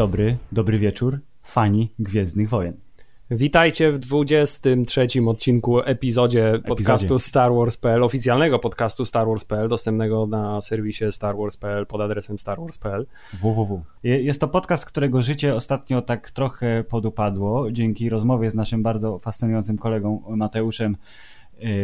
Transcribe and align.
Dobry, 0.00 0.36
dobry 0.52 0.78
wieczór, 0.78 1.20
fani 1.42 1.88
Gwiezdnych 1.98 2.48
Wojen. 2.48 2.76
Witajcie 3.30 3.92
w 3.92 3.98
23 3.98 5.06
odcinku 5.26 5.80
epizodzie 5.80 6.52
podcastu 6.66 7.18
Star 7.18 7.52
Wars.pl, 7.52 8.02
oficjalnego 8.02 8.58
podcastu 8.58 9.04
Star 9.04 9.26
Wars.pl, 9.26 9.68
dostępnego 9.68 10.26
na 10.26 10.60
serwisie 10.60 11.04
Star 11.10 11.36
Wars.pl 11.36 11.86
pod 11.86 12.00
adresem 12.00 12.38
starwars.pl. 12.38 13.06
www. 13.42 13.82
Jest 14.02 14.40
to 14.40 14.48
podcast, 14.48 14.86
którego 14.86 15.22
życie 15.22 15.54
ostatnio 15.54 16.02
tak 16.02 16.30
trochę 16.30 16.84
podupadło 16.84 17.72
dzięki 17.72 18.08
rozmowie 18.08 18.50
z 18.50 18.54
naszym 18.54 18.82
bardzo 18.82 19.18
fascynującym 19.18 19.78
kolegą 19.78 20.22
Mateuszem 20.28 20.96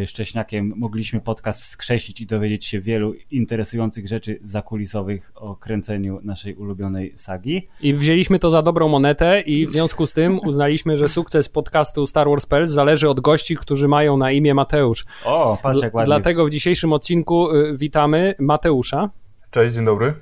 Szcześniakiem 0.06 0.72
mogliśmy 0.76 1.20
podcast 1.20 1.62
wskrzesić 1.62 2.20
i 2.20 2.26
dowiedzieć 2.26 2.64
się 2.64 2.80
wielu 2.80 3.14
interesujących 3.30 4.08
rzeczy 4.08 4.38
zakulisowych 4.42 5.32
o 5.34 5.56
kręceniu 5.56 6.20
naszej 6.22 6.54
ulubionej 6.54 7.12
sagi. 7.16 7.68
I 7.80 7.94
wzięliśmy 7.94 8.38
to 8.38 8.50
za 8.50 8.62
dobrą 8.62 8.88
monetę 8.88 9.40
i 9.40 9.66
w 9.66 9.70
związku 9.70 10.06
z 10.06 10.12
tym 10.12 10.40
uznaliśmy, 10.44 10.96
że 10.96 11.08
sukces 11.08 11.48
podcastu 11.48 12.06
Star 12.06 12.28
Wars 12.28 12.46
Pels 12.46 12.70
zależy 12.70 13.08
od 13.08 13.20
gości, 13.20 13.56
którzy 13.56 13.88
mają 13.88 14.16
na 14.16 14.32
imię 14.32 14.54
Mateusz. 14.54 15.04
O, 15.24 15.58
patrz 15.62 15.82
jak 15.82 15.94
ładnie. 15.94 16.06
Dlatego 16.06 16.46
w 16.46 16.50
dzisiejszym 16.50 16.92
odcinku 16.92 17.50
y, 17.50 17.76
witamy 17.76 18.34
Mateusza. 18.38 19.10
Cześć, 19.50 19.74
dzień 19.74 19.84
dobry. 19.84 20.14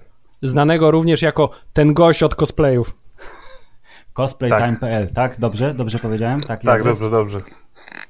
Znanego 0.43 0.91
również 0.91 1.23
jako 1.23 1.51
ten 1.73 1.95
gość 1.95 2.23
od 2.23 2.35
cosplayów. 2.35 2.95
Cosplaytime.pl, 4.15 5.07
tak. 5.07 5.15
tak? 5.15 5.41
Dobrze? 5.41 5.75
Dobrze 5.75 5.99
powiedziałem? 5.99 6.41
Tak, 6.41 6.63
tak 6.63 6.85
dobrze, 6.85 7.11
dobrze. 7.11 7.64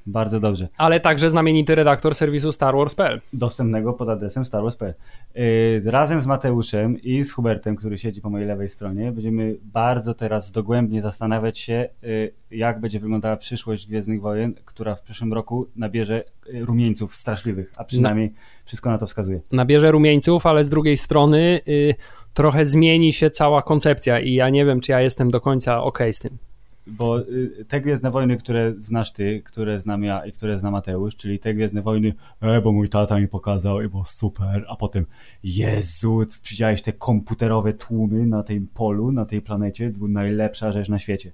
Bardzo 0.06 0.40
dobrze. 0.40 0.68
Ale 0.76 1.00
także 1.00 1.30
znamienity 1.30 1.74
redaktor 1.74 2.14
serwisu 2.14 2.52
Star 2.52 2.76
Wars.pl. 2.76 3.20
Dostępnego 3.32 3.92
pod 3.92 4.08
adresem 4.08 4.44
Star 4.44 4.62
Wars.pl. 4.62 4.94
Yy, 5.34 5.90
razem 5.90 6.20
z 6.20 6.26
Mateuszem 6.26 7.02
i 7.02 7.24
z 7.24 7.32
Hubertem, 7.32 7.76
który 7.76 7.98
siedzi 7.98 8.20
po 8.20 8.30
mojej 8.30 8.48
lewej 8.48 8.68
stronie, 8.68 9.12
będziemy 9.12 9.56
bardzo 9.62 10.14
teraz 10.14 10.52
dogłębnie 10.52 11.02
zastanawiać 11.02 11.58
się, 11.58 11.88
yy, 12.02 12.32
jak 12.50 12.80
będzie 12.80 13.00
wyglądała 13.00 13.36
przyszłość 13.36 13.86
Gwiezdnych 13.86 14.20
Wojen, 14.20 14.54
która 14.64 14.94
w 14.94 15.02
przyszłym 15.02 15.32
roku 15.32 15.66
nabierze 15.76 16.24
yy, 16.46 16.64
rumieńców 16.64 17.16
straszliwych, 17.16 17.72
a 17.76 17.84
przynajmniej 17.84 18.28
no. 18.28 18.36
wszystko 18.64 18.90
na 18.90 18.98
to 18.98 19.06
wskazuje. 19.06 19.40
Nabierze 19.52 19.90
rumieńców, 19.90 20.46
ale 20.46 20.64
z 20.64 20.68
drugiej 20.68 20.96
strony 20.96 21.60
yy, 21.66 21.94
trochę 22.34 22.66
zmieni 22.66 23.12
się 23.12 23.30
cała 23.30 23.62
koncepcja 23.62 24.20
i 24.20 24.34
ja 24.34 24.48
nie 24.48 24.64
wiem, 24.64 24.80
czy 24.80 24.92
ja 24.92 25.00
jestem 25.00 25.30
do 25.30 25.40
końca 25.40 25.82
ok 25.82 25.98
z 26.12 26.18
tym. 26.18 26.38
Bo 26.86 27.20
y, 27.20 27.64
te 27.68 27.80
Gwiezdne 27.80 28.10
Wojny, 28.10 28.36
które 28.36 28.74
znasz 28.78 29.12
ty, 29.12 29.42
które 29.44 29.80
znam 29.80 30.04
ja 30.04 30.26
i 30.26 30.32
które 30.32 30.58
zna 30.58 30.70
Mateusz, 30.70 31.16
czyli 31.16 31.38
te 31.38 31.54
Gwiezdne 31.54 31.82
Wojny, 31.82 32.14
e, 32.40 32.60
bo 32.60 32.72
mój 32.72 32.88
tata 32.88 33.20
mi 33.20 33.28
pokazał 33.28 33.82
i 33.82 33.88
było 33.88 34.04
super, 34.04 34.64
a 34.68 34.76
potem 34.76 35.06
Jezu, 35.44 36.26
widziałeś 36.50 36.82
te 36.82 36.92
komputerowe 36.92 37.72
tłumy 37.72 38.26
na 38.26 38.42
tym 38.42 38.66
polu, 38.74 39.12
na 39.12 39.24
tej 39.24 39.42
planecie, 39.42 39.90
to 39.90 39.98
była 39.98 40.10
najlepsza 40.10 40.72
rzecz 40.72 40.88
na 40.88 40.98
świecie. 40.98 41.32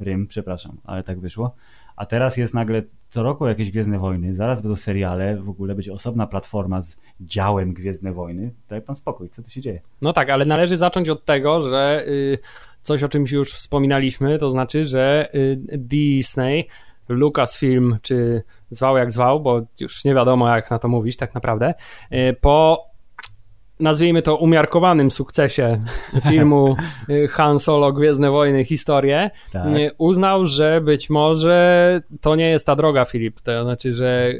Rym, 0.00 0.26
przepraszam, 0.26 0.76
ale 0.84 1.02
tak 1.02 1.20
wyszło. 1.20 1.54
A 1.96 2.06
teraz 2.06 2.36
jest 2.36 2.54
nagle 2.54 2.82
co 3.10 3.22
roku 3.22 3.46
jakieś 3.46 3.70
Gwiezdne 3.70 3.98
Wojny, 3.98 4.34
zaraz 4.34 4.62
będą 4.62 4.76
seriale, 4.76 5.36
w 5.36 5.48
ogóle 5.48 5.74
będzie 5.74 5.92
osobna 5.92 6.26
platforma 6.26 6.82
z 6.82 6.96
działem 7.20 7.72
Gwiezdne 7.72 8.12
Wojny. 8.12 8.50
Daj 8.68 8.82
pan 8.82 8.96
spokój, 8.96 9.28
co 9.28 9.42
tu 9.42 9.50
się 9.50 9.60
dzieje? 9.60 9.80
No 10.02 10.12
tak, 10.12 10.30
ale 10.30 10.44
należy 10.44 10.76
zacząć 10.76 11.08
od 11.08 11.24
tego, 11.24 11.62
że... 11.62 12.04
Yy 12.06 12.38
coś, 12.88 13.02
o 13.02 13.08
czymś 13.08 13.32
już 13.32 13.52
wspominaliśmy, 13.52 14.38
to 14.38 14.50
znaczy, 14.50 14.84
że 14.84 15.28
y, 15.34 15.58
Disney, 15.78 16.68
Lucasfilm, 17.08 17.98
czy 18.02 18.42
zwał 18.70 18.96
jak 18.96 19.12
zwał, 19.12 19.40
bo 19.40 19.60
już 19.80 20.04
nie 20.04 20.14
wiadomo 20.14 20.48
jak 20.48 20.70
na 20.70 20.78
to 20.78 20.88
mówić 20.88 21.16
tak 21.16 21.34
naprawdę, 21.34 21.74
y, 22.12 22.36
po 22.40 22.88
nazwijmy 23.80 24.22
to 24.22 24.36
umiarkowanym 24.36 25.10
sukcesie 25.10 25.84
filmu 26.28 26.76
y, 27.10 27.28
Han 27.28 27.58
Solo 27.58 27.92
Gwiezdne 27.92 28.30
Wojny 28.30 28.64
historię, 28.64 29.30
tak. 29.52 29.66
uznał, 29.98 30.46
że 30.46 30.80
być 30.80 31.10
może 31.10 32.00
to 32.20 32.36
nie 32.36 32.50
jest 32.50 32.66
ta 32.66 32.76
droga, 32.76 33.04
Filip. 33.04 33.40
To 33.40 33.62
znaczy, 33.62 33.92
że 33.92 34.32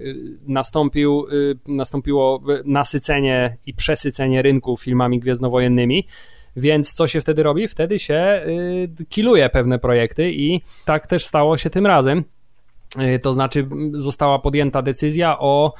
nastąpił, 0.47 1.26
nastąpiło 1.66 2.42
nasycenie 2.65 3.56
i 3.66 3.75
przesycenie 3.75 4.42
rynku 4.42 4.76
filmami 4.76 5.20
gwiezdnowojennymi 5.20 6.06
więc 6.56 6.92
co 6.92 7.09
się 7.09 7.20
wtedy 7.20 7.42
robi? 7.42 7.69
Wtedy 7.69 7.98
się 7.98 8.42
y, 9.00 9.04
kiluje 9.09 9.48
pewne 9.48 9.78
projekty 9.78 10.32
i 10.32 10.60
tak 10.84 11.06
też 11.06 11.26
stało 11.26 11.56
się 11.56 11.70
tym 11.70 11.86
razem. 11.86 12.25
Y, 13.16 13.19
to 13.19 13.32
znaczy 13.32 13.69
została 13.92 14.38
podjęta 14.38 14.82
decyzja 14.82 15.38
o 15.38 15.75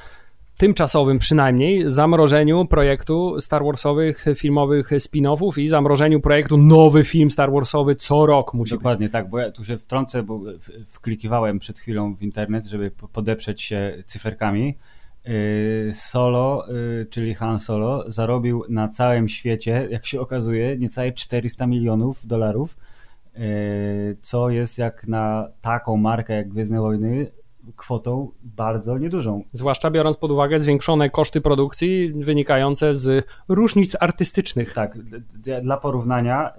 tymczasowym 0.57 1.19
przynajmniej 1.19 1.91
zamrożeniu 1.91 2.65
projektu 2.65 3.41
Star 3.41 3.63
Warsowych 3.63 4.25
filmowych 4.35 4.91
spin-offów 4.91 5.61
i 5.61 5.67
zamrożeniu 5.67 6.19
projektu 6.19 6.57
nowy 6.57 7.03
film 7.03 7.31
Star 7.31 7.51
Warsowy 7.51 7.95
co 7.95 8.25
rok 8.25 8.53
musi 8.53 8.71
Dokładnie 8.71 9.05
być. 9.05 9.13
tak, 9.13 9.29
bo 9.29 9.39
ja 9.39 9.51
tu 9.51 9.65
się 9.65 9.77
wtrącę, 9.77 10.23
bo 10.23 10.41
wklikiwałem 10.87 11.59
przed 11.59 11.79
chwilą 11.79 12.15
w 12.15 12.23
internet, 12.23 12.65
żeby 12.65 12.91
podeprzeć 13.13 13.61
się 13.61 14.03
cyferkami 14.07 14.75
Solo, 15.91 16.65
y, 16.69 17.07
czyli 17.09 17.35
Han 17.35 17.59
Solo, 17.59 18.11
zarobił 18.11 18.63
na 18.69 18.87
całym 18.87 19.29
świecie, 19.29 19.87
jak 19.91 20.05
się 20.05 20.21
okazuje, 20.21 20.77
niecałe 20.77 21.11
400 21.11 21.67
milionów 21.67 22.27
dolarów, 22.27 22.77
y, 23.37 24.17
co 24.21 24.49
jest 24.49 24.77
jak 24.77 25.07
na 25.07 25.47
taką 25.61 25.97
markę 25.97 26.33
jak 26.33 26.49
Gwiezdne 26.49 26.81
Wojny 26.81 27.31
kwotą 27.75 28.31
bardzo 28.43 28.97
niedużą. 28.97 29.43
Zwłaszcza 29.51 29.91
biorąc 29.91 30.17
pod 30.17 30.31
uwagę 30.31 30.59
zwiększone 30.59 31.09
koszty 31.09 31.41
produkcji 31.41 32.13
wynikające 32.13 32.95
z 32.95 33.25
różnic 33.47 33.95
artystycznych. 33.99 34.73
Tak, 34.73 34.97
dla 35.61 35.77
porównania, 35.77 36.53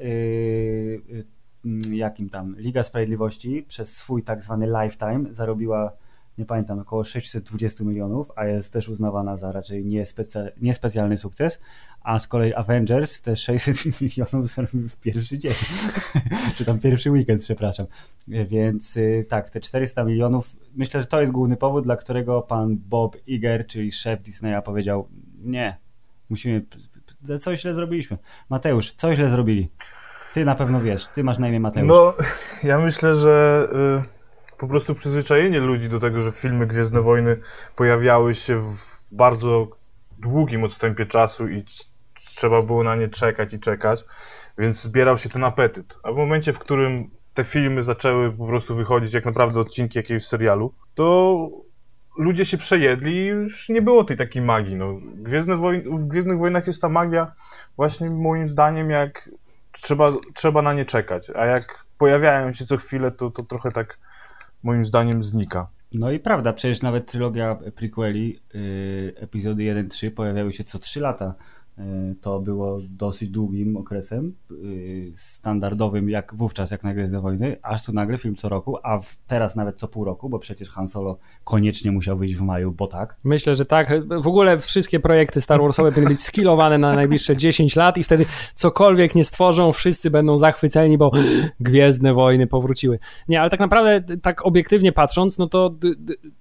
jakim 1.90 2.28
tam 2.30 2.56
Liga 2.58 2.82
Sprawiedliwości 2.82 3.64
przez 3.68 3.96
swój 3.96 4.22
tak 4.22 4.40
zwany 4.40 4.66
lifetime 4.66 5.24
zarobiła 5.34 5.92
nie 6.40 6.46
pamiętam, 6.46 6.78
około 6.78 7.04
620 7.04 7.84
milionów, 7.84 8.32
a 8.36 8.44
jest 8.44 8.72
też 8.72 8.88
uznawana 8.88 9.36
za 9.36 9.52
raczej 9.52 9.84
niespecy, 9.84 10.52
niespecjalny 10.60 11.16
sukces, 11.16 11.62
a 12.02 12.18
z 12.18 12.26
kolei 12.28 12.54
Avengers 12.54 13.22
te 13.22 13.36
600 13.36 13.76
milionów 14.00 14.48
zarobił 14.48 14.88
w 14.88 14.96
pierwszy 14.96 15.38
dzień, 15.38 15.52
czy 16.56 16.64
tam 16.64 16.78
pierwszy 16.78 17.10
weekend, 17.10 17.42
przepraszam. 17.42 17.86
Więc 18.28 18.96
y, 18.96 19.26
tak, 19.28 19.50
te 19.50 19.60
400 19.60 20.04
milionów, 20.04 20.56
myślę, 20.76 21.00
że 21.00 21.06
to 21.06 21.20
jest 21.20 21.32
główny 21.32 21.56
powód, 21.56 21.84
dla 21.84 21.96
którego 21.96 22.42
pan 22.42 22.76
Bob 22.76 23.16
Iger, 23.26 23.66
czyli 23.66 23.92
szef 23.92 24.22
Disneya 24.22 24.62
powiedział, 24.64 25.08
nie, 25.44 25.76
musimy, 26.30 26.64
coś 27.40 27.60
źle 27.60 27.74
zrobiliśmy. 27.74 28.18
Mateusz, 28.48 28.92
co 28.92 29.14
źle 29.14 29.28
zrobili? 29.28 29.68
Ty 30.34 30.44
na 30.44 30.54
pewno 30.54 30.80
wiesz, 30.80 31.06
ty 31.06 31.24
masz 31.24 31.38
na 31.38 31.48
imię 31.48 31.60
Mateusz. 31.60 31.88
No, 31.88 32.14
ja 32.62 32.78
myślę, 32.78 33.14
że... 33.16 33.68
Y 34.06 34.19
po 34.60 34.66
prostu 34.66 34.94
przyzwyczajenie 34.94 35.60
ludzi 35.60 35.88
do 35.88 36.00
tego, 36.00 36.20
że 36.20 36.32
filmy 36.32 36.66
Gwiezdne 36.66 37.02
Wojny 37.02 37.36
pojawiały 37.76 38.34
się 38.34 38.56
w 38.56 38.74
bardzo 39.12 39.68
długim 40.18 40.64
odstępie 40.64 41.06
czasu 41.06 41.48
i 41.48 41.64
trzeba 42.14 42.62
było 42.62 42.84
na 42.84 42.96
nie 42.96 43.08
czekać 43.08 43.54
i 43.54 43.60
czekać, 43.60 44.04
więc 44.58 44.82
zbierał 44.82 45.18
się 45.18 45.28
ten 45.28 45.44
apetyt. 45.44 45.98
A 46.02 46.12
w 46.12 46.16
momencie, 46.16 46.52
w 46.52 46.58
którym 46.58 47.10
te 47.34 47.44
filmy 47.44 47.82
zaczęły 47.82 48.32
po 48.32 48.46
prostu 48.46 48.74
wychodzić 48.74 49.12
jak 49.12 49.24
naprawdę 49.24 49.60
odcinki 49.60 49.98
jakiegoś 49.98 50.24
serialu, 50.24 50.74
to 50.94 51.48
ludzie 52.16 52.44
się 52.44 52.58
przejedli 52.58 53.16
i 53.16 53.26
już 53.26 53.68
nie 53.68 53.82
było 53.82 54.04
tej 54.04 54.16
takiej 54.16 54.42
magii. 54.42 54.76
No, 54.76 54.94
Gwiezdne 55.14 55.56
Wojny, 55.56 55.90
w 55.90 56.06
Gwiezdnych 56.06 56.38
Wojnach 56.38 56.66
jest 56.66 56.82
ta 56.82 56.88
magia 56.88 57.32
właśnie 57.76 58.10
moim 58.10 58.48
zdaniem 58.48 58.90
jak 58.90 59.30
trzeba, 59.72 60.12
trzeba 60.34 60.62
na 60.62 60.72
nie 60.72 60.84
czekać, 60.84 61.30
a 61.30 61.46
jak 61.46 61.84
pojawiają 61.98 62.52
się 62.52 62.66
co 62.66 62.76
chwilę, 62.76 63.10
to, 63.10 63.30
to 63.30 63.42
trochę 63.42 63.72
tak 63.72 63.98
moim 64.62 64.84
zdaniem 64.84 65.22
znika. 65.22 65.66
No 65.92 66.10
i 66.10 66.18
prawda, 66.18 66.52
przecież 66.52 66.82
nawet 66.82 67.06
trylogia 67.06 67.58
prequeli, 67.74 68.40
yy, 68.54 69.14
epizody 69.16 69.62
1-3 69.62 70.10
pojawiały 70.10 70.52
się 70.52 70.64
co 70.64 70.78
3 70.78 71.00
lata. 71.00 71.34
Y, 71.78 72.14
to 72.20 72.40
było 72.40 72.78
dosyć 72.90 73.30
długim 73.30 73.76
okresem, 73.76 74.34
y, 74.50 75.12
standardowym 75.16 76.10
jak 76.10 76.34
wówczas, 76.34 76.70
jak 76.70 76.84
na 76.84 76.94
Gwiezdne 76.94 77.20
Wojny, 77.20 77.56
aż 77.62 77.84
tu 77.84 77.92
nagle 77.92 78.18
film 78.18 78.36
co 78.36 78.48
roku, 78.48 78.76
a 78.82 79.00
teraz 79.26 79.56
nawet 79.56 79.76
co 79.76 79.88
pół 79.88 80.04
roku, 80.04 80.28
bo 80.28 80.38
przecież 80.38 80.70
Han 80.70 80.88
Solo 80.88 81.18
koniecznie 81.44 81.90
musiał 81.90 82.16
wyjść 82.18 82.34
w 82.34 82.40
maju, 82.40 82.72
bo 82.72 82.86
tak. 82.86 83.16
Myślę, 83.24 83.54
że 83.54 83.64
tak. 83.64 84.08
W 84.20 84.26
ogóle 84.26 84.58
wszystkie 84.58 85.00
projekty 85.00 85.40
Star 85.40 85.60
Warsowe 85.60 85.92
powinny 85.92 86.10
być 86.10 86.20
skillowane 86.20 86.78
na 86.78 86.94
najbliższe 86.94 87.36
10 87.36 87.76
lat 87.76 87.98
i 87.98 88.04
wtedy 88.04 88.26
cokolwiek 88.54 89.14
nie 89.14 89.24
stworzą, 89.24 89.72
wszyscy 89.72 90.10
będą 90.10 90.38
zachwyceni, 90.38 90.98
bo 90.98 91.10
Gwiezdne 91.60 92.14
Wojny 92.14 92.46
powróciły. 92.46 92.98
Nie, 93.28 93.40
ale 93.40 93.50
tak 93.50 93.60
naprawdę, 93.60 94.16
tak 94.16 94.46
obiektywnie 94.46 94.92
patrząc, 94.92 95.38
no 95.38 95.46
to 95.46 95.74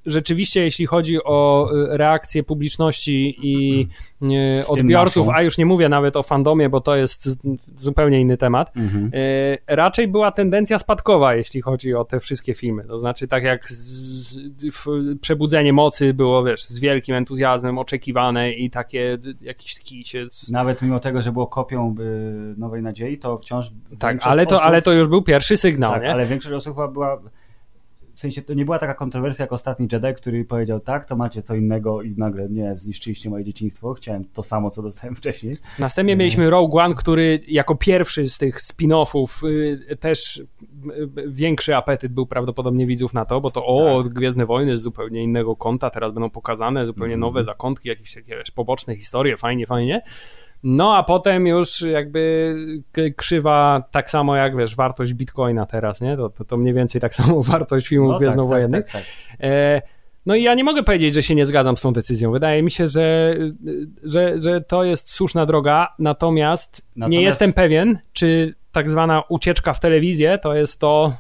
rzeczywiście, 0.06 0.64
jeśli 0.64 0.86
chodzi 0.86 1.24
o 1.24 1.70
y, 1.74 1.98
reakcję 1.98 2.44
publiczności 2.44 3.36
i 3.42 3.88
odbiorców 4.68 5.19
twórców, 5.24 5.36
a 5.36 5.42
już 5.42 5.58
nie 5.58 5.66
mówię 5.66 5.90
nawet 5.90 6.16
o 6.16 6.24
fandomie, 6.24 6.70
bo 6.70 6.82
to 6.82 6.96
jest 6.96 7.30
zupełnie 7.78 8.22
inny 8.22 8.38
temat, 8.38 8.72
Mhm. 8.78 9.12
e, 9.68 9.76
raczej 9.76 10.08
była 10.08 10.32
tendencja 10.32 10.80
spadkowa, 10.80 11.36
jeśli 11.36 11.62
chodzi 11.62 11.94
o 11.96 12.06
te 12.06 12.20
wszystkie 12.20 12.54
filmy. 12.54 12.84
To 12.84 13.00
znaczy, 13.00 13.28
tak 13.28 13.44
jak 13.44 13.70
z, 13.70 14.38
Przebudzenie 15.22 15.74
Mocy 15.74 16.14
było, 16.14 16.44
wiesz, 16.44 16.64
z 16.64 16.80
wielkim 16.80 17.16
entuzjazmem 17.16 17.78
oczekiwane 17.78 18.52
i 18.52 18.70
takie, 18.70 19.18
jakiś 19.42 19.76
taki 19.76 20.06
się... 20.06 20.28
Nawet 20.52 20.82
mimo 20.82 21.00
tego, 21.00 21.22
że 21.22 21.32
było 21.32 21.48
kopią 21.48 21.96
y, 22.00 22.60
Nowej 22.60 22.82
Nadziei, 22.82 23.18
to 23.18 23.38
wciąż 23.38 23.72
Tak, 24.00 24.18
ale 24.22 24.46
to, 24.46 24.56
osób, 24.56 24.68
ale 24.68 24.82
to 24.82 24.92
już 24.92 25.08
był 25.08 25.22
pierwszy 25.22 25.58
sygnał, 25.58 25.92
tak, 25.92 26.02
nie? 26.04 26.12
ale 26.12 26.26
większość 26.26 26.56
osób 26.56 26.78
była 26.94 27.22
w 28.20 28.22
sensie 28.22 28.42
to 28.42 28.54
nie 28.54 28.66
była 28.66 28.80
taka 28.80 28.94
kontrowersja 28.94 29.44
jak 29.44 29.54
ostatni 29.54 29.88
Jedi, 29.92 30.14
który 30.16 30.46
powiedział 30.46 30.80
tak, 30.80 31.06
to 31.06 31.16
macie 31.16 31.42
co 31.44 31.56
innego 31.56 32.02
i 32.02 32.16
nagle 32.18 32.50
nie, 32.50 32.76
zniszczyliście 32.76 33.30
moje 33.30 33.44
dzieciństwo, 33.44 33.94
chciałem 33.94 34.26
to 34.34 34.44
samo, 34.44 34.70
co 34.70 34.82
dostałem 34.82 35.16
wcześniej. 35.16 35.58
Następnie 35.80 36.16
mieliśmy 36.16 36.50
Rogue 36.50 36.78
One, 36.78 36.96
który 36.96 37.40
jako 37.48 37.76
pierwszy 37.76 38.30
z 38.30 38.38
tych 38.38 38.62
spin-offów 38.62 39.48
y, 39.48 39.98
też 39.98 40.38
y, 40.38 40.48
większy 41.28 41.76
apetyt 41.76 42.14
był 42.14 42.26
prawdopodobnie 42.26 42.88
widzów 42.88 43.14
na 43.14 43.26
to, 43.26 43.42
bo 43.42 43.52
to 43.52 43.66
o, 43.66 44.04
Gwiezdne 44.04 44.46
Wojny 44.46 44.78
z 44.78 44.82
zupełnie 44.82 45.24
innego 45.24 45.56
kąta, 45.56 45.90
teraz 45.90 46.14
będą 46.14 46.30
pokazane 46.30 46.86
zupełnie 46.86 47.14
Mhm. 47.14 47.20
nowe 47.20 47.44
zakątki, 47.44 47.90
jakieś 47.90 48.14
takie 48.14 48.38
wiesz, 48.38 48.52
poboczne 48.52 48.96
historie, 48.96 49.38
fajnie, 49.38 49.66
fajnie. 49.66 50.02
No 50.64 50.96
a 50.96 51.04
potem 51.04 51.48
już 51.48 51.82
jakby 51.82 52.56
krzywa 53.16 53.84
tak 53.92 54.10
samo 54.10 54.36
jak 54.36 54.58
wiesz, 54.58 54.76
wartość 54.76 55.14
bitcoina 55.14 55.66
teraz, 55.66 56.02
nie? 56.02 56.18
To, 56.18 56.30
to, 56.30 56.46
to 56.46 56.58
mniej 56.58 56.74
więcej 56.74 57.02
tak 57.02 57.16
samo 57.16 57.44
wartość 57.54 57.88
filmów 57.88 58.08
No, 58.10 58.14
tak, 58.14 58.22
gwiezdnowojennych. 58.22 58.84
tak, 58.86 58.92
tak, 58.94 59.02
tak. 59.32 59.38
E, 59.50 59.82
No 60.26 60.36
i 60.36 60.44
ja 60.44 60.54
nie 60.56 60.64
mogę 60.64 60.84
powiedzieć, 60.84 61.14
że 61.14 61.24
się 61.24 61.36
nie 61.36 61.46
zgadzam 61.46 61.78
z 61.78 61.82
tą 61.82 61.94
decyzją. 61.94 62.32
Wydaje 62.32 62.64
mi 62.64 62.72
się, 62.72 62.88
że, 62.88 63.36
że, 64.04 64.42
że 64.42 64.62
to 64.62 64.84
jest 64.84 65.12
słuszna 65.12 65.46
droga, 65.46 65.88
natomiast, 66.00 66.82
nie 66.96 67.00
Natomiast- 67.00 67.22
jestem 67.24 67.54
pewien, 67.54 68.00
czy 68.14 68.56
tak 68.72 68.90
zwana 68.92 69.24
ucieczka 69.30 69.74
w 69.74 69.80
telewizję 69.80 70.38
to 70.38 70.56
jest 70.56 70.80
to. 70.80 71.14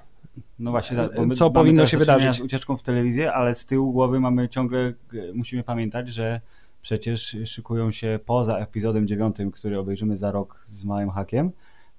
No 0.59 0.71
właśnie, 0.71 0.97
my 1.25 1.35
Co 1.35 1.49
powinno 1.49 1.85
się 1.85 1.97
wydarzyć? 1.97 2.35
Z 2.35 2.39
ucieczką 2.39 2.77
w 2.77 2.83
telewizję, 2.83 3.33
ale 3.33 3.55
z 3.55 3.65
tyłu 3.65 3.91
głowy 3.91 4.19
mamy 4.19 4.49
ciągle, 4.49 4.93
musimy 5.33 5.63
pamiętać, 5.63 6.09
że 6.09 6.41
przecież 6.81 7.37
szykują 7.45 7.91
się 7.91 8.19
poza 8.25 8.57
epizodem 8.57 9.07
dziewiątym, 9.07 9.51
który 9.51 9.79
obejrzymy 9.79 10.17
za 10.17 10.31
rok 10.31 10.65
z 10.67 10.85
małym 10.85 11.09
hakiem, 11.09 11.51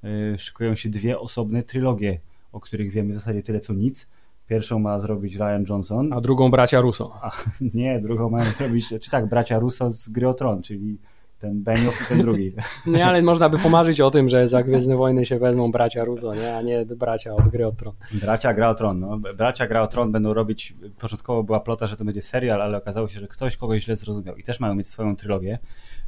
e, 0.04 0.38
szykują 0.38 0.74
się 0.74 0.88
dwie 0.88 1.18
osobne 1.18 1.62
trylogie, 1.62 2.20
o 2.52 2.60
których 2.60 2.90
wiemy 2.90 3.14
w 3.14 3.16
zasadzie 3.16 3.42
tyle 3.42 3.60
co 3.60 3.74
nic. 3.74 4.10
Pierwszą 4.48 4.78
ma 4.78 5.00
zrobić 5.00 5.34
Ryan 5.34 5.64
Johnson, 5.68 6.12
A 6.12 6.20
drugą 6.20 6.50
bracia 6.50 6.80
Russo. 6.80 7.12
a 7.22 7.30
nie, 7.74 8.00
drugą 8.00 8.30
mają 8.30 8.44
zrobić, 8.50 8.88
czy 9.00 9.10
tak, 9.10 9.26
bracia 9.26 9.58
Russo 9.58 9.90
z 9.90 10.08
Gry 10.08 10.28
o 10.28 10.34
Tron, 10.34 10.62
czyli 10.62 10.98
ten 11.40 11.62
Benioff 11.62 12.02
i 12.02 12.04
ten 12.08 12.22
drugi. 12.22 12.52
Nie, 12.86 13.06
ale 13.06 13.22
można 13.22 13.48
by 13.48 13.58
pomarzyć 13.58 14.00
o 14.00 14.10
tym, 14.10 14.28
że 14.28 14.48
za 14.48 14.62
Gwiezdne 14.62 14.96
Wojny 14.96 15.26
się 15.26 15.38
wezmą 15.38 15.72
bracia 15.72 16.04
Russo, 16.04 16.34
nie? 16.34 16.56
a 16.56 16.62
nie 16.62 16.86
bracia 16.86 17.34
od 17.34 17.48
gry 17.48 17.66
o 17.66 17.72
tron. 17.72 17.94
Bracia 18.12 18.54
Gra 18.54 18.68
o 18.70 18.74
Tron. 18.74 19.00
No. 19.00 19.18
Bracia 19.36 19.66
Gra 19.66 19.82
o 19.82 19.86
Tron 19.86 20.12
będą 20.12 20.34
robić, 20.34 20.74
początkowo 20.98 21.42
była 21.42 21.60
plota, 21.60 21.86
że 21.86 21.96
to 21.96 22.04
będzie 22.04 22.22
serial, 22.22 22.62
ale 22.62 22.78
okazało 22.78 23.08
się, 23.08 23.20
że 23.20 23.28
ktoś 23.28 23.56
kogoś 23.56 23.84
źle 23.84 23.96
zrozumiał 23.96 24.36
i 24.36 24.42
też 24.42 24.60
mają 24.60 24.74
mieć 24.74 24.88
swoją 24.88 25.16
trylogię, 25.16 25.58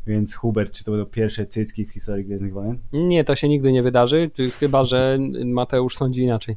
więc 0.06 0.34
Hubert, 0.34 0.72
czy 0.72 0.84
to 0.84 0.90
będą 0.90 1.06
pierwsze 1.06 1.46
cycki 1.46 1.86
w 1.86 1.90
historii 1.92 2.24
Gwiezdnych 2.24 2.52
Wojen? 2.52 2.78
Nie, 2.92 3.24
to 3.24 3.36
się 3.36 3.48
nigdy 3.48 3.72
nie 3.72 3.82
wydarzy, 3.82 4.30
chyba 4.60 4.84
że 4.84 5.18
Mateusz 5.44 5.96
sądzi 5.96 6.22
inaczej. 6.22 6.56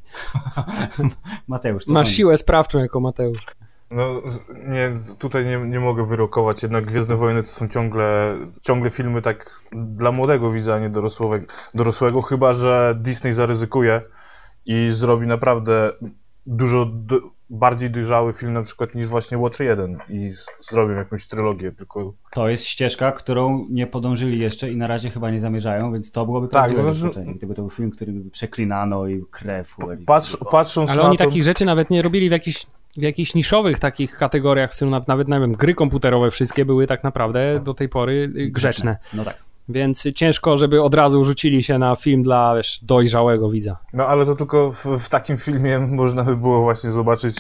Mateusz, 1.48 1.86
co 1.86 1.94
Masz 1.94 2.08
sądzisz? 2.08 2.18
siłę 2.18 2.38
sprawczą 2.38 2.80
jako 2.80 3.00
Mateusz. 3.00 3.46
No, 3.92 4.22
nie, 4.68 5.00
tutaj 5.20 5.46
nie, 5.46 5.58
nie 5.58 5.80
mogę 5.80 6.06
wyrokować, 6.06 6.64
jednak 6.64 6.86
Gwiezdne 6.86 7.16
Wojny 7.16 7.44
to 7.44 7.50
są 7.50 7.68
ciągle, 7.68 8.38
ciągle 8.62 8.90
filmy 8.90 9.22
tak 9.22 9.62
dla 9.72 10.12
młodego 10.12 10.52
widza, 10.52 10.76
a 10.76 10.80
nie 10.80 10.90
dorosłego, 10.90 11.46
dorosłego, 11.74 12.22
chyba 12.22 12.54
że 12.54 12.96
Disney 13.02 13.34
zaryzykuje 13.34 14.02
i 14.66 14.88
zrobi 14.92 15.28
naprawdę 15.28 15.90
dużo 16.46 16.86
d- 16.86 17.16
bardziej 17.50 17.90
dojrzały 17.92 18.34
film 18.34 18.54
na 18.54 18.62
przykład 18.62 18.96
niż 18.96 19.08
właśnie 19.08 19.38
Water 19.38 19.68
1 19.68 19.98
i 20.10 20.30
z- 20.30 20.48
zrobią 20.72 20.94
jakąś 20.96 21.28
trylogię, 21.28 21.72
tylko 21.72 22.14
To 22.32 22.50
jest 22.50 22.66
ścieżka, 22.66 23.12
którą 23.12 23.66
nie 23.70 23.88
podążyli 23.88 24.40
jeszcze 24.40 24.72
i 24.72 24.78
na 24.78 24.88
razie 24.88 25.10
chyba 25.10 25.32
nie 25.32 25.42
zamierzają, 25.42 25.94
więc 25.94 26.12
to 26.12 26.26
byłoby 26.26 26.48
Tak, 26.48 26.52
prawdziwe 26.52 26.92
że- 26.92 26.98
zaskoczenie. 26.98 27.34
Gdyby 27.36 27.54
to 27.54 27.62
był 27.62 27.70
film, 27.72 27.92
który 27.92 28.12
by 28.12 28.30
przeklinano 28.32 29.08
i 29.08 29.24
krew. 29.32 29.76
Patrz, 30.06 30.38
patrząc 30.52 30.90
Ale 30.92 31.04
na 31.04 31.10
oni 31.10 31.18
to... 31.18 31.26
takich 31.26 31.44
rzeczy 31.44 31.66
nawet 31.66 31.90
nie 31.90 32.02
robili 32.02 32.30
w 32.30 32.32
jakichś, 32.32 32.66
w 32.98 33.02
jakichś 33.02 33.36
niszowych 33.36 33.80
takich 33.80 34.18
kategoriach, 34.18 34.72
w 34.72 34.74
stylu 34.74 34.92
na- 34.92 35.02
nawet 35.08 35.28
nie 35.28 35.40
wiem, 35.40 35.52
gry 35.54 35.74
komputerowe 35.76 36.32
wszystkie 36.32 36.66
były 36.66 36.88
tak 36.88 37.04
naprawdę 37.04 37.60
do 37.64 37.74
tej 37.74 37.90
pory 37.90 38.32
y, 38.38 38.48
grzeczne. 38.50 38.98
No 39.14 39.26
tak. 39.26 39.46
Więc 39.70 40.04
ciężko, 40.16 40.58
żeby 40.58 40.82
od 40.82 40.94
razu 40.94 41.26
rzucili 41.26 41.64
się 41.64 41.78
na 41.78 41.96
film 41.96 42.24
dla 42.24 42.56
wiesz, 42.56 42.80
dojrzałego 42.84 43.50
widza. 43.50 43.78
No 43.94 44.08
ale 44.08 44.26
to 44.26 44.36
tylko 44.36 44.72
w, 44.72 44.86
w 44.86 45.10
takim 45.10 45.38
filmie 45.38 45.80
można 45.80 46.24
by 46.24 46.38
było 46.38 46.62
właśnie 46.62 46.92
zobaczyć 46.92 47.36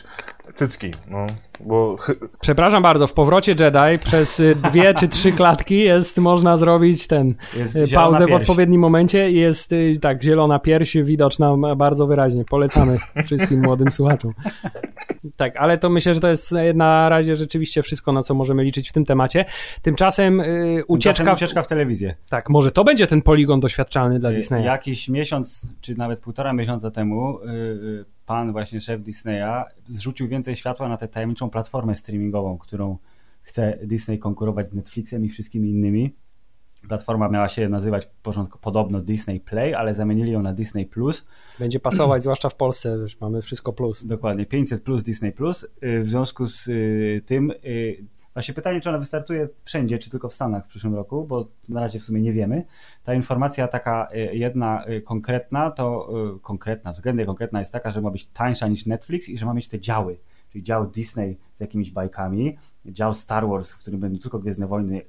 cycki, 0.53 0.91
no, 1.07 1.25
bo 1.59 1.95
Przepraszam 2.41 2.83
bardzo, 2.83 3.07
w 3.07 3.13
powrocie 3.13 3.51
Jedi 3.59 3.99
przez 4.05 4.39
y, 4.39 4.55
dwie 4.55 4.93
czy 4.93 5.07
trzy 5.07 5.31
klatki 5.31 5.77
jest, 5.77 6.17
można 6.19 6.57
zrobić 6.57 7.07
ten 7.07 7.35
y, 7.75 7.93
pauzę 7.93 8.27
w 8.27 8.33
odpowiednim 8.33 8.81
momencie 8.81 9.31
i 9.31 9.35
jest 9.35 9.71
tak, 10.01 10.23
zielona 10.23 10.59
pierś 10.59 10.97
widoczna 10.97 11.75
bardzo 11.75 12.07
wyraźnie. 12.07 12.45
Polecamy 12.45 12.97
wszystkim 13.25 13.61
młodym 13.61 13.91
słuchaczom. 13.91 14.33
Tak, 15.35 15.57
ale 15.57 15.77
to 15.77 15.89
myślę, 15.89 16.13
że 16.13 16.19
to 16.19 16.27
jest 16.27 16.53
na 16.75 17.09
razie 17.09 17.35
rzeczywiście 17.35 17.83
wszystko, 17.83 18.11
na 18.11 18.23
co 18.23 18.33
możemy 18.33 18.63
liczyć 18.63 18.89
w 18.89 18.93
tym 18.93 19.05
temacie. 19.05 19.45
Tymczasem 19.81 20.39
y, 20.39 20.83
ucieczka, 20.87 21.17
Tymczasem 21.17 21.33
ucieczka 21.33 21.63
w 21.63 21.67
telewizję. 21.67 22.15
Tak, 22.29 22.49
może 22.49 22.71
to 22.71 22.83
będzie 22.83 23.07
ten 23.07 23.21
poligon 23.21 23.59
doświadczalny 23.59 24.19
dla 24.19 24.31
Y, 24.31 24.35
Disneya. 24.35 24.65
Jakiś 24.65 25.09
miesiąc, 25.09 25.69
czy 25.81 25.97
nawet 25.97 26.19
półtora 26.19 26.53
miesiąca 26.53 26.91
temu, 26.91 27.39
y, 27.39 27.49
y, 27.49 28.05
pan 28.25 28.51
właśnie 28.51 28.81
szef 28.81 29.01
Disneya 29.01 29.63
zrzucił 29.89 30.27
więcej 30.27 30.55
światła 30.55 30.89
na 30.89 30.97
tę 30.97 31.07
tajemniczą 31.07 31.49
platformę 31.49 31.95
streamingową, 31.95 32.57
którą 32.57 32.97
chce 33.41 33.77
Disney 33.83 34.19
konkurować 34.19 34.69
z 34.69 34.73
Netflixem 34.73 35.25
i 35.25 35.29
wszystkimi 35.29 35.69
innymi. 35.69 36.13
Platforma 36.87 37.29
miała 37.29 37.49
się 37.49 37.69
nazywać 37.69 38.09
początku, 38.23 38.59
podobno 38.59 39.01
Disney 39.01 39.39
Play, 39.39 39.73
ale 39.73 39.93
zamienili 39.93 40.31
ją 40.31 40.41
na 40.41 40.53
Disney 40.53 40.85
Plus. 40.85 41.27
Będzie 41.59 41.79
pasować, 41.79 42.21
zwłaszcza 42.23 42.49
w 42.49 42.55
Polsce, 42.55 42.99
wiesz, 43.01 43.21
mamy 43.21 43.41
wszystko 43.41 43.73
plus. 43.73 44.05
Dokładnie, 44.05 44.45
500 44.45 44.83
plus 44.83 45.03
Disney 45.03 45.31
Plus. 45.31 45.63
Y, 45.83 46.03
W 46.03 46.09
związku 46.09 46.47
z 46.47 46.67
y, 46.67 47.21
tym, 47.25 47.51
y, 47.65 47.97
właśnie 48.33 48.53
pytanie, 48.53 48.81
czy 48.81 48.89
ona 48.89 48.97
wystartuje 48.97 49.49
wszędzie, 49.63 49.99
czy 49.99 50.09
tylko 50.09 50.29
w 50.29 50.33
Stanach 50.33 50.65
w 50.65 50.67
przyszłym 50.67 50.95
roku, 50.95 51.25
bo 51.27 51.47
na 51.69 51.81
razie 51.81 51.99
w 51.99 52.03
sumie 52.03 52.21
nie 52.21 52.33
wiemy. 52.33 52.65
Ta 53.03 53.13
informacja 53.13 53.67
taka 53.67 54.09
jedna 54.31 54.85
konkretna, 55.05 55.71
to 55.71 56.09
konkretna, 56.41 56.91
względnie 56.91 57.25
konkretna 57.25 57.59
jest 57.59 57.71
taka, 57.71 57.91
że 57.91 58.01
ma 58.01 58.11
być 58.11 58.25
tańsza 58.25 58.67
niż 58.67 58.85
Netflix 58.85 59.29
i 59.29 59.37
że 59.37 59.45
ma 59.45 59.53
mieć 59.53 59.67
te 59.67 59.79
działy, 59.79 60.17
czyli 60.51 60.63
dział 60.63 60.87
Disney 60.87 61.37
z 61.57 61.59
jakimiś 61.59 61.91
bajkami, 61.91 62.57
dział 62.85 63.13
Star 63.13 63.47
Wars, 63.47 63.71
w 63.71 63.79
którym 63.79 63.99
będą 63.99 64.19
tylko 64.19 64.39
Gwiezdne 64.39 64.67
Wojny 64.67 65.01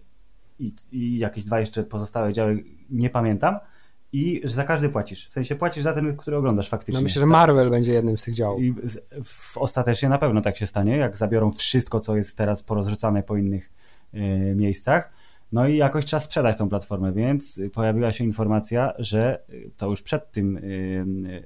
i, 0.58 0.72
i 0.92 1.18
jakieś 1.18 1.44
dwa 1.44 1.60
jeszcze 1.60 1.84
pozostałe 1.84 2.32
działy, 2.32 2.64
nie 2.90 3.10
pamiętam. 3.10 3.58
I 4.12 4.40
że 4.44 4.54
za 4.54 4.64
każdy 4.64 4.88
płacisz. 4.88 5.28
W 5.28 5.32
sensie 5.32 5.56
płacisz 5.56 5.84
za 5.84 5.92
ten, 5.92 6.16
który 6.16 6.36
oglądasz 6.36 6.68
faktycznie. 6.68 6.98
No 6.98 7.02
myślę, 7.02 7.20
że 7.20 7.26
Tak. 7.26 7.30
Marvel 7.30 7.70
będzie 7.70 7.92
jednym 7.92 8.18
z 8.18 8.22
tych 8.22 8.34
działów. 8.34 8.62
I 8.62 8.74
w, 9.24 9.58
ostatecznie 9.58 10.08
na 10.08 10.18
pewno 10.18 10.40
tak 10.40 10.56
się 10.56 10.66
stanie, 10.66 10.96
jak 10.96 11.16
zabiorą 11.16 11.50
wszystko, 11.50 12.00
co 12.00 12.16
jest 12.16 12.38
teraz 12.38 12.62
porozrzucane 12.62 13.22
po 13.22 13.36
innych 13.36 13.72
e, 14.12 14.18
miejscach. 14.54 15.12
No 15.52 15.68
i 15.68 15.76
jakoś 15.76 16.04
trzeba 16.04 16.20
sprzedać 16.20 16.58
tą 16.58 16.68
platformę, 16.68 17.12
więc 17.12 17.60
pojawiła 17.72 18.12
się 18.12 18.24
informacja, 18.24 18.92
że 18.98 19.40
y, 19.50 19.70
to 19.76 19.90
już 19.90 20.02
przed 20.02 20.30
tym 20.30 20.56
y, 20.56 20.60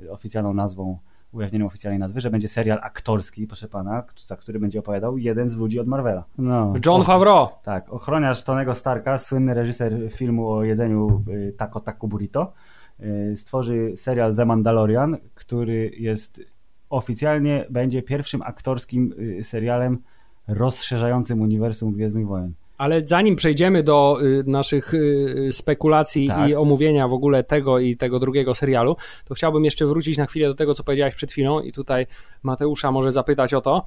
y, 0.02 0.12
oficjalną 0.12 0.54
nazwą, 0.54 0.98
ujawnieniem 1.32 1.66
oficjalnej 1.66 1.98
nazwy, 1.98 2.20
że 2.20 2.30
będzie 2.30 2.48
serial 2.48 2.78
aktorski, 2.82 3.46
proszę 3.46 3.68
pana, 3.68 4.02
za 4.26 4.36
który 4.36 4.58
będzie 4.60 4.78
opowiadał 4.80 5.18
jeden 5.18 5.50
z 5.50 5.56
ludzi 5.56 5.80
od 5.80 5.86
Marvela. 5.86 6.24
No. 6.38 6.72
John 6.86 7.00
Och, 7.00 7.06
Favreau. 7.06 7.48
tak, 7.62 7.92
ochroniarz 7.92 8.44
Tonego 8.44 8.74
Starka, 8.74 9.18
słynny 9.18 9.54
reżyser 9.54 10.12
filmu 10.12 10.52
o 10.52 10.64
jedzeniu 10.64 11.22
y, 11.28 11.54
Taco 11.56 11.80
Taco 11.80 12.06
Burrito, 12.06 12.52
y, 13.00 13.36
stworzy 13.36 13.92
serial 13.96 14.36
The 14.36 14.44
Mandalorian, 14.44 15.16
który 15.34 15.90
jest 15.98 16.40
oficjalnie 16.90 17.66
będzie 17.70 18.02
pierwszym 18.02 18.42
aktorskim 18.42 19.14
y, 19.40 19.44
serialem 19.44 19.98
rozszerzającym 20.48 21.40
uniwersum 21.40 21.92
Gwiezdnych 21.92 22.26
Wojen. 22.26 22.54
Ale 22.80 23.02
zanim 23.06 23.36
przejdziemy 23.36 23.82
do 23.82 24.18
y, 24.22 24.44
naszych 24.46 24.94
y, 24.94 25.48
spekulacji 25.52 26.28
Tak. 26.28 26.50
i 26.50 26.54
omówienia 26.54 27.08
w 27.08 27.12
ogóle 27.12 27.44
tego 27.44 27.78
i 27.78 27.96
tego 27.96 28.18
drugiego 28.18 28.54
serialu, 28.54 28.96
to 29.24 29.34
chciałbym 29.34 29.64
jeszcze 29.64 29.86
wrócić 29.86 30.18
na 30.18 30.26
chwilę 30.26 30.48
do 30.48 30.54
tego, 30.54 30.74
co 30.74 30.84
powiedziałeś 30.84 31.14
przed 31.14 31.32
chwilą 31.32 31.60
i 31.60 31.72
tutaj 31.72 32.06
Mateusza 32.42 32.92
może 32.92 33.12
zapytać 33.12 33.54
o 33.54 33.60
to, 33.60 33.84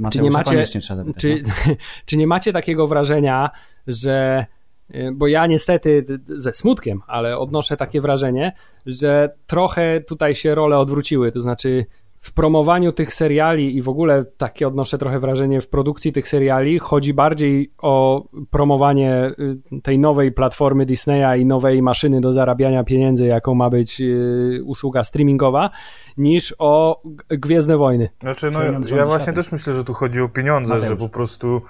Mateusza 0.00 0.22
nie 0.22 0.30
macie- 0.30 0.66
zapytać, 0.66 1.16
czy, 1.18 1.42
no. 1.46 1.74
czy 2.06 2.16
nie 2.16 2.26
macie 2.26 2.52
takiego 2.52 2.86
wrażenia, 2.86 3.50
że 3.86 4.46
y, 4.94 5.10
bo 5.14 5.26
ja 5.26 5.46
niestety 5.46 6.04
ze 6.26 6.52
smutkiem, 6.52 7.00
ale 7.06 7.38
odnoszę 7.38 7.76
takie 7.76 8.00
wrażenie, 8.00 8.52
że 8.86 9.34
trochę 9.46 10.00
tutaj 10.00 10.34
się 10.34 10.54
role 10.54 10.78
odwróciły, 10.78 11.32
to 11.32 11.40
znaczy 11.40 11.86
w 12.22 12.32
promowaniu 12.32 12.92
tych 12.92 13.14
seriali 13.14 13.76
i 13.76 13.82
w 13.82 13.88
ogóle 13.88 14.24
takie 14.24 14.68
odnoszę 14.68 14.98
trochę 14.98 15.20
wrażenie 15.20 15.60
w 15.60 15.68
produkcji 15.68 16.12
tych 16.12 16.28
seriali 16.28 16.78
chodzi 16.78 17.14
bardziej 17.14 17.72
o 17.78 18.24
promowanie 18.50 19.30
y, 19.72 19.80
tej 19.82 19.98
nowej 19.98 20.32
platformy 20.32 20.86
Disneya 20.86 21.40
i 21.40 21.46
nowej 21.46 21.82
maszyny 21.82 22.20
do 22.20 22.32
zarabiania 22.32 22.84
pieniędzy, 22.84 23.26
jaką 23.26 23.54
ma 23.54 23.70
być 23.70 24.00
y, 24.00 24.60
usługa 24.64 25.04
streamingowa, 25.04 25.70
niż 26.16 26.54
o 26.58 27.02
Gwiezdne 27.28 27.76
Wojny. 27.76 28.08
Znaczy, 28.20 28.50
no, 28.50 28.62
ja 28.96 29.06
właśnie 29.06 29.32
też 29.32 29.52
myślę, 29.52 29.72
że 29.72 29.84
tu 29.84 29.94
chodzi 29.94 30.20
o 30.20 30.28
pieniądze, 30.28 30.74
Mateusz. 30.74 30.88
że 30.88 30.96
po 30.96 31.08
prostu 31.08 31.62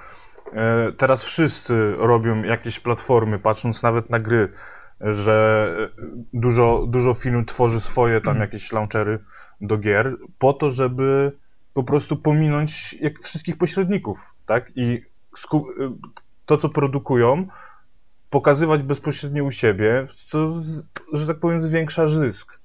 e, 0.53 0.93
teraz 0.93 1.25
wszyscy 1.25 1.95
robią 1.99 2.43
jakieś 2.43 2.81
platformy, 2.81 3.39
patrząc 3.39 3.83
nawet 3.83 4.11
na 4.11 4.19
gry, 4.19 4.53
że 5.03 5.69
dużo, 6.33 6.87
dużo 6.89 7.15
film 7.15 7.45
tworzy 7.45 7.81
swoje 7.81 8.21
tam 8.21 8.41
jakieś 8.41 8.73
launchery 8.73 9.19
do 9.61 9.79
gier, 9.79 10.17
po 10.39 10.53
to, 10.53 10.71
żeby 10.71 11.33
po 11.75 11.83
prostu 11.85 12.17
pominąć 12.17 12.93
jak 13.01 13.23
wszystkich 13.23 13.59
pośredników, 13.59 14.35
tak? 14.47 14.73
I 14.77 15.03
to, 16.47 16.57
co 16.57 16.69
produkują, 16.69 17.47
pokazywać 18.31 18.83
bezpośrednio 18.83 19.45
u 19.45 19.51
siebie, 19.51 20.05
co, 20.27 20.49
że 21.13 21.27
tak 21.27 21.39
powiem, 21.39 21.61
zwiększa 21.61 22.09
zysk. 22.09 22.59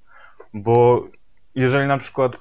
Bo 0.54 1.08
jeżeli 1.54 1.88
na 1.88 1.98
przykład 1.98 2.38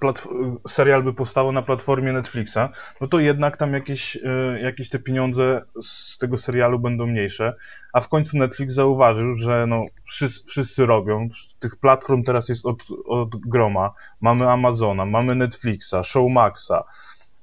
serial 0.67 1.03
by 1.03 1.13
powstał 1.13 1.51
na 1.51 1.61
platformie 1.61 2.13
Netflixa, 2.13 2.57
no 3.01 3.07
to 3.07 3.19
jednak 3.19 3.57
tam 3.57 3.73
jakieś, 3.73 4.15
y, 4.15 4.59
jakieś 4.61 4.89
te 4.89 4.99
pieniądze 4.99 5.61
z 5.81 6.17
tego 6.17 6.37
serialu 6.37 6.79
będą 6.79 7.07
mniejsze, 7.07 7.53
a 7.93 8.01
w 8.01 8.09
końcu 8.09 8.37
Netflix 8.37 8.73
zauważył, 8.73 9.33
że 9.33 9.65
no 9.67 9.85
wszyscy, 10.03 10.49
wszyscy 10.49 10.85
robią, 10.85 11.27
tych 11.59 11.75
platform 11.75 12.23
teraz 12.23 12.49
jest 12.49 12.65
od, 12.65 12.83
od 13.05 13.35
groma, 13.35 13.93
mamy 14.21 14.49
Amazona, 14.49 15.05
mamy 15.05 15.35
Netflixa, 15.35 15.95
Showmaxa, 16.03 16.83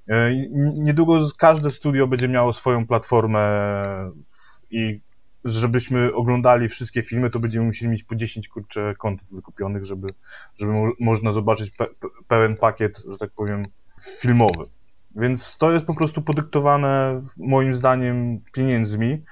y, 0.09 0.14
niedługo 0.75 1.21
każde 1.38 1.71
studio 1.71 2.06
będzie 2.06 2.28
miało 2.28 2.52
swoją 2.52 2.87
platformę 2.87 3.40
i 4.71 5.00
żebyśmy 5.45 6.15
oglądali 6.15 6.69
wszystkie 6.69 7.03
filmy, 7.03 7.31
to 7.31 7.41
będziemy 7.41 7.67
musieli 7.67 7.91
mieć 7.91 8.05
po 8.05 8.15
10 8.15 8.49
kurczę 8.49 8.95
kontów 8.99 9.29
wykupionych, 9.35 9.85
żeby, 9.85 10.15
żeby 10.57 10.73
mo 10.73 10.93
można 11.01 11.33
zobaczyć 11.33 11.71
pe 11.71 11.87
pełen 12.29 12.57
pakiet, 12.57 13.03
że 13.11 13.19
tak 13.19 13.31
powiem, 13.31 13.67
filmowy. 14.21 14.65
Więc 15.17 15.57
to 15.57 15.73
jest 15.73 15.87
po 15.87 15.95
prostu 15.95 16.23
podyktowane 16.23 17.21
moim 17.37 17.75
zdaniem 17.75 18.41
pieniędzmi, 18.53 19.25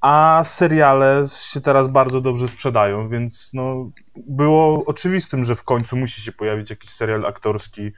a 0.00 0.42
seriale 0.44 1.24
się 1.28 1.60
teraz 1.60 1.88
bardzo 1.88 2.20
dobrze 2.20 2.48
sprzedają, 2.48 3.08
więc 3.08 3.50
no, 3.54 3.90
było 4.16 4.84
oczywistym, 4.84 5.44
że 5.44 5.54
w 5.54 5.64
końcu 5.64 5.96
musi 5.96 6.22
się 6.22 6.32
pojawić 6.32 6.70
jakiś 6.70 6.90
serial 6.90 7.26
aktorski 7.26 7.92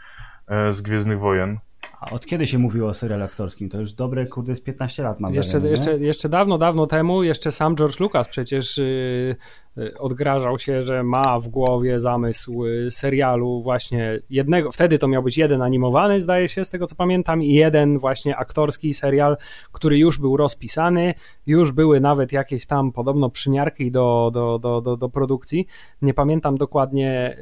e, 0.49 0.73
z 0.73 0.81
Gwiezdnych 0.81 1.21
Wojen. 1.21 1.59
A 2.01 2.11
od 2.11 2.27
kiedy 2.27 2.47
się 2.47 2.59
mówiło 2.59 2.89
o 2.89 2.95
serial 2.95 3.23
aktorskim? 3.23 3.69
To 3.69 3.81
już 3.81 3.93
dobre, 3.93 4.27
kurde, 4.27 4.57
z 4.57 4.61
15 4.61 5.03
lat 5.03 5.21
mam 5.21 5.35
jeszcze, 5.35 5.61
wrażenie, 5.61 5.71
jeszcze, 5.71 5.99
jeszcze 5.99 6.29
dawno, 6.29 6.59
dawno 6.59 6.87
temu, 6.87 7.23
jeszcze 7.23 7.53
sam 7.53 7.77
George 7.77 8.01
Lucas 8.01 8.29
przecież 8.29 8.79
yy, 8.79 9.99
odgrażał 9.99 10.59
się, 10.59 10.83
że 10.83 11.03
ma 11.03 11.41
w 11.41 11.49
głowie 11.49 12.01
zamysł 12.01 12.67
y, 12.67 12.91
serialu 12.91 13.63
właśnie 13.63 14.21
jednego, 14.31 14.73
wtedy 14.73 14.99
to 14.99 15.09
miał 15.09 15.23
być 15.23 15.39
jeden 15.39 15.63
animowany, 15.63 16.21
zdaje 16.21 16.49
się, 16.49 16.65
z 16.65 16.71
tego 16.71 16.87
co 16.87 16.97
pamiętam, 16.97 17.43
i 17.43 17.53
jeden 17.53 17.99
właśnie 17.99 18.37
aktorski 18.37 18.95
serial, 18.95 19.37
który 19.73 19.99
już 19.99 20.19
był 20.19 20.37
rozpisany, 20.37 21.15
już 21.47 21.73
były 21.73 22.01
nawet 22.01 22.33
jakieś 22.33 22.67
tam 22.67 22.93
podobno 22.93 23.31
przymiarki 23.31 23.91
do, 23.91 24.31
do, 24.35 24.59
do, 24.59 24.81
do, 24.81 24.97
do 24.97 25.09
produkcji. 25.09 25.67
Nie 26.03 26.15
pamiętam 26.15 26.57
dokładnie, 26.57 27.37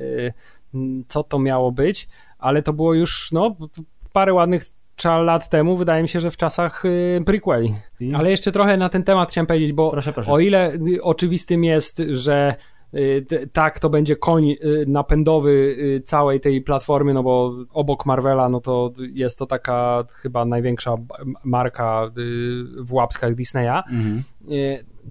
yy, 0.75 1.05
co 1.09 1.23
to 1.25 1.39
miało 1.39 1.73
być, 1.73 2.09
ale 2.39 2.63
to 2.63 2.73
było 2.73 2.95
już, 2.95 3.33
no, 3.33 3.57
parę 4.17 4.35
ładnych 4.35 4.65
lat 5.05 5.49
temu, 5.49 5.77
wydaje 5.77 6.03
mi 6.03 6.09
się, 6.09 6.21
że 6.21 6.31
w 6.31 6.37
czasach 6.37 6.85
y, 6.85 7.23
prequeli. 7.27 7.75
Ale 8.15 8.31
jeszcze 8.31 8.53
trochę 8.53 8.77
na 8.77 8.89
ten 8.89 9.03
temat 9.03 9.31
chciałem 9.31 9.47
powiedzieć, 9.47 9.73
bo 9.73 9.91
proszę, 9.91 10.13
proszę. 10.13 10.33
o 10.33 10.39
ile 10.39 10.73
y, 10.73 11.03
oczywistym 11.03 11.65
jest, 11.65 12.03
że 12.11 12.55
y, 12.95 13.27
tak, 13.53 13.79
to 13.79 13.91
będzie 13.91 14.17
koń 14.17 14.55
napędowy 14.87 15.77
całej 16.05 16.41
tej 16.41 16.63
platformy, 16.63 17.15
no 17.15 17.23
bo 17.23 17.57
obok 17.73 18.07
Marvela, 18.07 18.49
no 18.49 18.61
to 18.61 18.93
jest 19.13 19.39
to 19.39 19.47
taka 19.47 20.05
chyba 20.11 20.45
największa 20.45 20.95
marka 21.45 22.11
w 22.81 22.93
łapskach 22.93 23.35
Disneya, 23.35 23.83
mhm. 23.91 24.23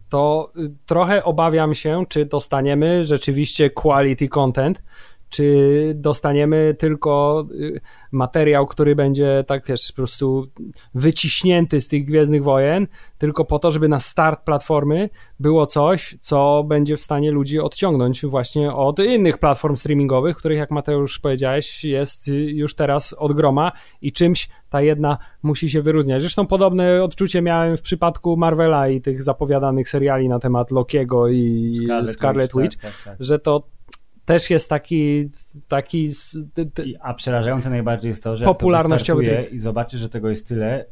to 0.10 0.52
trochę 0.86 1.24
obawiam 1.24 1.74
się, 1.74 2.04
czy 2.10 2.26
dostaniemy 2.26 3.06
rzeczywiście 3.06 3.70
quality 3.70 4.28
content, 4.28 4.82
czy 5.30 5.94
dostaniemy 5.96 6.76
tylko 6.80 7.46
y, 7.52 7.82
materiał, 8.12 8.68
który 8.68 8.96
będzie 8.96 9.44
tak 9.48 9.66
wiesz, 9.68 9.92
po 9.92 9.96
prostu 9.96 10.48
wyciśnięty 10.94 11.82
z 11.82 11.88
tych 11.88 12.06
Gwiezdnych 12.06 12.44
Wojen, 12.44 12.88
tylko 13.18 13.46
po 13.46 13.60
to, 13.60 13.72
żeby 13.72 13.88
na 13.88 14.00
start 14.00 14.46
platformy 14.46 15.10
było 15.40 15.66
coś, 15.66 16.18
co 16.22 16.64
będzie 16.68 16.98
w 16.98 17.02
stanie 17.02 17.32
ludzi 17.32 17.60
odciągnąć 17.60 18.26
właśnie 18.26 18.74
od 18.74 19.00
innych 19.00 19.38
platform 19.38 19.76
streamingowych, 19.76 20.38
których 20.38 20.58
jak 20.58 20.72
Mateusz 20.72 21.20
powiedziałeś 21.20 21.84
jest 21.84 22.28
już 22.48 22.76
teraz 22.76 23.14
od 23.14 23.34
groma 23.34 23.72
i 24.02 24.12
czymś 24.12 24.50
ta 24.70 24.82
jedna 24.82 25.18
musi 25.44 25.70
się 25.70 25.82
wyróżniać. 25.82 26.22
Zresztą 26.22 26.48
podobne 26.48 27.04
odczucie 27.04 27.42
miałem 27.42 27.78
w 27.78 27.82
przypadku 27.82 28.38
Marvela 28.38 28.90
i 28.90 29.02
tych 29.02 29.24
zapowiadanych 29.24 29.90
seriali 29.90 30.30
na 30.30 30.40
temat 30.40 30.72
Lokiego 30.72 31.28
i 31.28 31.78
Scarlet, 31.84 32.10
Scarlet 32.10 32.52
Witch, 32.52 32.64
Witch 32.64 32.82
tak, 32.82 32.92
tak, 32.92 33.04
tak. 33.04 33.16
że 33.20 33.40
to 33.40 33.75
też 34.26 34.50
jest 34.50 34.70
taki. 34.70 35.30
taki 35.68 36.12
a 37.02 37.14
przerażające 37.14 37.70
najbardziej 37.70 38.10
jest 38.10 38.24
to, 38.24 38.38
że 38.38 38.46
popularnościowy 38.46 39.50
i 39.52 39.60
zobaczysz, 39.60 40.02
że 40.02 40.10
tego 40.10 40.30
jest 40.30 40.48
tyle 40.48 40.86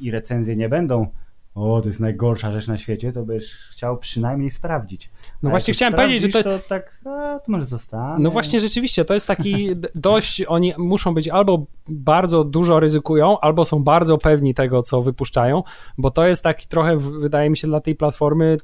i 0.00 0.10
recenzje 0.10 0.56
nie 0.56 0.68
będą. 0.68 1.06
O, 1.54 1.80
to 1.80 1.88
jest 1.88 2.00
najgorsza 2.00 2.52
rzecz 2.52 2.66
na 2.66 2.78
świecie, 2.78 3.12
to 3.12 3.22
byś 3.22 3.52
chciał 3.52 3.98
przynajmniej 3.98 4.50
sprawdzić. 4.50 5.10
No 5.42 5.48
a 5.48 5.50
właśnie 5.50 5.74
chciałem 5.74 5.94
powiedzieć, 5.94 6.22
że 6.22 6.28
to 6.28 6.38
jest. 6.38 6.48
To 6.48 6.68
tak, 6.68 7.00
a, 7.04 7.38
to 7.38 7.52
może 7.52 7.64
zostanę. 7.64 8.16
No 8.18 8.30
właśnie, 8.30 8.60
rzeczywiście, 8.60 9.04
to 9.04 9.14
jest 9.14 9.26
taki 9.26 9.68
dość. 9.94 10.42
Oni 10.42 10.72
muszą 10.78 11.14
być 11.14 11.28
albo 11.28 11.66
bardzo 11.88 12.44
dużo 12.44 12.80
ryzykują, 12.80 13.40
albo 13.40 13.64
są 13.64 13.84
bardzo 13.84 14.18
pewni 14.18 14.54
tego, 14.54 14.82
co 14.82 15.02
wypuszczają, 15.02 15.62
bo 15.98 16.10
to 16.10 16.26
jest 16.26 16.42
taki 16.42 16.68
trochę, 16.68 16.96
wydaje 16.96 17.50
mi 17.50 17.56
się, 17.56 17.66
dla 17.66 17.80
tej 17.80 17.94
platformy 17.94 18.56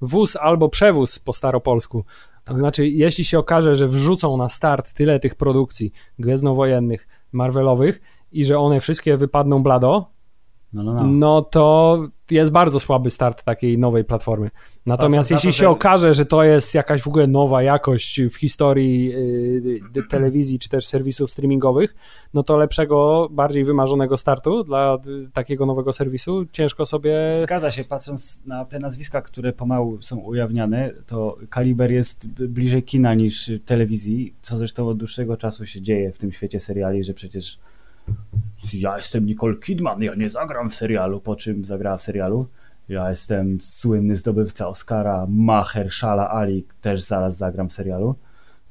wóz 0.00 0.36
albo 0.36 0.68
przewóz 0.68 1.18
po 1.18 1.32
staropolsku. 1.32 2.04
To 2.44 2.58
znaczy, 2.58 2.88
jeśli 2.88 3.24
się 3.24 3.38
okaże, 3.38 3.76
że 3.76 3.88
wrzucą 3.88 4.36
na 4.36 4.48
start 4.48 4.92
tyle 4.92 5.20
tych 5.20 5.34
produkcji 5.34 5.92
gwiezdnowojennych, 6.18 7.08
Marvelowych 7.32 8.00
i 8.32 8.44
że 8.44 8.58
one 8.58 8.80
wszystkie 8.80 9.16
wypadną 9.16 9.62
blado, 9.62 10.10
no, 10.72 10.82
no, 10.82 10.94
no. 10.94 11.06
no 11.06 11.42
to 11.42 11.98
jest 12.30 12.52
bardzo 12.52 12.80
słaby 12.80 13.10
start 13.10 13.44
takiej 13.44 13.78
nowej 13.78 14.04
platformy. 14.04 14.50
Natomiast 14.86 15.30
jeśli 15.30 15.52
się 15.52 15.68
okaże, 15.68 16.14
że 16.14 16.26
to 16.26 16.44
jest 16.44 16.74
jakaś 16.74 17.02
w 17.02 17.08
ogóle 17.08 17.26
nowa 17.26 17.62
jakość 17.62 18.20
w 18.22 18.34
historii 18.34 19.04
yy, 19.94 20.02
telewizji 20.10 20.58
czy 20.58 20.68
też 20.68 20.86
serwisów 20.86 21.30
streamingowych, 21.30 21.94
no 22.34 22.42
to 22.42 22.56
lepszego, 22.56 23.28
bardziej 23.30 23.64
wymarzonego 23.64 24.16
startu 24.16 24.64
dla 24.64 24.98
y, 25.06 25.30
takiego 25.32 25.66
nowego 25.66 25.92
serwisu 25.92 26.46
ciężko 26.52 26.86
sobie. 26.86 27.30
Zgadza 27.42 27.70
się, 27.70 27.84
patrząc 27.84 28.42
na 28.46 28.64
te 28.64 28.78
nazwiska, 28.78 29.22
które 29.22 29.52
pomału 29.52 30.02
są 30.02 30.16
ujawniane, 30.16 30.90
to 31.06 31.36
kaliber 31.50 31.92
jest 31.92 32.28
bliżej 32.28 32.82
kina 32.82 33.14
niż 33.14 33.50
telewizji, 33.66 34.34
co 34.42 34.58
zresztą 34.58 34.88
od 34.88 34.98
dłuższego 34.98 35.36
czasu 35.36 35.66
się 35.66 35.82
dzieje 35.82 36.12
w 36.12 36.18
tym 36.18 36.32
świecie 36.32 36.60
seriali, 36.60 37.04
że 37.04 37.14
przecież 37.14 37.58
ja 38.72 38.96
jestem 38.96 39.24
Nicole 39.24 39.56
Kidman, 39.56 40.02
ja 40.02 40.14
nie 40.14 40.30
zagram 40.30 40.70
w 40.70 40.74
serialu, 40.74 41.20
po 41.20 41.36
czym 41.36 41.64
zagrała 41.64 41.96
w 41.96 42.02
serialu. 42.02 42.46
Ja 42.88 43.10
jestem 43.10 43.60
słynny 43.60 44.16
zdobywca 44.16 44.68
Oscara 44.68 45.26
Mahershala 45.28 46.30
Ali, 46.30 46.66
też 46.80 47.02
zaraz 47.02 47.36
zagram 47.36 47.68
w 47.68 47.72
serialu 47.72 48.14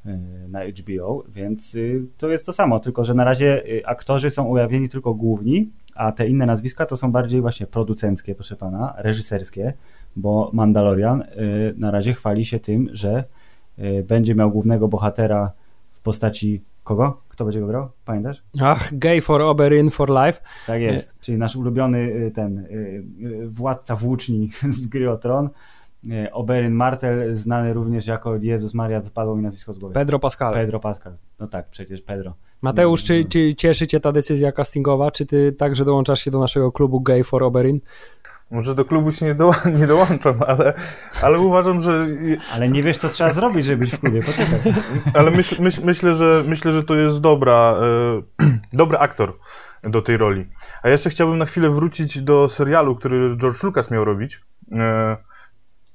e, 0.06 0.18
na 0.50 0.60
HBO, 0.66 1.24
więc 1.30 1.76
y, 1.76 2.06
to 2.18 2.30
jest 2.30 2.46
to 2.46 2.54
samo, 2.54 2.80
tylko 2.80 3.06
że 3.06 3.14
na 3.14 3.24
razie 3.24 3.66
y, 3.66 3.86
aktorzy 3.86 4.30
są 4.30 4.46
ujawnieni 4.46 4.90
tylko 4.90 5.14
główni, 5.14 5.70
a 5.96 6.12
te 6.12 6.28
inne 6.28 6.46
nazwiska 6.46 6.86
to 6.86 6.98
są 6.98 7.12
bardziej 7.12 7.42
właśnie 7.42 7.68
producenckie, 7.68 8.36
proszę 8.36 8.56
pana, 8.56 8.94
reżyserskie, 8.98 9.74
bo 10.16 10.50
Mandalorian 10.54 11.22
y, 11.22 11.26
na 11.78 11.92
razie 11.92 12.14
chwali 12.14 12.46
się 12.46 12.60
tym, 12.60 12.90
że 12.94 13.24
będzie 14.04 14.36
miał 14.36 14.52
głównego 14.52 14.88
bohatera 14.88 15.52
w 15.94 16.02
postaci 16.02 16.62
kogo? 16.90 17.22
Kto 17.28 17.46
będzie 17.46 17.60
go 17.60 17.68
grał? 17.68 17.90
Pamiętasz? 18.06 18.44
Ach, 18.62 18.98
Gay 18.98 19.22
for 19.22 19.42
Oberyn 19.42 19.90
for 19.90 20.10
Life. 20.10 20.42
Tak 20.68 20.82
jest, 20.82 21.20
czyli 21.22 21.38
nasz 21.38 21.56
ulubiony 21.56 21.98
y, 21.98 22.32
ten 22.36 22.58
y, 22.58 22.64
y, 23.22 23.50
władca 23.50 23.96
włóczni 23.96 24.50
z 24.82 24.88
gry 24.88 25.12
o 25.12 25.18
Tron. 25.18 25.50
Oberyn 26.32 26.74
Martel, 26.74 27.36
znany 27.36 27.74
również 27.74 28.08
jako 28.08 28.36
Jezus 28.36 28.74
Maria, 28.74 29.02
wypadło 29.02 29.36
mi 29.36 29.44
nazwisko 29.44 29.74
z 29.74 29.80
głowy. 29.80 29.94
Pedro 29.94 30.20
Pascal. 30.20 30.54
Pedro 30.54 30.80
Pascal. 30.80 31.14
No 31.40 31.48
tak, 31.48 31.70
przecież 31.70 32.02
Pedro. 32.02 32.34
Mateusz, 32.62 33.04
czy, 33.04 33.26
czy 33.26 33.56
cieszy 33.56 33.88
cię 33.88 34.00
ta 34.00 34.12
decyzja 34.12 34.52
castingowa? 34.52 35.12
Czy 35.12 35.26
ty 35.26 35.52
także 35.52 35.86
dołączasz 35.86 36.22
się 36.22 36.32
do 36.32 36.40
naszego 36.40 36.72
klubu 36.72 37.02
Gay 37.02 37.24
for 37.24 37.44
Oberyn? 37.44 37.80
Może 38.52 38.76
do 38.76 38.86
klubu 38.86 39.12
się 39.12 39.26
nie, 39.26 39.36
do, 39.36 39.52
nie 39.80 39.88
dołączam, 39.88 40.40
ale, 40.48 40.74
ale 41.22 41.40
uważam, 41.40 41.82
że. 41.82 42.08
Ale 42.54 42.70
nie 42.70 42.84
wiesz, 42.84 42.98
co 42.98 43.10
trzeba 43.10 43.34
zrobić, 43.34 43.66
żeby 43.66 43.78
być 43.78 43.96
w 43.96 44.00
klubie, 44.00 44.20
poczekaj. 44.20 44.74
Ale 45.14 45.32
myśl, 45.32 45.62
myśl, 45.62 45.82
myślę, 45.86 46.14
że, 46.14 46.44
myślę, 46.48 46.72
że 46.72 46.84
to 46.84 46.96
jest 46.96 47.22
dobra, 47.22 47.76
e, 48.42 48.48
dobry 48.74 48.98
aktor 48.98 49.38
do 49.84 50.02
tej 50.02 50.18
roli. 50.18 50.46
A 50.84 50.90
jeszcze 50.90 51.10
chciałbym 51.10 51.38
na 51.38 51.46
chwilę 51.46 51.70
wrócić 51.70 52.22
do 52.22 52.50
serialu, 52.50 52.96
który 52.96 53.38
George 53.38 53.64
Lucas 53.64 53.92
miał 53.92 54.06
robić. 54.06 54.42
E, 54.72 55.18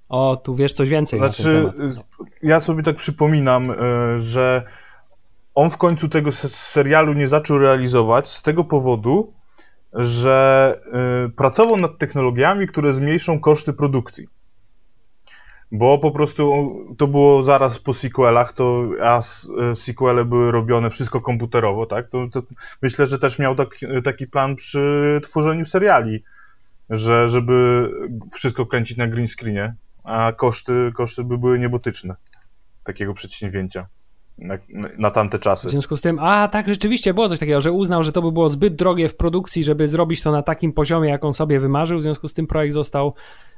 o, 0.08 0.37
tu 0.37 0.54
wiesz 0.54 0.73
coś 0.73 0.88
więcej 0.88 1.18
znaczy, 1.18 1.62
na 1.62 1.73
ten 1.73 1.92
temat. 1.92 2.06
Ja 2.42 2.61
sobie 2.61 2.82
tak 2.82 2.96
przypominam, 2.96 3.70
e, 3.70 3.75
że 4.20 4.64
on 5.54 5.70
w 5.70 5.76
końcu 5.76 6.08
tego 6.08 6.32
serialu 6.32 7.12
nie 7.12 7.28
zaczął 7.28 7.58
realizować 7.58 8.30
z 8.30 8.42
tego 8.42 8.64
powodu, 8.64 9.32
że 9.94 10.78
y, 11.26 11.30
pracował 11.30 11.76
nad 11.76 11.98
technologiami, 11.98 12.68
które 12.68 12.92
zmniejszą 12.92 13.40
koszty 13.40 13.72
produkcji. 13.72 14.28
Bo 15.72 15.98
po 15.98 16.10
prostu 16.10 16.70
to 16.98 17.06
było 17.06 17.42
zaraz 17.42 17.78
po 17.78 17.94
sequelach, 17.94 18.52
to 18.52 18.84
a 19.02 19.20
sequele 19.74 20.24
były 20.24 20.52
robione 20.52 20.90
wszystko 20.90 21.20
komputerowo, 21.20 21.86
tak? 21.86 22.08
To, 22.08 22.28
to 22.32 22.42
myślę, 22.82 23.06
że 23.06 23.18
też 23.18 23.38
miał 23.38 23.54
taki, 23.54 23.86
taki 24.04 24.26
plan 24.26 24.56
przy 24.56 25.20
tworzeniu 25.22 25.64
seriali, 25.64 26.22
że 26.90 27.28
żeby 27.28 27.88
wszystko 28.34 28.66
kręcić 28.66 28.96
na 28.96 29.06
green 29.06 29.28
screenie, 29.28 29.74
a 30.04 30.32
koszty, 30.32 30.92
koszty 30.94 31.24
by 31.24 31.38
były 31.38 31.58
niebotyczne 31.58 32.14
takiego 32.84 33.14
przedsięwzięcia 33.14 33.86
na, 34.38 34.58
na, 34.98 35.10
tamte 35.10 35.38
czasy. 35.38 35.68
W 35.68 35.70
związku 35.70 35.96
z 35.96 36.00
tym, 36.00 36.18
a 36.18 36.48
tak, 36.48 36.68
rzeczywiście 36.68 37.14
było 37.14 37.28
coś 37.28 37.38
takiego, 37.38 37.60
że 37.60 37.72
uznał, 37.72 38.02
że 38.02 38.12
to 38.12 38.22
by 38.22 38.32
było 38.32 38.50
zbyt 38.50 38.74
drogie 38.74 39.08
w 39.08 39.16
produkcji, 39.16 39.64
żeby 39.64 39.88
zrobić 39.88 40.22
to 40.22 40.32
na 40.32 40.42
takim 40.42 40.72
poziomie, 40.72 41.08
jak 41.08 41.24
on 41.24 41.34
sobie 41.34 41.60
wymarzył, 41.60 41.98
w 41.98 42.02
związku 42.02 42.28
z 42.28 42.34
tym 42.34 42.46
projekt 42.46 42.74
został 42.74 43.14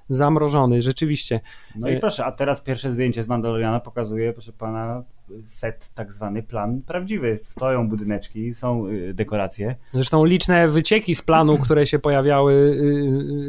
zamrożony, 0.09 0.83
rzeczywiście. 0.83 1.41
No 1.77 1.89
i 1.89 1.99
proszę, 1.99 2.25
a 2.25 2.33
teraz 2.33 2.61
pierwsze 2.61 2.93
zdjęcie 2.93 3.23
z 3.23 3.29
Mandaloriana 3.29 3.81
pokazuje, 3.81 4.33
proszę 4.33 4.53
pana, 4.53 5.03
set, 5.47 5.91
tak 5.95 6.13
zwany 6.13 6.43
plan 6.43 6.83
prawdziwy. 6.83 7.39
Stoją 7.45 7.89
budyneczki, 7.89 8.55
są 8.55 8.87
y, 8.87 9.15
dekoracje. 9.15 9.77
Zresztą 9.95 10.25
liczne 10.25 10.69
wycieki 10.69 11.15
z 11.15 11.23
planu, 11.23 11.59
które 11.59 11.87
się 11.87 11.99
pojawiały 11.99 12.53
y, 12.53 12.57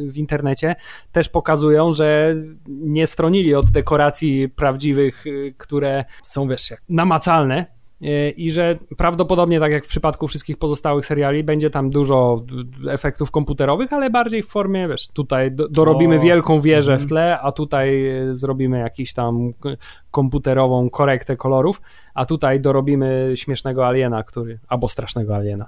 y, 0.08 0.12
w 0.12 0.18
internecie, 0.18 0.76
też 1.12 1.30
pokazują, 1.30 1.94
że 1.94 2.36
nie 2.68 3.08
stronili 3.08 3.56
od 3.56 3.70
dekoracji 3.70 4.50
prawdziwych, 4.50 5.26
które 5.58 6.06
są, 6.24 6.48
wiesz, 6.48 6.74
namacalne, 6.90 7.77
i 8.38 8.52
że 8.52 8.76
prawdopodobnie, 8.98 9.60
tak 9.60 9.72
jak 9.72 9.86
w 9.86 9.88
przypadku 9.88 10.28
wszystkich 10.28 10.58
pozostałych 10.58 11.06
seriali, 11.06 11.44
będzie 11.44 11.70
tam 11.70 11.90
dużo 11.90 12.44
efektów 12.90 13.32
komputerowych, 13.32 13.94
ale 13.94 14.10
bardziej 14.10 14.44
w 14.44 14.48
formie, 14.48 14.88
wiesz, 14.88 15.08
tutaj 15.08 15.52
dorobimy 15.52 16.16
o, 16.16 16.20
wielką 16.20 16.62
wieżę 16.62 16.98
w 16.98 17.06
tle, 17.06 17.40
a 17.40 17.52
tutaj 17.52 18.04
zrobimy 18.34 18.80
jakiś 18.80 19.14
tam 19.14 19.54
komputerową 20.12 20.90
korektę 20.90 21.38
kolorów, 21.38 21.82
a 22.14 22.26
tutaj 22.26 22.62
dorobimy 22.62 23.32
śmiesznego 23.36 23.88
aliena, 23.88 24.24
który, 24.24 24.60
albo 24.68 24.88
strasznego 24.88 25.36
aliena 25.36 25.68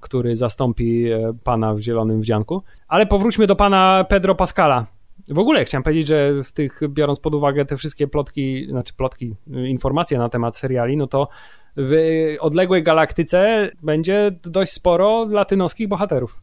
który 0.00 0.36
zastąpi 0.36 1.12
e, 1.12 1.32
pana 1.44 1.74
w 1.74 1.80
zielonym 1.80 2.20
wdzianku. 2.20 2.62
Ale 2.88 3.06
powróćmy 3.06 3.46
do 3.46 3.56
pana 3.56 4.04
Pedro 4.08 4.34
Pascala, 4.34 4.86
w 5.28 5.38
ogóle 5.38 5.64
chciałem 5.64 5.82
powiedzieć, 5.82 6.06
że 6.06 6.44
w 6.44 6.52
tych, 6.52 6.80
biorąc 6.88 7.20
pod 7.20 7.34
uwagę 7.34 7.64
te 7.64 7.76
wszystkie 7.76 8.08
plotki, 8.08 8.66
znaczy 8.70 8.94
plotki, 8.94 9.34
informacje 9.66 10.18
na 10.18 10.28
temat 10.28 10.56
seriali, 10.56 10.96
no 10.96 11.06
to 11.06 11.28
w 11.76 11.96
odległej 12.40 12.82
galaktyce 12.82 13.70
będzie 13.82 14.32
dość 14.42 14.72
sporo 14.72 15.26
latynoskich 15.30 15.88
bohaterów. 15.88 16.42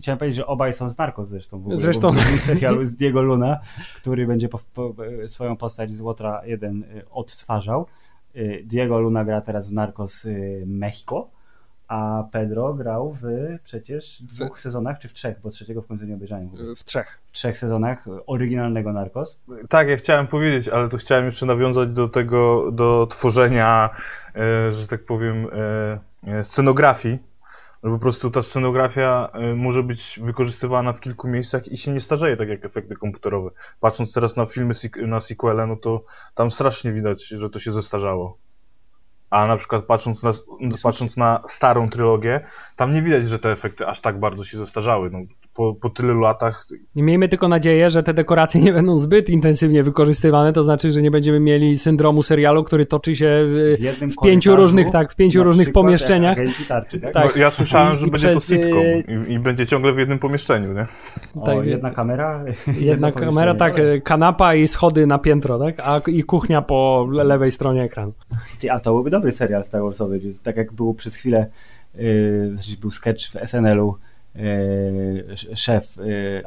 Chciałem 0.00 0.18
powiedzieć, 0.18 0.36
że 0.36 0.46
obaj 0.46 0.74
są 0.74 0.90
z 0.90 0.98
Narcos 0.98 1.28
zresztą. 1.28 1.60
W 1.60 1.62
ogóle, 1.62 1.80
zresztą. 1.80 2.10
W 2.12 2.40
serialu 2.40 2.84
z 2.84 2.96
Diego 2.96 3.22
Luna, 3.22 3.60
który 3.96 4.26
będzie 4.26 4.48
po, 4.48 4.60
po, 4.74 4.94
swoją 5.26 5.56
postać 5.56 5.92
z 5.92 6.00
Łotra 6.00 6.42
1 6.46 6.82
y, 6.82 7.04
odtwarzał. 7.10 7.86
Y, 8.36 8.62
Diego 8.64 9.00
Luna 9.00 9.24
gra 9.24 9.40
teraz 9.40 9.68
w 9.68 9.72
Narcos 9.72 10.24
y, 10.24 10.64
Mexico 10.66 11.30
a 11.90 12.24
Pedro 12.32 12.74
grał 12.74 13.16
w 13.22 13.26
przecież 13.64 14.22
dwóch 14.22 14.58
w... 14.58 14.60
sezonach, 14.60 14.98
czy 14.98 15.08
w 15.08 15.12
trzech, 15.12 15.40
bo 15.40 15.50
trzeciego 15.50 15.82
w 15.82 15.86
końcu 15.86 16.04
nie 16.04 16.14
obejrzałem. 16.14 16.50
W 16.76 16.84
trzech. 16.84 17.18
W 17.26 17.32
trzech 17.32 17.58
sezonach 17.58 18.04
oryginalnego 18.26 18.92
Narcos. 18.92 19.40
Tak, 19.68 19.88
ja 19.88 19.96
chciałem 19.96 20.26
powiedzieć, 20.26 20.68
ale 20.68 20.88
to 20.88 20.96
chciałem 20.96 21.24
jeszcze 21.24 21.46
nawiązać 21.46 21.88
do 21.88 22.08
tego, 22.08 22.72
do 22.72 23.06
tworzenia, 23.10 23.90
e, 24.34 24.72
że 24.72 24.86
tak 24.86 25.04
powiem, 25.04 25.46
e, 25.46 26.38
e, 26.38 26.44
scenografii. 26.44 27.18
Po 27.82 27.98
prostu 27.98 28.30
ta 28.30 28.42
scenografia 28.42 29.28
może 29.56 29.82
być 29.82 30.20
wykorzystywana 30.22 30.92
w 30.92 31.00
kilku 31.00 31.28
miejscach 31.28 31.68
i 31.68 31.76
się 31.76 31.92
nie 31.92 32.00
starzeje 32.00 32.36
tak 32.36 32.48
jak 32.48 32.64
efekty 32.64 32.96
komputerowe. 32.96 33.50
Patrząc 33.80 34.12
teraz 34.12 34.36
na 34.36 34.46
filmy, 34.46 34.74
na 35.06 35.20
sequele, 35.20 35.66
no 35.66 35.76
to 35.76 36.04
tam 36.34 36.50
strasznie 36.50 36.92
widać, 36.92 37.26
że 37.26 37.50
to 37.50 37.58
się 37.58 37.72
zestarzało. 37.72 38.38
A 39.30 39.46
na 39.46 39.56
przykład 39.56 39.84
patrząc 39.84 40.22
na, 40.22 40.32
patrząc 40.82 41.16
na 41.16 41.42
starą 41.48 41.90
trylogię, 41.90 42.40
tam 42.76 42.94
nie 42.94 43.02
widać, 43.02 43.28
że 43.28 43.38
te 43.38 43.52
efekty 43.52 43.86
aż 43.86 44.00
tak 44.00 44.20
bardzo 44.20 44.44
się 44.44 44.58
zestarzały. 44.58 45.10
No, 45.10 45.18
po, 45.54 45.74
po 45.74 45.90
tylu 45.90 46.20
latach. 46.20 46.66
I 46.94 47.02
miejmy 47.02 47.28
tylko 47.28 47.48
nadzieję, 47.48 47.90
że 47.90 48.02
te 48.02 48.14
dekoracje 48.14 48.60
nie 48.60 48.72
będą 48.72 48.98
zbyt 48.98 49.30
intensywnie 49.30 49.82
wykorzystywane, 49.82 50.52
to 50.52 50.64
znaczy, 50.64 50.92
że 50.92 51.02
nie 51.02 51.10
będziemy 51.10 51.40
mieli 51.40 51.76
syndromu 51.76 52.22
serialu, 52.22 52.64
który 52.64 52.86
toczy 52.86 53.16
się 53.16 53.28
w, 53.44 53.76
w, 54.00 54.14
w 54.14 54.22
pięciu 54.24 54.56
różnych, 54.56 54.90
tak, 54.90 55.12
w 55.12 55.16
pięciu 55.16 55.44
różnych 55.44 55.72
pomieszczeniach. 55.72 56.38
Tarczy, 56.68 57.00
tak? 57.00 57.12
tak. 57.12 57.36
No, 57.36 57.42
ja 57.42 57.50
słyszałem, 57.50 57.98
że 57.98 58.06
I 58.06 58.10
będzie 58.10 58.28
przez... 58.28 58.46
to 58.46 58.54
sitcom 58.54 58.78
y, 58.78 59.04
i, 59.28 59.32
i, 59.32 59.38
będzie 59.38 59.66
ciągle 59.66 59.92
w 59.92 59.98
jednym 59.98 60.18
pomieszczeniu, 60.18 60.72
nie? 60.72 60.86
O, 61.34 61.46
tak, 61.46 61.66
jedna 61.66 61.90
kamera. 61.90 62.44
Jedna 62.80 63.12
kamera, 63.12 63.54
tak, 63.54 63.74
kanapa 64.04 64.54
i 64.54 64.68
schody 64.68 65.06
na 65.06 65.18
piętro, 65.18 65.58
tak? 65.58 65.80
A 65.80 66.00
i 66.06 66.22
kuchnia 66.22 66.62
po 66.62 67.08
lewej 67.10 67.52
stronie 67.52 67.82
ekranu. 67.82 68.12
A 68.70 68.80
to 68.80 68.92
byłby 68.92 69.10
dobry 69.10 69.32
serial 69.32 69.64
Star 69.64 69.82
Warsowy, 69.82 70.20
tak 70.42 70.56
jak 70.56 70.72
było 70.72 70.94
przez 70.94 71.14
chwilę, 71.14 71.46
yy, 71.94 72.76
był 72.80 72.90
sketch 72.90 73.30
w 73.30 73.36
SNL-u 73.46 73.94
E, 73.94 74.09
szef 75.56 75.98
e, 75.98 76.02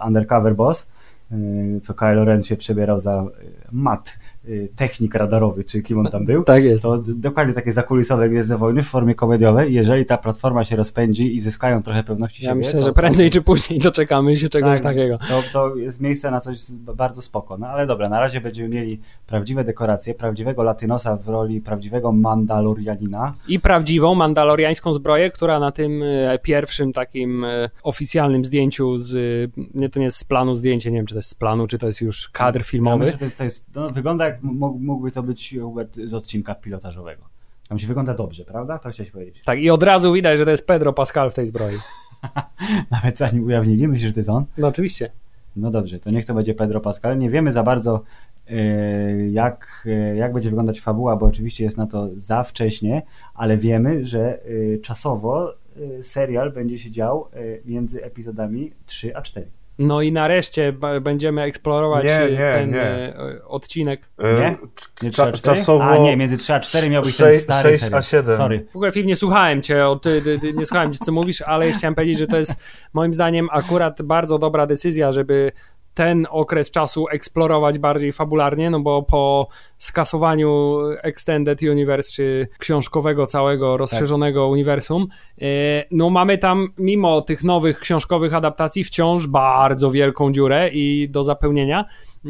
Undercover 0.08 0.56
Boss, 0.56 0.91
e, 1.32 1.36
co 1.82 1.93
Kylo 1.93 2.26
Ren 2.26 2.43
się 2.43 2.58
przebierał 2.58 3.00
za 3.00 3.26
mat. 3.72 4.10
Y, 4.10 4.33
technik 4.76 5.16
radarowy, 5.16 5.64
czy 5.64 5.82
kim 5.82 6.00
on 6.00 6.06
tam 6.06 6.26
był. 6.26 6.44
Tak 6.44 6.64
jest. 6.64 6.84
To 6.84 6.98
dokładnie 6.98 7.54
takie 7.54 7.74
zakulisowe 7.74 8.30
Gwiezdne 8.30 8.58
Wojny 8.58 8.84
w 8.84 8.88
formie 8.88 9.16
komediowej. 9.16 9.74
Jeżeli 9.74 10.06
ta 10.06 10.18
platforma 10.18 10.64
się 10.64 10.76
rozpędzi 10.76 11.36
i 11.36 11.42
zyskają 11.42 11.84
trochę 11.84 12.04
pewności 12.04 12.44
ja 12.44 12.50
siebie... 12.50 12.62
Ja 12.62 12.68
myślę, 12.68 12.80
to, 12.80 12.86
że 12.86 12.94
prędzej 12.94 13.30
czy 13.30 13.42
później 13.42 13.80
doczekamy 13.80 14.38
się 14.38 14.50
czegoś 14.50 14.82
tak, 14.82 14.96
takiego. 14.96 15.18
To, 15.18 15.44
to 15.54 15.76
jest 15.76 16.02
miejsce 16.02 16.32
na 16.32 16.40
coś 16.40 16.58
bardzo 16.72 17.22
spoko. 17.22 17.58
No 17.58 17.68
ale 17.68 17.88
dobra, 17.88 18.10
na 18.10 18.20
razie 18.20 18.42
będziemy 18.42 18.70
mieli 18.70 19.00
prawdziwe 19.28 19.64
dekoracje, 19.64 20.14
prawdziwego 20.14 20.64
Latynosa 20.64 21.16
w 21.16 21.28
roli 21.28 21.62
prawdziwego 21.62 22.12
Mandalorianina. 22.12 23.34
I 23.48 23.60
prawdziwą 23.60 24.16
mandaloriańską 24.16 24.94
zbroję, 24.94 25.32
która 25.32 25.60
na 25.60 25.72
tym 25.72 26.04
e, 26.04 26.40
pierwszym 26.40 26.94
takim 26.94 27.44
e, 27.44 27.70
oficjalnym 27.84 28.46
zdjęciu 28.46 29.00
z, 29.00 29.12
nie 29.74 29.90
to 29.90 30.00
nie 30.00 30.06
jest 30.06 30.18
z 30.18 30.24
planu 30.24 30.56
zdjęcie, 30.56 30.92
nie 30.92 30.98
wiem 30.98 31.06
czy 31.06 31.14
to 31.14 31.20
jest 31.20 31.30
z 31.30 31.36
planu, 31.36 31.68
czy 31.68 31.78
to 31.78 31.88
jest 31.88 32.02
już 32.02 32.30
kadr 32.30 32.64
filmowy. 32.64 33.06
Ja 33.06 33.12
myślę, 33.12 33.30
to, 33.30 33.38
to 33.38 33.44
jest, 33.44 33.76
no, 33.76 33.90
wygląda 33.90 34.26
jak 34.26 34.33
jak 34.34 34.43
mógłby 34.80 35.12
to 35.12 35.24
być 35.24 35.56
Hubert 35.62 35.96
z 36.06 36.13
odcinka 36.13 36.56
pilotażowego. 36.56 37.24
Tam 37.69 37.80
się 37.80 37.88
wygląda 37.88 38.13
dobrze, 38.13 38.46
prawda? 38.46 38.80
To 38.80 38.89
chciałeś 38.89 39.12
powiedzieć. 39.12 39.41
Tak, 39.46 39.60
i 39.60 39.69
od 39.69 39.84
razu 39.84 40.13
widać, 40.13 40.39
że 40.39 40.46
to 40.46 40.52
jest 40.52 40.67
Pedro 40.67 40.93
Pascal 40.93 41.32
w 41.32 41.34
tej 41.34 41.48
zbroi. 41.48 41.78
Nawet 42.91 43.17
zanim 43.17 43.46
ujawnili, 43.46 43.88
myślisz, 43.88 44.08
że 44.08 44.13
to 44.13 44.19
jest 44.19 44.30
on? 44.30 44.46
No 44.58 44.67
oczywiście. 44.67 45.10
No 45.56 45.72
dobrze, 45.72 46.00
to 46.00 46.12
niech 46.12 46.26
to 46.26 46.34
będzie 46.34 46.54
Pedro 46.54 46.80
Pascal. 46.80 47.17
Nie 47.17 47.30
wiemy 47.30 47.52
za 47.52 47.63
bardzo, 47.63 48.04
yy, 48.50 49.30
jak, 49.32 49.84
yy, 49.86 50.15
jak 50.15 50.34
będzie 50.34 50.50
wyglądać 50.50 50.82
fabuła, 50.82 51.15
bo 51.15 51.26
oczywiście 51.26 51.63
jest 51.63 51.78
na 51.78 51.88
to 51.88 52.10
za 52.15 52.43
wcześnie, 52.43 53.02
ale 53.34 53.58
wiemy, 53.58 54.06
że 54.06 54.39
yy, 54.46 54.80
czasowo 54.84 55.54
serial 56.02 56.52
będzie 56.52 56.80
się 56.80 56.91
dział 56.91 57.30
między 57.65 58.04
epizodami 58.04 58.72
3 58.86 59.15
a 59.15 59.22
4. 59.22 59.48
No 59.80 60.02
i 60.02 60.12
nareszcie 60.12 60.74
będziemy 61.02 61.42
eksplorować 61.42 62.06
nie, 62.06 62.32
nie, 62.32 62.38
ten 62.38 62.72
nie. 62.72 62.82
E, 62.82 63.46
odcinek. 63.46 64.02
E, 64.18 64.40
nie? 64.40 64.58
nie 65.02 65.12
Cza 65.12 65.32
czasowo. 65.32 65.84
A 65.84 65.98
nie, 65.98 66.18
między 66.18 66.38
3 66.38 66.54
a 66.54 66.60
4 66.60 66.90
miał 66.90 67.04
być 67.04 67.18
ten 67.18 67.40
stary 67.40 67.70
6 67.70 67.84
serial. 67.84 68.00
a 68.00 68.02
7. 68.02 68.38
Sorry. 68.38 68.66
W 68.72 68.76
ogóle 68.76 68.92
film 68.92 69.08
nie 69.08 69.16
słuchałem 69.16 69.62
cię, 69.62 69.88
o, 69.88 69.96
ty, 69.96 70.22
ty, 70.22 70.40
ty, 70.40 70.54
nie 70.54 70.66
słuchałem 70.66 70.94
cię, 70.94 71.00
co 71.00 71.12
mówisz, 71.12 71.42
ale 71.42 71.72
chciałem 71.72 71.96
powiedzieć, 71.96 72.20
że 72.20 72.28
to 72.28 72.38
jest 72.38 72.64
moim 72.94 73.14
zdaniem 73.14 73.48
akurat 73.52 74.02
bardzo 74.02 74.40
dobra 74.40 74.68
decyzja, 74.68 75.12
żeby 75.12 75.52
ten 75.94 76.28
okres 76.30 76.72
czasu 76.72 77.08
eksplorować 77.08 77.80
bardziej 77.80 78.12
fabularnie, 78.12 78.70
no 78.70 78.80
bo 78.80 79.04
po 79.04 79.48
skasowaniu 79.78 80.80
Extended 81.02 81.62
Universe, 81.62 82.12
czy 82.12 82.48
książkowego 82.58 83.26
całego 83.26 83.78
rozszerzonego 83.78 84.46
tak. 84.46 84.52
uniwersum, 84.52 85.08
e, 85.42 85.46
no 85.92 86.10
mamy 86.10 86.38
tam 86.38 86.68
mimo 86.78 87.22
tych 87.22 87.44
nowych 87.44 87.80
książkowych 87.80 88.34
adaptacji 88.34 88.84
wciąż 88.84 89.28
bardzo 89.28 89.92
wielką 89.92 90.32
dziurę 90.32 90.70
i 90.74 91.10
do 91.10 91.24
zapełnienia 91.24 91.86
e, 92.26 92.30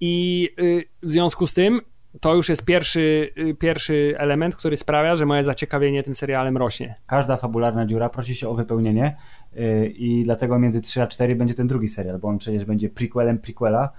i 0.00 0.48
y, 0.60 0.84
w 1.02 1.10
związku 1.10 1.46
z 1.46 1.54
tym 1.54 1.80
to 2.20 2.34
już 2.34 2.48
jest 2.48 2.64
pierwszy, 2.64 3.34
pierwszy 3.58 4.14
element, 4.18 4.56
który 4.56 4.76
sprawia, 4.76 5.16
że 5.16 5.26
moje 5.26 5.44
zaciekawienie 5.44 6.02
tym 6.02 6.16
serialem 6.16 6.56
rośnie. 6.56 6.94
Każda 7.06 7.36
fabularna 7.36 7.86
dziura 7.86 8.08
prosi 8.08 8.34
się 8.34 8.48
o 8.48 8.54
wypełnienie 8.54 9.16
i 9.94 10.22
dlatego 10.24 10.58
między 10.58 10.80
3 10.80 11.02
a 11.02 11.06
4 11.06 11.36
będzie 11.36 11.54
ten 11.54 11.66
drugi 11.66 11.88
serial, 11.88 12.18
bo 12.18 12.28
on 12.28 12.38
przecież 12.38 12.64
będzie 12.64 12.88
prequelem 12.88 13.38
prequela, 13.38 13.92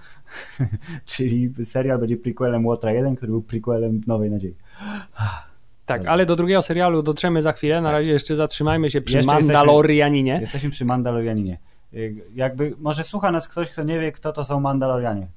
czyli 1.06 1.52
serial 1.64 1.98
będzie 1.98 2.16
prequelem 2.16 2.66
Łotra 2.66 2.92
1, 2.92 3.16
który 3.16 3.32
był 3.32 3.42
prequelem 3.42 4.00
Nowej 4.06 4.30
Nadziei. 4.30 4.54
Tak, 5.86 6.06
ale 6.06 6.26
do 6.26 6.36
drugiego 6.36 6.62
serialu 6.62 7.02
dotrzemy 7.02 7.42
za 7.42 7.52
chwilę. 7.52 7.80
Na 7.80 7.92
razie 7.92 8.08
jeszcze 8.08 8.36
zatrzymajmy 8.36 8.90
się 8.90 9.00
przy 9.00 9.16
Jeszcze 9.16 9.32
Mandalorianinie. 9.32 10.30
Jesteśmy, 10.30 10.44
jesteśmy 10.44 10.70
przy 10.70 10.84
Mandalorianinie. 10.84 11.58
Y, 11.94 12.14
Jakby, 12.34 12.74
może 12.78 13.04
słucha 13.04 13.32
nas 13.32 13.48
ktoś, 13.48 13.70
kto 13.70 13.82
nie 13.82 14.00
wie, 14.00 14.12
kto 14.12 14.32
to 14.32 14.44
są 14.44 14.60
Mandalorianie. 14.60 15.28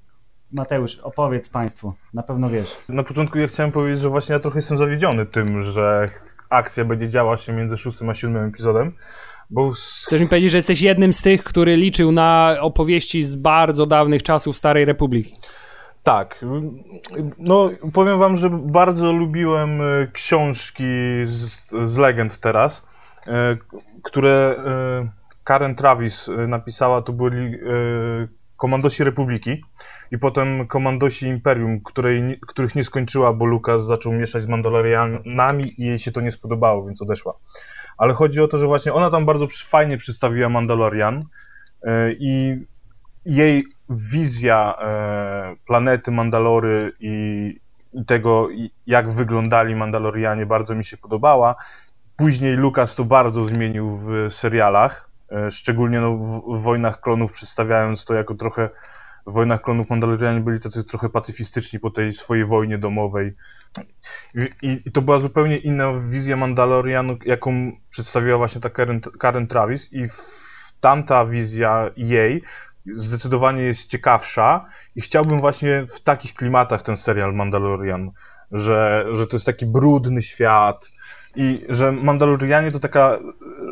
Mateusz, 0.52 1.00
opowiedz 1.00 1.50
Państwu, 1.50 1.94
na 2.14 2.24
pewno 2.24 2.50
wiesz. 2.50 2.78
Na 2.90 3.04
początku 3.04 3.40
ja 3.40 3.48
chciałem 3.48 3.72
powiedzieć, 3.72 4.00
że 4.00 4.10
właśnie 4.10 4.34
ja 4.34 4.40
trochę 4.40 4.58
jestem 4.58 4.78
zawiedziony 4.78 5.26
tym, 5.26 5.62
że 5.62 6.10
akcja 6.50 6.86
będzie 6.86 7.08
działa 7.08 7.38
się 7.38 7.54
między 7.54 7.78
szóstym 7.78 8.10
a 8.10 8.14
siódmym 8.14 8.46
epizodem, 8.46 8.94
s- 9.72 10.04
Chcesz 10.08 10.22
mi 10.22 10.28
powiedzieć, 10.28 10.52
że 10.52 10.58
jesteś 10.58 10.82
jednym 10.82 11.14
z 11.14 11.22
tych, 11.22 11.44
który 11.44 11.78
liczył 11.78 12.12
na 12.12 12.56
opowieści 12.62 13.24
z 13.24 13.36
bardzo 13.36 13.86
dawnych 13.86 14.24
czasów 14.24 14.58
Starej 14.58 14.86
Republiki. 14.86 15.32
tak, 16.04 16.46
no 17.40 17.70
powiem 17.94 18.20
wam, 18.20 18.36
że 18.36 18.50
bardzo 18.50 19.12
lubiłem 19.12 19.82
e, 19.82 20.08
książki 20.14 20.84
z, 21.26 21.68
z 21.84 21.98
legend 21.98 22.38
teraz, 22.40 22.84
e, 23.28 23.58
które 24.04 24.56
e, 24.66 25.10
Karen 25.44 25.76
Travis 25.76 26.30
napisała, 26.48 27.02
to 27.02 27.14
byli 27.14 27.58
Komandosi 28.58 29.04
Republiki 29.04 29.62
i 30.12 30.18
potem 30.18 30.68
Komandosi 30.68 31.26
Imperium, 31.26 31.82
której, 31.82 32.40
których 32.48 32.76
nie 32.76 32.84
skończyła, 32.84 33.34
bo 33.34 33.46
Lucas 33.46 33.86
zaczął 33.86 34.14
mieszać 34.14 34.44
z 34.44 34.48
Mandalorianami 34.48 35.82
i 35.82 35.86
jej 35.86 36.00
się 36.00 36.12
to 36.12 36.22
nie 36.22 36.32
spodobało, 36.32 36.86
więc 36.86 37.02
odeszła. 37.02 37.34
Ale 37.98 38.14
chodzi 38.14 38.42
o 38.42 38.48
to, 38.48 38.58
że 38.58 38.68
właśnie 38.68 38.94
ona 38.94 39.10
tam 39.10 39.26
bardzo 39.26 39.48
fajnie 39.66 39.98
przedstawiła 39.98 40.50
Mandalorian 40.50 41.26
e, 41.84 42.12
i 42.12 42.66
jej 43.26 43.66
wizja 43.90 44.76
e, 44.82 45.56
planety 45.68 46.12
Mandalory 46.12 46.94
i, 47.00 47.60
tego, 48.08 48.50
jak 48.88 49.12
wyglądali 49.12 49.76
Mandalorianie, 49.76 50.46
bardzo 50.46 50.76
mi 50.76 50.86
się 50.86 50.98
podobała. 50.98 51.56
Później 52.16 52.56
Lucas 52.56 52.96
to 52.96 53.06
bardzo 53.06 53.46
zmienił 53.46 53.96
w 53.96 54.10
serialach, 54.30 55.10
e, 55.32 55.52
szczególnie 55.52 56.00
no, 56.00 56.18
w 56.48 56.62
Wojnach 56.62 57.02
Klonów, 57.02 57.32
przedstawiając 57.32 58.06
to 58.06 58.14
jako 58.14 58.36
trochę. 58.36 58.70
W 59.28 59.34
Wojnach 59.34 59.62
Klonów 59.62 59.90
Mandalorianie 59.90 60.40
byli 60.40 60.60
tacy 60.60 60.84
trochę 60.84 61.10
pacyfistyczni 61.10 61.80
po 61.80 61.90
tej 61.90 62.12
swojej 62.12 62.46
wojnie 62.46 62.78
domowej. 62.78 63.34
I, 64.62 64.82
I 64.86 64.92
to 64.92 65.02
była 65.02 65.20
zupełnie 65.20 65.58
inna 65.58 66.00
wizja 66.00 66.38
Mandalorianu, 66.38 67.18
jaką 67.26 67.72
przedstawiła 67.90 68.38
właśnie 68.38 68.62
ta 68.62 68.70
Karen, 68.70 69.02
Karen 69.02 69.48
Travis, 69.48 69.94
i 69.94 70.06
tamta 70.80 71.26
wizja 71.26 71.92
jej 71.98 72.44
zdecydowanie 72.94 73.64
jest 73.64 73.90
ciekawsza 73.90 74.66
i 74.96 75.02
chciałbym 75.02 75.40
właśnie 75.40 75.86
w 75.96 76.00
takich 76.00 76.34
klimatach 76.34 76.82
ten 76.82 76.98
serial 76.98 77.34
Mandalorian, 77.34 78.12
że, 78.52 79.06
że 79.12 79.28
to 79.28 79.36
jest 79.36 79.46
taki 79.46 79.66
brudny 79.66 80.22
świat 80.22 80.90
i 81.38 81.66
że 81.70 81.92
Mandalorianie 81.92 82.72
to 82.72 82.80
taka, 82.80 83.20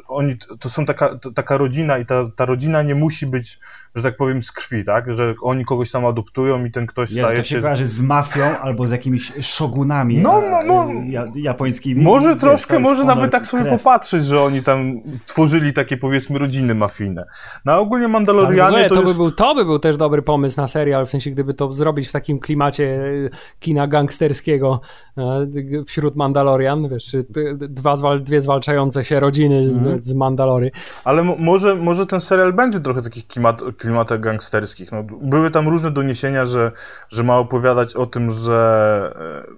oni 0.08 0.36
to 0.60 0.69
są 0.69 0.86
taka, 0.86 1.17
to, 1.17 1.32
taka 1.32 1.58
rodzina 1.58 1.97
i 1.97 2.06
ta, 2.06 2.30
ta 2.36 2.45
rodzina 2.45 2.82
nie 2.82 2.95
musi 2.95 3.28
być, 3.28 3.60
że 3.95 4.04
tak 4.04 4.17
powiem, 4.17 4.41
z 4.41 4.51
krwi, 4.51 4.84
tak? 4.84 5.13
Że 5.13 5.36
oni 5.41 5.65
kogoś 5.65 5.91
tam 5.91 6.06
adoptują 6.06 6.65
i 6.65 6.71
ten 6.71 6.86
ktoś 6.86 7.12
Jest, 7.12 7.21
staje 7.21 7.38
to 7.38 7.43
się 7.43 7.56
się... 7.56 7.62
kojarzy 7.62 7.88
z 7.88 8.01
mafią 8.01 8.43
albo 8.43 8.88
z 8.88 8.91
jakimiś 8.91 9.34
szogunami 9.41 10.17
No, 10.17 10.41
no, 10.41 10.63
no. 10.63 10.91
ja, 11.10 11.25
japońskimi. 11.36 12.04
Może 12.04 12.30
Wiesz, 12.30 12.41
troszkę, 12.41 12.73
jest 12.73 12.84
może 12.84 13.04
nawet 13.04 13.32
tak 13.32 13.47
sobie 13.47 13.63
krew. 13.63 13.82
popatrzeć, 13.82 14.25
że 14.25 14.41
oni 14.41 14.63
tam 14.63 15.01
tworzyli 15.25 15.73
takie 15.73 15.97
powiedzmy 15.97 16.39
rodziny 16.39 16.75
mafijne. 16.75 17.25
No 17.65 17.71
a 17.71 17.78
ogólnie 17.78 18.08
Mandalorianie 18.08 18.67
ogóle 18.67 18.89
to, 18.89 18.95
to, 18.95 19.01
jest... 19.01 19.13
by 19.13 19.23
był, 19.23 19.32
to 19.32 19.56
by 19.56 19.65
był 19.65 19.80
też 19.80 19.97
dobry 19.97 20.21
pomysł 20.21 20.62
na 20.62 20.67
serial, 20.67 21.06
w 21.06 21.10
sensie 21.10 21.32
gdyby 21.32 21.54
to 21.54 21.71
zrobić 21.71 22.08
w 22.08 22.12
takim 22.12 22.39
klimacie 22.39 22.86
e, 22.86 23.30
kina 23.60 23.88
gangsterskiego 23.88 24.82
e, 25.17 25.47
wśród 25.88 26.15
Mandalorian, 26.15 26.89
wiesz, 26.89 27.15
dwa, 27.58 27.96
dwie 28.20 28.41
zwalczające 28.41 29.06
się 29.06 29.20
rodziny 29.20 29.58
Mhm. 29.58 30.04
z, 30.04 30.08
z 30.08 30.13
Mandalory. 30.13 30.72
Ale 31.04 31.24
mo- 31.24 31.36
może, 31.39 31.76
może 31.76 32.06
ten 32.06 32.20
serial 32.20 32.54
będzie 32.54 32.80
trochę 32.80 33.02
takich 33.02 33.28
klimat, 33.28 33.62
klimatach 33.78 34.20
gangsterskich. 34.20 34.91
No, 34.91 35.04
były 35.22 35.52
tam 35.52 35.68
różne 35.68 35.91
doniesienia, 35.91 36.46
że, 36.46 36.72
że 37.10 37.24
ma 37.24 37.38
opowiadać 37.38 37.96
o 37.96 38.06
tym, 38.06 38.32
że 38.32 39.46
e, 39.50 39.56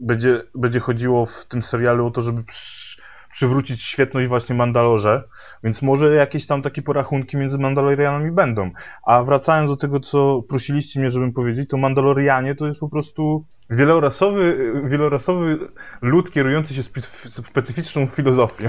będzie, 0.00 0.42
będzie 0.54 0.80
chodziło 0.80 1.26
w 1.26 1.44
tym 1.44 1.62
serialu 1.62 2.06
o 2.06 2.10
to, 2.10 2.22
żeby 2.22 2.42
przy, 2.44 3.00
przywrócić 3.30 3.82
świetność 3.82 4.28
właśnie 4.28 4.56
Mandalorze, 4.56 5.22
więc 5.64 5.82
może 5.82 6.14
jakieś 6.14 6.46
tam 6.46 6.62
takie 6.62 6.82
porachunki 6.82 7.36
między 7.36 7.58
Mandalorianami 7.58 8.30
będą. 8.30 8.70
A 9.06 9.24
wracając 9.24 9.70
do 9.70 9.76
tego, 9.76 10.00
co 10.00 10.42
prosiliście 10.48 11.00
mnie, 11.00 11.10
żebym 11.10 11.32
powiedział, 11.32 11.64
to 11.64 11.76
Mandalorianie 11.76 12.54
to 12.54 12.66
jest 12.66 12.80
po 12.80 12.88
prostu 12.88 13.44
wielorasowy, 13.70 14.72
wielorasowy 14.84 15.58
lud 16.02 16.30
kierujący 16.30 16.74
się 16.74 16.82
spe- 16.82 17.00
specyficzną 17.30 18.06
filozofią. 18.06 18.68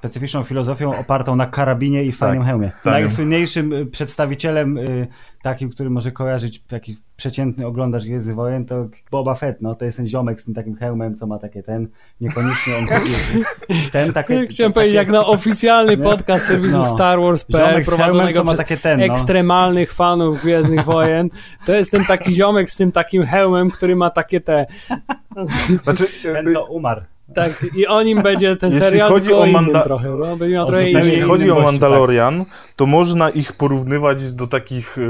Specyficzną 0.00 0.42
filozofią 0.42 0.98
opartą 0.98 1.36
na 1.36 1.46
karabinie 1.46 2.04
i 2.04 2.12
fajnym 2.12 2.38
Tak, 2.38 2.48
hełmie. 2.48 2.70
tak. 2.70 2.84
Najsłynniejszym 2.84 3.72
y, 3.72 3.86
przedstawicielem 3.86 4.78
y, 4.78 5.06
takim, 5.42 5.70
który 5.70 5.90
może 5.90 6.12
kojarzyć 6.12 6.62
jakiś 6.72 6.96
przeciętny 7.16 7.66
oglądacz 7.66 8.04
Gwiezdnych 8.04 8.36
Wojen, 8.36 8.66
to 8.66 8.88
Boba 9.10 9.34
Fett, 9.34 9.62
no 9.62 9.74
to 9.74 9.84
jest 9.84 9.96
ten 9.96 10.08
ziomek 10.08 10.40
z 10.40 10.44
tym 10.44 10.54
takim 10.54 10.76
hełmem, 10.76 11.16
co 11.16 11.26
ma 11.26 11.38
takie 11.38 11.62
ten, 11.62 11.88
niekoniecznie 12.20 12.76
on 12.76 12.86
taki, 12.86 13.10
ten 13.92 14.12
takie... 14.12 14.46
Chciałem 14.50 14.72
powiedzieć, 14.72 14.94
jak 14.96 15.08
na 15.08 15.26
oficjalny 15.26 15.96
Nie? 15.96 16.02
podcast 16.10 16.46
serwisu 16.46 16.78
No. 16.78 16.84
Star 16.84 17.20
Wars.pl 17.20 17.84
prowadzonego 17.84 18.44
przez 18.44 18.58
takie 18.58 18.76
ten, 18.76 19.00
no. 19.00 19.06
ekstremalnych 19.06 19.92
fanów 19.92 20.42
Gwiezdnych 20.42 20.84
Wojen. 20.84 21.28
To 21.66 21.72
jest 21.72 21.90
ten 21.90 22.04
taki 22.04 22.34
ziomek 22.34 22.70
z 22.70 22.76
tym 22.76 22.92
takim 22.92 23.22
hełmem, 23.26 23.70
który 23.70 23.96
ma 23.96 24.10
takie 24.10 24.40
te... 24.40 24.66
Znaczy, 25.82 26.06
Ten, 26.22 26.52
co 26.52 26.64
umarł. 26.64 27.00
Tak, 27.34 27.66
i 27.76 27.86
o 27.86 28.02
nim 28.02 28.22
będzie 28.22 28.56
ten 28.56 28.70
Jeśli 28.70 28.84
serial, 28.84 29.08
chodzi 29.08 29.34
o 29.34 29.46
manda- 29.46 29.82
trochę, 29.84 30.18
bo 30.18 30.36
będzie 30.36 30.54
miał 30.54 30.66
o 30.66 30.70
trochę. 30.70 30.90
Jeśli 30.90 31.20
chodzi 31.20 31.50
o 31.50 31.54
gościu, 31.54 31.66
Mandalorian, 31.66 32.44
to 32.76 32.86
można 32.86 33.30
ich 33.30 33.52
porównywać 33.52 34.32
do 34.32 34.46
takich, 34.46 34.98
e, 34.98 35.02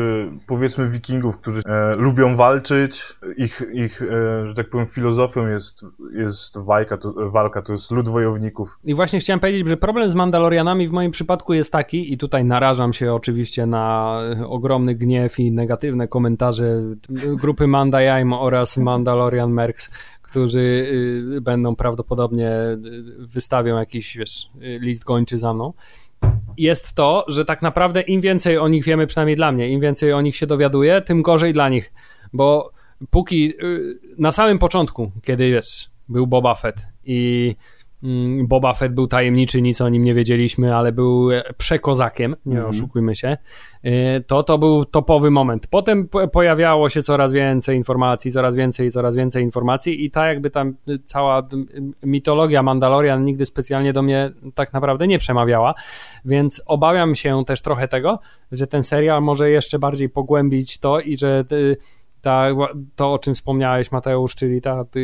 powiedzmy, 0.46 0.90
wikingów, 0.90 1.36
którzy 1.36 1.62
e, 1.66 1.94
lubią 1.96 2.36
walczyć. 2.36 3.02
Ich, 3.36 3.62
ich 3.72 4.02
e, 4.02 4.48
że 4.48 4.54
tak 4.54 4.70
powiem, 4.70 4.86
filozofią 4.86 5.46
jest, 5.46 5.84
jest 6.14 6.58
walka, 6.58 6.96
to, 6.96 7.30
walka, 7.30 7.62
to 7.62 7.72
jest 7.72 7.90
lud 7.90 8.08
wojowników. 8.08 8.78
I 8.84 8.94
właśnie 8.94 9.20
chciałem 9.20 9.40
powiedzieć, 9.40 9.68
że 9.68 9.76
problem 9.76 10.10
z 10.10 10.14
Mandalorianami 10.14 10.88
w 10.88 10.92
moim 10.92 11.10
przypadku 11.10 11.54
jest 11.54 11.72
taki, 11.72 12.12
i 12.12 12.18
tutaj 12.18 12.44
narażam 12.44 12.92
się 12.92 13.14
oczywiście 13.14 13.66
na 13.66 14.16
ogromny 14.46 14.94
gniew 14.94 15.38
i 15.38 15.52
negatywne 15.52 16.08
komentarze 16.08 16.64
grupy 17.42 17.66
Manda 17.66 18.00
Jaim 18.00 18.32
oraz 18.32 18.76
Mandalorian 18.76 19.52
Mercs, 19.52 19.90
którzy 20.30 20.60
y, 21.36 21.40
będą 21.40 21.76
prawdopodobnie 21.76 22.50
y, 22.50 22.76
wystawią 23.18 23.76
jakiś, 23.76 24.16
wiesz, 24.16 24.50
list 24.60 25.04
gończy 25.04 25.38
za 25.38 25.54
mną. 25.54 25.72
Jest 26.58 26.92
to, 26.92 27.24
że 27.28 27.44
tak 27.44 27.62
naprawdę 27.62 28.00
im 28.00 28.20
więcej 28.20 28.58
o 28.58 28.68
nich 28.68 28.84
wiemy, 28.84 29.06
przynajmniej 29.06 29.36
dla 29.36 29.52
mnie, 29.52 29.68
im 29.68 29.80
więcej 29.80 30.12
o 30.12 30.20
nich 30.20 30.36
się 30.36 30.46
dowiaduję, 30.46 31.02
tym 31.02 31.22
gorzej 31.22 31.52
dla 31.52 31.68
nich, 31.68 31.92
bo 32.32 32.70
póki 33.10 33.54
y, 33.64 33.98
na 34.18 34.32
samym 34.32 34.58
początku, 34.58 35.10
kiedy 35.22 35.50
wiesz, 35.50 35.90
był 36.08 36.26
Boba 36.26 36.54
Fett 36.54 36.76
i 37.04 37.54
Boba 38.44 38.74
Fett 38.74 38.94
był 38.94 39.06
tajemniczy, 39.06 39.62
nic 39.62 39.80
o 39.80 39.88
nim 39.88 40.04
nie 40.04 40.14
wiedzieliśmy, 40.14 40.76
ale 40.76 40.92
był 40.92 41.32
e, 41.32 41.42
przekozakiem, 41.56 42.36
nie 42.46 42.52
Mhm. 42.56 42.70
oszukujmy 42.70 43.16
się, 43.16 43.36
y, 43.84 43.90
to 44.26 44.42
to 44.42 44.58
był 44.58 44.84
topowy 44.84 45.30
moment. 45.30 45.66
Potem 45.66 46.08
po- 46.08 46.28
pojawiało 46.28 46.88
się 46.88 47.02
coraz 47.02 47.32
więcej 47.32 47.76
informacji, 47.76 48.32
coraz 48.32 48.56
więcej 48.56 48.90
coraz 48.90 49.16
więcej 49.16 49.44
informacji 49.44 50.04
i 50.04 50.10
ta 50.10 50.26
jakby 50.26 50.50
tam 50.50 50.74
y, 50.88 50.98
cała 51.04 51.48
mitologia 52.02 52.62
Mandalorian 52.62 53.24
nigdy 53.24 53.46
specjalnie 53.46 53.92
do 53.92 54.02
mnie 54.02 54.30
tak 54.54 54.72
naprawdę 54.72 55.06
nie 55.06 55.18
przemawiała, 55.18 55.74
więc 56.24 56.62
obawiam 56.66 57.14
się 57.14 57.44
też 57.46 57.62
trochę 57.62 57.88
tego, 57.88 58.18
że 58.52 58.66
ten 58.66 58.82
serial 58.82 59.22
może 59.22 59.50
jeszcze 59.50 59.78
bardziej 59.78 60.08
pogłębić 60.08 60.78
to 60.78 61.00
i 61.00 61.16
że 61.16 61.44
y, 61.52 61.76
ta, 62.20 62.46
to, 62.96 63.12
o 63.12 63.18
czym 63.18 63.34
wspomniałeś, 63.34 63.92
Mateusz, 63.92 64.34
czyli 64.34 64.60
ta 64.60 64.84
y, 64.96 65.00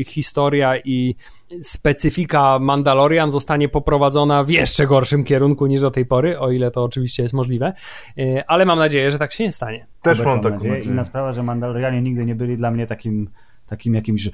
y, 0.00 0.04
historia 0.04 0.76
i 0.76 1.14
specyfika 1.62 2.58
Mandalorian 2.58 3.32
zostanie 3.32 3.68
poprowadzona 3.68 4.44
w 4.44 4.50
jeszcze 4.50 4.86
gorszym 4.86 5.24
kierunku 5.24 5.66
niż 5.66 5.80
do 5.80 5.90
tej 5.90 6.06
pory, 6.06 6.38
o 6.38 6.50
ile 6.50 6.70
to 6.70 6.84
oczywiście 6.84 7.22
jest 7.22 7.34
możliwe, 7.34 7.72
Y, 8.18 8.46
ale 8.46 8.64
mam 8.64 8.78
nadzieję, 8.78 9.10
że 9.10 9.18
tak 9.18 9.32
się 9.32 9.44
nie 9.44 9.52
stanie. 9.52 9.86
Też 10.02 10.24
mam 10.24 10.40
taką 10.40 10.54
nadzieję. 10.54 10.74
nadzieję. 10.74 10.92
Inna 10.92 11.04
sprawa, 11.04 11.32
że 11.32 11.42
Mandalorianie 11.42 12.02
nigdy 12.02 12.24
nie 12.24 12.34
byli 12.34 12.56
dla 12.56 12.70
mnie 12.70 12.86
takim, 12.86 13.30
takim 13.66 13.94
jakimś, 13.94 14.22
że 14.22 14.30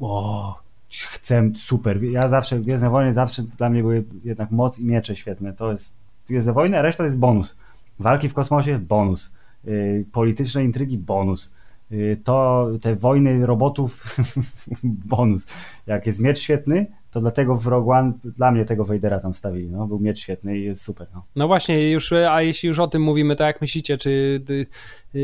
o, 0.00 0.58
chcę, 0.90 1.50
super. 1.58 2.04
Ja 2.04 2.28
zawsze, 2.28 2.58
Gwiezdne 2.58 2.90
Wojny 2.90 3.14
zawsze 3.14 3.42
dla 3.42 3.70
mnie 3.70 3.82
były 3.82 4.04
jednak 4.24 4.50
moc 4.50 4.78
i 4.78 4.84
miecze 4.84 5.16
świetne. 5.16 5.52
To 5.52 5.72
jest 5.72 5.96
Gwiezdne 6.26 6.52
Wojny, 6.52 6.78
a 6.78 6.82
reszta 6.82 6.98
to 6.98 7.04
jest 7.04 7.18
bonus. 7.18 7.56
Walki 7.98 8.28
w 8.28 8.34
kosmosie, 8.34 8.78
bonus. 8.78 9.32
Yy, 9.66 10.04
polityczne 10.12 10.64
intrygi, 10.64 10.98
bonus. 10.98 11.52
Yy, 11.90 12.16
to 12.24 12.68
te 12.82 12.96
wojny 12.96 13.46
robotów, 13.46 14.16
bonus. 14.82 15.46
Jak 15.86 16.06
jest 16.06 16.20
miecz 16.20 16.38
świetny, 16.38 16.86
to 17.10 17.20
dlatego 17.20 17.56
w 17.56 17.66
Rogue 17.66 17.90
One 17.90 18.12
dla 18.24 18.50
mnie 18.50 18.64
tego 18.64 18.84
Vadera 18.84 19.20
tam 19.20 19.34
stawili, 19.34 19.70
no, 19.70 19.86
był 19.86 19.98
miecz 19.98 20.18
świetny 20.18 20.58
i 20.58 20.64
jest 20.64 20.82
super. 20.82 21.06
No, 21.14 21.24
no 21.36 21.46
właśnie, 21.46 21.90
już, 21.90 22.12
a 22.12 22.42
jeśli 22.42 22.68
już 22.68 22.78
o 22.78 22.88
tym 22.88 23.02
mówimy, 23.02 23.36
to 23.36 23.44
jak 23.44 23.60
myślicie, 23.60 23.98
czy 23.98 24.40
y, 24.50 24.66
y, 25.14 25.18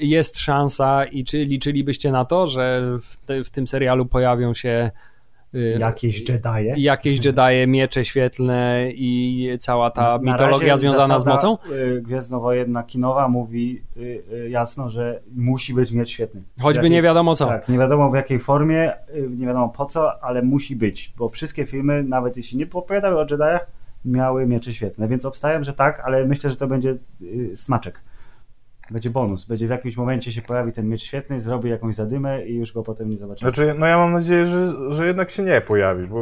jest 0.00 0.38
szansa 0.38 1.04
i 1.04 1.24
czy 1.24 1.44
liczylibyście 1.44 2.12
na 2.12 2.24
to, 2.24 2.46
że 2.46 2.82
w, 3.02 3.16
te, 3.16 3.44
w 3.44 3.50
tym 3.50 3.66
serialu 3.66 4.06
pojawią 4.06 4.54
się 4.54 4.90
Y, 4.90 5.13
jakieś 5.78 6.28
Jedi. 6.28 6.82
Jakieś 6.82 7.24
Jedi, 7.24 7.66
miecze 7.66 8.04
świetlne 8.04 8.88
i 8.94 9.48
cała 9.60 9.90
ta 9.90 10.18
na 10.18 10.32
mitologia 10.32 10.76
związana 10.76 11.18
z 11.18 11.26
mocą? 11.26 11.58
Y, 11.70 12.02
Gwiezdnowojenna 12.02 12.82
kinowa 12.82 13.28
mówi 13.28 13.82
y, 13.96 14.48
jasno, 14.50 14.90
że 14.90 15.20
musi 15.36 15.74
być 15.74 15.92
miecz 15.92 16.08
świetny. 16.08 16.42
Choćby 16.60 16.78
jakiej, 16.78 16.90
nie 16.90 17.02
wiadomo 17.02 17.36
co. 17.36 17.46
Tak, 17.46 17.68
nie 17.68 17.78
wiadomo 17.78 18.10
w 18.10 18.14
jakiej 18.14 18.38
formie, 18.38 18.92
nie 19.30 19.46
wiadomo 19.46 19.68
po 19.68 19.86
co, 19.86 20.24
ale 20.24 20.42
musi 20.42 20.76
być, 20.76 21.12
bo 21.18 21.28
wszystkie 21.28 21.66
filmy, 21.66 22.02
nawet 22.02 22.36
jeśli 22.36 22.58
nie 22.58 22.66
opowiadały 22.72 23.20
o 23.20 23.26
Jediach, 23.30 23.66
miały 24.04 24.46
miecze 24.46 24.72
świetne, 24.72 25.08
więc 25.08 25.24
obstawiam, 25.24 25.64
że 25.64 25.72
tak, 25.72 26.02
ale 26.04 26.24
myślę, 26.24 26.50
że 26.50 26.56
to 26.56 26.66
będzie 26.66 26.96
smaczek 27.54 28.00
będzie 28.90 29.10
bonus. 29.10 29.44
Będzie 29.44 29.66
w 29.66 29.70
jakimś 29.70 29.96
momencie 29.96 30.32
się 30.32 30.42
pojawi 30.42 30.72
ten 30.72 30.88
miecz 30.88 31.02
świetny, 31.02 31.40
zrobi 31.40 31.70
jakąś 31.70 31.94
zadymę 31.94 32.46
i 32.46 32.54
już 32.54 32.72
go 32.72 32.82
potem 32.82 33.10
nie 33.10 33.16
zobaczymy. 33.16 33.50
Znaczy, 33.50 33.74
no 33.78 33.86
ja 33.86 33.96
mam 33.96 34.12
nadzieję, 34.12 34.46
że, 34.46 34.72
że 34.88 35.06
jednak 35.06 35.30
się 35.30 35.42
nie 35.42 35.60
pojawi, 35.60 36.06
bo 36.06 36.20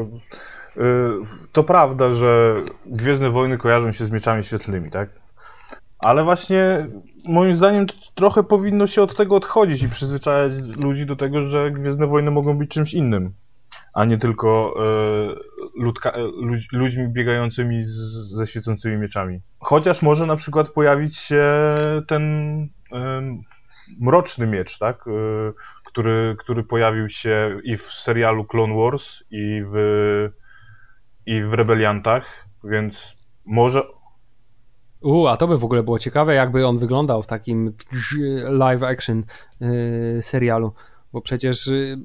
yy, 0.77 1.23
to 1.53 1.65
prawda, 1.65 2.13
że 2.13 2.57
Gwiezdne 2.87 3.31
Wojny 3.31 3.59
kojarzą 3.59 3.93
się 3.93 4.05
z 4.05 4.11
mieczami 4.11 4.45
świetlnymi, 4.45 4.91
tak? 4.91 5.11
Ale 5.99 6.25
właśnie 6.25 6.87
moim 7.25 7.57
zdaniem 7.57 7.87
trochę 8.15 8.43
powinno 8.43 8.87
się 8.87 9.03
od 9.03 9.17
tego 9.17 9.37
odchodzić 9.37 9.83
i 9.83 9.89
przyzwyczajać 9.89 10.53
ludzi 10.77 11.07
do 11.07 11.17
tego, 11.17 11.47
że 11.47 11.71
Gwiezdne 11.71 12.07
Wojny 12.07 12.31
mogą 12.31 12.59
być 12.59 12.71
czymś 12.71 12.95
innym 12.95 13.33
a 13.93 14.05
nie 14.05 14.19
tylko 14.19 14.75
e, 14.77 15.83
ludka, 15.83 16.11
e, 16.11 16.21
ludź, 16.21 16.69
ludźmi 16.73 17.09
biegającymi 17.09 17.85
z, 17.85 17.91
ze 18.37 18.47
świecącymi 18.47 18.97
mieczami. 18.97 19.41
Chociaż 19.59 20.03
może 20.03 20.27
na 20.27 20.37
przykład 20.37 20.69
pojawić 20.69 21.17
się 21.17 21.45
ten 22.09 22.23
e, 22.93 23.39
mroczny 24.01 24.47
miecz, 24.47 24.79
tak? 24.79 25.05
który, 25.85 26.37
który 26.39 26.65
pojawił 26.65 27.09
się 27.09 27.61
i 27.65 27.77
w 27.77 27.83
serialu 27.83 28.45
Clone 28.45 28.75
Wars, 28.75 29.23
i 29.31 29.63
w, 29.73 29.75
i 31.27 31.43
w 31.43 31.53
Rebeliantach, 31.53 32.49
więc 32.65 33.17
może 33.45 33.83
U, 35.03 35.27
a 35.27 35.37
to 35.37 35.49
by 35.49 35.59
w 35.59 35.65
ogóle 35.65 35.83
było 35.83 35.99
ciekawe, 35.99 36.35
jakby 36.35 36.67
on 36.67 36.79
wyglądał 36.79 37.23
w 37.23 37.27
takim 37.27 37.73
live 38.49 38.83
action 38.83 39.25
serialu 40.21 40.73
bo 41.13 41.21
przecież 41.21 41.67
y, 41.67 41.99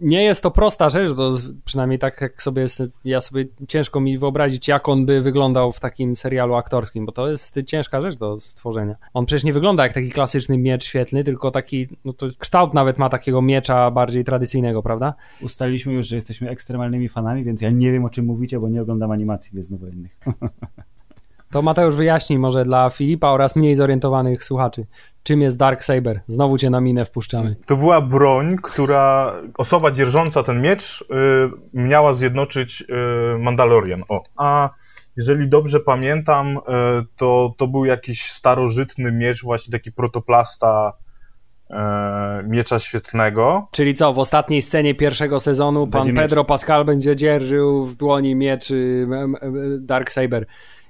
nie 0.00 0.22
jest 0.22 0.42
to 0.42 0.50
prosta 0.50 0.90
rzecz, 0.90 1.16
to 1.16 1.38
przynajmniej 1.64 1.98
tak 1.98 2.20
jak 2.20 2.42
sobie, 2.42 2.66
ja 3.04 3.20
sobie 3.20 3.44
ciężko 3.68 4.00
mi 4.00 4.18
wyobrazić, 4.18 4.68
jak 4.68 4.88
on 4.88 5.06
by 5.06 5.22
wyglądał 5.22 5.72
w 5.72 5.80
takim 5.80 6.16
serialu 6.16 6.54
aktorskim, 6.54 7.06
bo 7.06 7.12
to 7.12 7.30
jest 7.30 7.60
ciężka 7.66 8.02
rzecz 8.02 8.16
do 8.16 8.40
stworzenia. 8.40 8.94
On 9.14 9.26
przecież 9.26 9.44
nie 9.44 9.52
wygląda 9.52 9.82
jak 9.82 9.92
taki 9.92 10.10
klasyczny 10.10 10.58
miecz 10.58 10.84
świetlny, 10.84 11.24
tylko 11.24 11.50
taki, 11.50 11.88
no 12.04 12.12
to 12.12 12.26
kształt 12.38 12.74
nawet 12.74 12.98
ma 12.98 13.08
takiego 13.08 13.42
miecza 13.42 13.90
bardziej 13.90 14.24
tradycyjnego, 14.24 14.82
prawda? 14.82 15.14
Ustaliliśmy 15.42 15.92
już, 15.92 16.06
że 16.06 16.16
jesteśmy 16.16 16.50
ekstremalnymi 16.50 17.08
fanami, 17.08 17.44
więc 17.44 17.62
ja 17.62 17.70
nie 17.70 17.92
wiem 17.92 18.04
o 18.04 18.10
czym 18.10 18.24
mówicie, 18.24 18.60
bo 18.60 18.68
nie 18.68 18.82
oglądam 18.82 19.10
animacji 19.10 19.52
Gwiezdnowojennych. 19.52 20.16
To 21.50 21.62
Mateusz 21.62 21.96
wyjaśnij 21.96 22.38
może 22.38 22.64
dla 22.64 22.90
Filipa 22.90 23.28
oraz 23.28 23.56
mniej 23.56 23.74
zorientowanych 23.74 24.44
słuchaczy. 24.44 24.86
Czym 25.26 25.40
jest 25.42 25.56
Dark 25.56 25.84
Saber? 25.84 26.20
Znowu 26.28 26.58
cię 26.58 26.70
na 26.70 26.80
minę 26.80 27.04
wpuszczamy. 27.04 27.56
To 27.66 27.76
była 27.76 28.00
broń, 28.00 28.56
która 28.62 29.34
osoba 29.58 29.90
dzierżąca 29.90 30.42
ten 30.42 30.62
miecz 30.62 31.00
y, 31.00 31.04
miała 31.74 32.14
zjednoczyć 32.14 32.84
y, 33.34 33.38
Mandalorian. 33.38 34.04
O. 34.08 34.22
A 34.36 34.70
jeżeli 35.16 35.48
dobrze 35.48 35.80
pamiętam, 35.80 36.56
y, 36.56 36.60
to, 37.16 37.54
to 37.56 37.66
był 37.66 37.84
jakiś 37.84 38.30
starożytny 38.30 39.12
miecz, 39.12 39.42
właśnie 39.42 39.72
taki 39.72 39.92
protoplasta 39.92 40.92
y, 41.70 41.74
miecza 42.48 42.78
świetlnego. 42.78 43.68
Czyli 43.70 43.94
co, 43.94 44.12
w 44.12 44.18
ostatniej 44.18 44.62
scenie 44.62 44.94
pierwszego 44.94 45.40
sezonu 45.40 45.86
pan 45.86 46.14
Pedro 46.14 46.42
miecz. 46.42 46.48
Pascal 46.48 46.84
będzie 46.84 47.16
dzierżył 47.16 47.86
w 47.86 47.96
dłoni 47.96 48.34
mieczy 48.34 49.08
y, 49.42 49.80
Dark 49.80 50.10
Saber. 50.10 50.46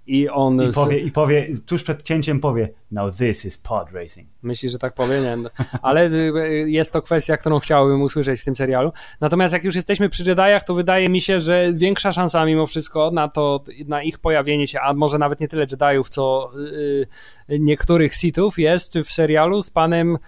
I 0.06 0.28
on. 0.28 0.62
I 0.62 0.72
powie, 0.72 0.98
I 0.98 1.12
powie, 1.12 1.48
tuż 1.66 1.82
przed 1.82 2.02
cięciem 2.02 2.40
powie: 2.40 2.68
Now 2.90 3.16
this 3.16 3.44
is 3.44 3.58
pod 3.58 3.92
racing. 3.92 4.28
Myśli, 4.42 4.70
że 4.70 4.78
tak 4.78 4.94
powie, 4.94 5.20
nie. 5.20 5.36
No. 5.36 5.50
Ale 5.82 6.10
y, 6.10 6.70
jest 6.70 6.92
to 6.92 7.02
kwestia, 7.02 7.36
którą 7.36 7.58
chciałbym 7.58 8.02
usłyszeć 8.02 8.40
w 8.40 8.44
tym 8.44 8.56
serialu. 8.56 8.92
Natomiast 9.20 9.54
jak 9.54 9.64
już 9.64 9.74
jesteśmy 9.74 10.08
przy 10.08 10.30
Jediach, 10.30 10.64
to 10.64 10.74
wydaje 10.74 11.08
mi 11.08 11.20
się, 11.20 11.40
że 11.40 11.72
większa 11.74 12.12
szansa 12.12 12.44
mimo 12.44 12.66
wszystko 12.66 13.10
na 13.10 13.28
to, 13.28 13.64
na 13.86 14.02
ich 14.02 14.18
pojawienie 14.18 14.66
się, 14.66 14.80
a 14.80 14.94
może 14.94 15.18
nawet 15.18 15.40
nie 15.40 15.48
tyle 15.48 15.66
Jediów, 15.70 16.08
co 16.08 16.50
yy, 17.48 17.58
niektórych 17.58 18.14
Sithów 18.14 18.58
jest 18.58 18.98
w 18.98 19.12
serialu 19.12 19.62
z 19.62 19.70
panem 19.70 20.18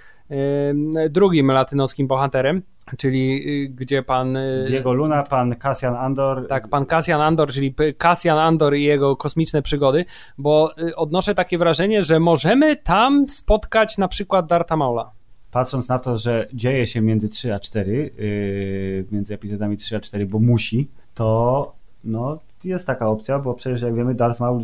drugim 1.11 1.51
latynoskim 1.51 2.07
bohaterem 2.07 2.63
czyli 2.97 3.49
y, 3.65 3.69
gdzie 3.69 4.03
pan... 4.03 4.37
Y, 4.37 4.65
Diego 4.69 4.93
Luna, 4.93 5.23
pan 5.23 5.55
Cassian 5.57 5.97
Andor. 5.97 6.49
Tak, 6.49 6.69
pan 6.69 6.87
Cassian 6.87 7.21
Andor, 7.21 7.53
czyli 7.53 7.75
Cassian 7.99 8.39
Andor 8.39 8.77
i 8.77 8.83
jego 8.83 9.17
kosmiczne 9.17 9.63
przygody, 9.63 10.05
bo 10.39 10.73
y, 10.79 10.97
odnoszę 10.97 11.35
takie 11.35 11.59
wrażenie, 11.59 12.05
że 12.05 12.21
możemy 12.21 12.77
tam 12.77 13.29
spotkać 13.29 13.99
na 13.99 14.09
przykład 14.09 14.47
Darta 14.47 14.77
Maula. 14.77 15.11
Patrząc 15.51 15.89
na 15.89 15.99
to, 15.99 16.19
że 16.19 16.49
dzieje 16.53 16.87
się 16.87 17.01
między 17.01 17.29
3 17.29 17.55
a 17.55 17.61
4, 17.61 18.11
yy, 18.19 19.05
między 19.13 19.35
epizodami 19.35 19.77
3 19.77 19.97
a 19.97 20.01
4, 20.01 20.27
bo 20.27 20.39
musi, 20.39 20.89
to 21.15 21.73
no, 22.05 22.39
jest 22.65 22.87
taka 22.87 23.09
opcja, 23.09 23.39
bo 23.39 23.55
przecież 23.55 23.83
jak 23.83 23.95
wiemy, 23.95 24.15
Darth 24.15 24.41
Maul 24.41 24.63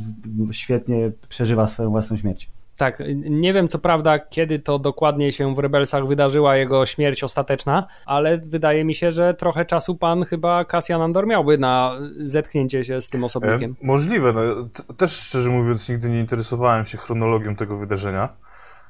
świetnie 0.53 1.11
przeżywa 1.29 1.67
swoją 1.67 1.91
własną 1.91 2.17
śmierć. 2.17 2.49
Tak, 2.79 3.03
nie 3.17 3.53
wiem 3.53 3.69
co 3.69 3.79
prawda, 3.79 4.19
kiedy 4.19 4.59
to 4.59 4.79
dokładnie 4.79 5.33
się 5.33 5.55
w 5.55 5.59
Rebelsach 5.59 6.07
wydarzyła 6.07 6.57
jego 6.57 6.87
śmierć 6.87 7.25
ostateczna, 7.25 7.87
ale 8.07 8.39
wydaje 8.39 8.85
mi 8.85 8.95
się, 8.95 9.13
że 9.13 9.35
trochę 9.35 9.65
czasu 9.65 9.95
pan 9.97 10.25
chyba 10.25 10.65
Cassian 10.65 11.03
Andor 11.03 11.27
miałby 11.27 11.59
na 11.59 11.93
zetknięcie 12.17 12.85
się 12.85 13.01
z 13.01 13.09
tym 13.09 13.25
osobnikiem. 13.25 13.77
E, 13.83 13.87
możliwe. 13.87 14.33
No, 14.33 14.69
też 14.95 15.13
szczerze 15.13 15.51
mówiąc, 15.51 15.89
nigdy 15.89 16.11
nie 16.11 16.21
interesowałem 16.21 16.87
się 16.87 16.99
chronologią 16.99 17.57
tego 17.57 17.79
wydarzenia, 17.79 18.29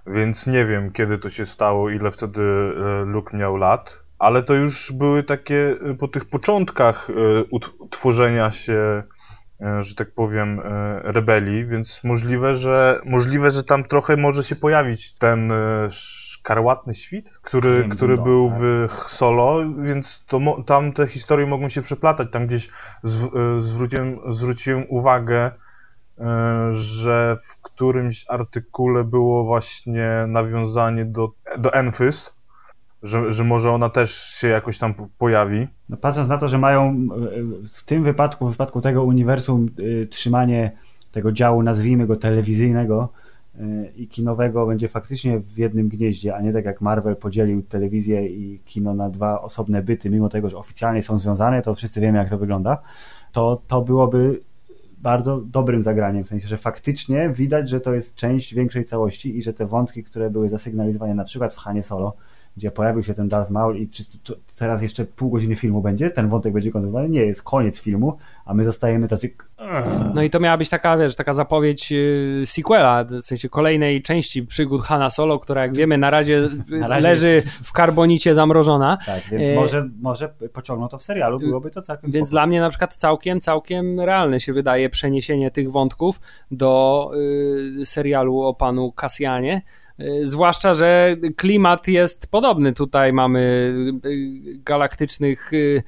więc 0.07 0.47
nie 0.47 0.67
wiem, 0.67 0.93
kiedy 0.93 1.19
to 1.19 1.31
się 1.31 1.47
stało, 1.47 1.91
ile 1.91 2.11
wtedy 2.11 2.41
e, 2.43 3.05
Luke 3.05 3.37
miał 3.37 3.57
lat, 3.57 3.99
ale 4.19 4.43
to 4.43 4.55
już 4.55 4.93
były 4.93 5.23
takie 5.23 5.77
e, 5.91 5.95
po 5.95 6.09
tych 6.09 6.25
początkach 6.25 7.09
utworzenia 7.51 8.51
się 8.51 8.75
E, 8.75 9.14
że 9.81 9.95
tak 9.95 10.11
powiem, 10.11 10.61
e, 10.61 11.01
rebelii, 11.03 11.67
więc 11.67 12.05
możliwe, 12.05 12.55
że 12.55 13.01
możliwe, 13.05 13.51
że 13.51 13.65
tam 13.65 13.85
trochę 13.85 14.17
może 14.17 14.45
się 14.45 14.57
pojawić 14.57 15.19
ten 15.19 15.53
e, 15.53 15.89
szkarłatny 15.91 16.95
świt, 16.95 17.31
który, 17.43 17.89
który 17.89 18.17
był 18.17 18.49
tak. 18.49 18.59
w 18.59 19.11
Solo, 19.11 19.63
więc 19.83 20.25
to, 20.27 20.63
tam 20.67 20.93
te 20.93 21.07
historie 21.07 21.47
mogą 21.47 21.69
się 21.69 21.83
przeplatać. 21.83 22.29
Tam 22.33 22.47
gdzieś 22.47 22.71
zwróciłem, 23.59 24.19
zwróciłem 24.29 24.85
uwagę, 24.89 25.51
że 26.73 27.37
w 27.49 27.63
którymś 27.63 28.25
artykule 28.29 29.05
było 29.05 29.45
właśnie 29.45 30.25
nawiązanie 30.29 31.05
do, 31.05 31.33
do 31.59 31.75
Enfys, 31.75 32.35
że, 33.05 33.33
że 33.33 33.45
może 33.45 33.71
ona 33.73 33.89
też 33.89 34.15
się 34.15 34.49
jakoś 34.49 34.79
tam 34.79 34.95
pojawi. 35.19 35.69
No 35.89 35.97
patrząc 35.97 36.29
na 36.29 36.39
to, 36.39 36.49
że 36.49 36.59
mają 36.59 37.09
w 37.73 37.85
tym 37.85 38.05
wypadku, 38.05 38.47
w 38.47 38.51
wypadku 38.51 38.81
tego 38.81 39.05
uniwersum 39.05 39.69
y, 39.79 40.07
trzymanie 40.11 40.73
tego 41.13 41.33
działu, 41.33 41.63
nazwijmy 41.63 42.07
go 42.07 42.17
telewizyjnego 42.17 43.09
y, 43.55 43.93
i 43.97 44.09
kinowego 44.09 44.67
będzie 44.67 44.89
faktycznie 44.89 45.39
w 45.39 45.59
jednym 45.59 45.89
gnieździe, 45.89 46.37
a 46.37 46.41
nie 46.41 46.53
tak 46.53 46.65
jak 46.65 46.81
Marvel 46.81 47.17
podzielił 47.17 47.63
telewizję 47.63 48.27
i 48.27 48.61
kino 48.65 48.95
na 48.95 49.11
dwa 49.11 49.43
osobne 49.43 49.83
byty, 49.83 50.11
mimo 50.11 50.29
tego, 50.29 50.51
że 50.51 50.57
oficjalnie 50.57 51.03
są 51.03 51.19
związane, 51.19 51.63
to 51.63 51.75
wszyscy 51.75 52.01
wiemy 52.01 52.19
jak 52.19 52.31
to 52.31 52.39
wygląda, 52.39 52.83
to 53.33 53.63
to 53.67 53.83
byłoby 53.83 54.41
bardzo 54.99 55.41
dobrym 55.41 55.83
zagraniem, 55.83 56.25
w 56.25 56.29
sensie, 56.29 56.49
że 56.49 56.59
faktycznie 56.59 57.31
widać, 57.31 57.69
że 57.69 57.81
to 57.81 57.95
jest 57.95 58.15
część 58.15 58.55
większej 58.55 58.85
całości 58.85 59.39
i 59.39 59.43
że 59.43 59.53
te 59.53 59.67
wątki, 59.67 60.05
które 60.05 60.31
były 60.31 60.49
zasygnalizowane 60.49 61.15
na 61.15 61.25
przykład 61.25 61.55
w 61.55 61.57
Hanie 61.57 61.83
Solo, 61.83 62.17
gdzie 62.57 62.71
pojawił 62.71 63.03
się 63.03 63.15
ten 63.15 63.29
Darth 63.29 63.51
Maul 63.51 63.77
i 63.77 63.89
czy, 63.89 64.05
czy, 64.23 64.35
teraz 64.59 64.83
jeszcze 64.83 65.05
pół 65.05 65.31
godziny 65.31 65.57
filmu 65.57 65.83
będzie, 65.83 66.11
ten 66.11 66.29
wątek 66.29 66.53
będzie 66.53 66.71
kontynuowany, 66.71 67.09
nie, 67.09 67.21
jest 67.21 67.43
koniec 67.43 67.81
filmu, 67.81 68.17
a 68.45 68.55
my 68.55 68.65
zostajemy 68.65 69.09
tacy... 69.09 69.35
No 70.15 70.23
i 70.23 70.31
to 70.31 70.41
miała 70.41 70.57
być 70.57 70.69
taka, 70.69 70.97
wiesz, 70.97 71.17
taka 71.17 71.35
zapowiedź 71.35 71.93
y, 71.93 72.43
sequela, 72.47 73.05
w 73.05 73.23
sensie 73.23 73.49
kolejnej 73.49 74.03
części 74.03 74.43
przygód 74.43 74.83
Hanna 74.83 75.11
Solo, 75.11 75.39
która 75.39 75.63
jak 75.63 75.77
wiemy 75.77 75.99
na 75.99 76.11
razie, 76.11 76.49
na 76.69 76.89
razie 76.89 77.09
leży 77.09 77.29
jest... 77.29 77.49
w 77.49 77.73
karbonicie 77.73 78.35
zamrożona. 78.35 78.99
Tak, 79.07 79.23
więc 79.31 79.49
e... 79.49 79.55
może, 79.55 79.89
może 80.01 80.29
pociągną 80.53 80.89
to 80.89 80.99
w 80.99 81.03
serialu, 81.03 81.39
byłoby 81.39 81.71
to 81.71 81.83
całkiem 81.83 82.11
Więc 82.11 82.29
spoko. 82.29 82.35
dla 82.35 82.47
mnie 82.47 82.61
na 82.61 82.71
przykład 82.71 82.97
całkiem, 82.97 83.41
całkiem 83.41 84.01
realne 84.01 84.41
się 84.41 84.53
wydaje 84.53 84.91
przeniesienie 84.91 85.51
tych 85.51 85.71
wątków 85.71 86.21
do 86.51 87.11
y, 87.81 87.87
serialu 87.87 88.41
o 88.41 88.55
panu 88.55 88.93
Kasjanie, 88.93 89.63
zwłaszcza, 90.23 90.75
że 90.75 91.17
klimat 91.37 91.89
jest 91.89 92.27
podobny. 92.31 92.73
Tutaj 92.73 93.13
mamy 93.13 93.41
y, 94.05 94.59
galaktycznych 94.65 95.53
y, 95.53 95.83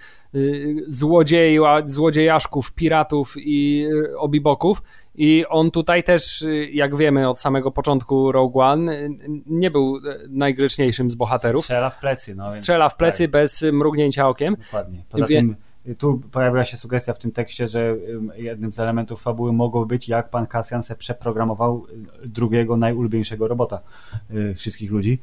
złodzieju, 0.88 1.64
złodziejaszków, 1.87 2.73
piratów 2.73 3.35
i 3.37 3.87
obiboków. 4.19 4.83
I 5.19 5.45
on 5.49 5.71
tutaj 5.71 6.03
też, 6.05 6.45
jak 6.73 6.97
wiemy 6.97 7.29
od 7.29 7.40
samego 7.40 7.71
początku 7.71 8.33
Rogue 8.33 8.61
One, 8.61 9.09
nie 9.47 9.71
był 9.71 9.99
najgrzeczniejszym 10.29 11.11
z 11.11 11.14
bohaterów. 11.14 11.62
Strzela 11.62 11.90
w 11.90 12.01
plecy. 12.01 12.35
No, 12.35 12.53
Strzela 12.53 12.88
w 12.88 12.97
plecy 12.97 13.25
tak. 13.25 13.31
bez 13.31 13.62
mrugnięcia 13.62 14.29
okiem. 14.29 14.57
Dokładnie. 14.57 15.05
Poza 15.11 15.27
Wie... 15.27 15.37
tym 15.37 15.57
tu 15.99 16.20
pojawiła 16.33 16.64
się 16.64 16.77
sugestia 16.77 17.14
w 17.14 17.18
tym 17.18 17.33
tekście, 17.33 17.68
że 17.68 17.96
jednym 18.37 18.72
z 18.72 18.81
elementów 18.81 19.22
fabuły 19.22 19.53
mogło 19.53 19.87
być, 19.87 20.09
jak 20.09 20.31
pan 20.31 20.46
Cassian 20.46 20.83
se 20.83 20.96
przeprogramował 20.96 21.87
drugiego 22.25 22.77
najulubieńszego 22.77 23.49
robota 23.49 23.81
y, 24.31 24.55
wszystkich 24.55 24.90
ludzi, 24.90 25.18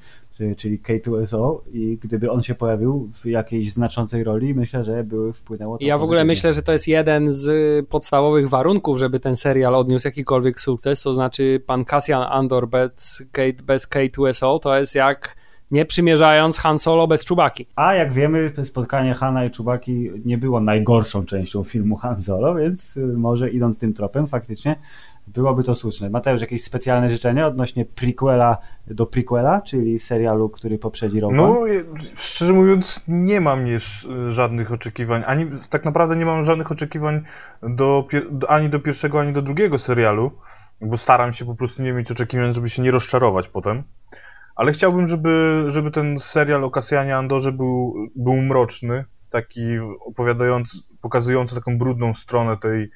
czyli 0.58 0.80
K2SO 0.80 1.60
i 1.72 1.98
gdyby 2.02 2.32
on 2.32 2.44
się 2.44 2.56
pojawił 2.56 3.10
w 3.14 3.26
jakiejś 3.26 3.72
znaczącej 3.72 4.24
roli, 4.24 4.56
myślę, 4.56 4.84
że 4.84 5.04
były 5.04 5.34
wpłynęło 5.34 5.78
to 5.78 5.86
Ja 5.86 5.98
w 5.98 6.04
ogóle 6.04 6.26
myślę, 6.26 6.54
że 6.54 6.64
to 6.64 6.72
jest 6.72 6.88
jeden 6.88 7.34
z 7.34 7.88
podstawowych 7.88 8.50
warunków, 8.50 8.98
żeby 8.98 9.20
ten 9.20 9.36
serial 9.36 9.76
odniósł 9.76 10.08
jakikolwiek 10.08 10.60
sukces, 10.60 11.02
to 11.02 11.14
znaczy 11.14 11.64
pan 11.66 11.86
Cassian 11.86 12.24
Andor 12.30 12.68
bez, 12.68 13.24
K, 13.32 13.42
bez 13.64 13.90
K2SO 13.90 14.60
to 14.60 14.80
jest 14.80 14.96
jak 14.96 15.36
nie 15.74 15.86
przymierzając 15.86 16.58
Han 16.58 16.80
Solo 16.80 17.08
bez 17.08 17.26
Czubaki. 17.26 17.68
A 17.76 17.94
jak 17.94 18.14
wiemy, 18.14 18.52
spotkanie 18.64 19.14
Hana 19.14 19.46
i 19.46 19.52
Czubaki 19.52 20.10
nie 20.26 20.38
było 20.38 20.60
najgorszą 20.60 21.26
częścią 21.26 21.64
filmu 21.64 21.96
Han 21.96 22.24
Solo, 22.24 22.56
więc 22.56 22.98
y, 22.98 23.08
może 23.18 23.50
idąc 23.50 23.80
tym 23.80 23.94
tropem 23.94 24.28
faktycznie 24.28 24.76
byłoby 25.28 25.64
to 25.64 25.76
słuszne. 25.76 26.10
Mateusz, 26.10 26.42
jakieś 26.42 26.64
specjalne 26.64 27.10
życzenia 27.10 27.48
odnośnie 27.48 27.86
prequela 27.86 28.58
do 28.88 29.06
prequela, 29.06 29.62
czyli 29.62 30.00
serialu, 30.00 30.50
który 30.50 30.78
poprzedzi 30.78 31.20
Rogue 31.20 31.36
No, 31.36 31.62
szczerze 32.16 32.54
mówiąc, 32.54 33.04
nie 33.08 33.42
mam 33.42 33.68
już 33.68 34.08
żadnych 34.30 34.72
oczekiwań, 34.72 35.24
ani 35.26 35.46
tak 35.70 35.86
naprawdę 35.86 36.16
nie 36.16 36.26
mam 36.26 36.44
żadnych 36.44 36.72
oczekiwań 36.72 37.22
do, 37.62 38.08
ani 38.48 38.70
do 38.70 38.80
pierwszego, 38.80 39.20
ani 39.20 39.34
do 39.34 39.42
drugiego 39.42 39.78
serialu, 39.78 40.32
bo 40.82 40.98
staram 40.98 41.34
się 41.34 41.46
po 41.46 41.56
prostu 41.56 41.84
nie 41.84 41.94
mieć 41.94 42.12
oczekiwań, 42.12 42.54
żeby 42.54 42.70
się 42.70 42.82
nie 42.82 42.92
rozczarować 42.92 43.48
potem. 43.48 43.84
Ale 44.56 44.72
chciałbym, 44.72 45.08
żeby, 45.08 45.64
żeby 45.68 45.92
ten 45.92 46.20
serial 46.20 46.64
o 46.64 46.72
Kasjanie 46.72 47.18
Andorze 47.18 47.52
był, 47.52 47.96
był 48.16 48.36
mroczny, 48.36 49.06
taki 49.30 49.80
opowiadający, 50.06 50.78
pokazujący 51.02 51.56
taką 51.56 51.78
brudną 51.78 52.14
stronę 52.14 52.58
tej, 52.58 52.90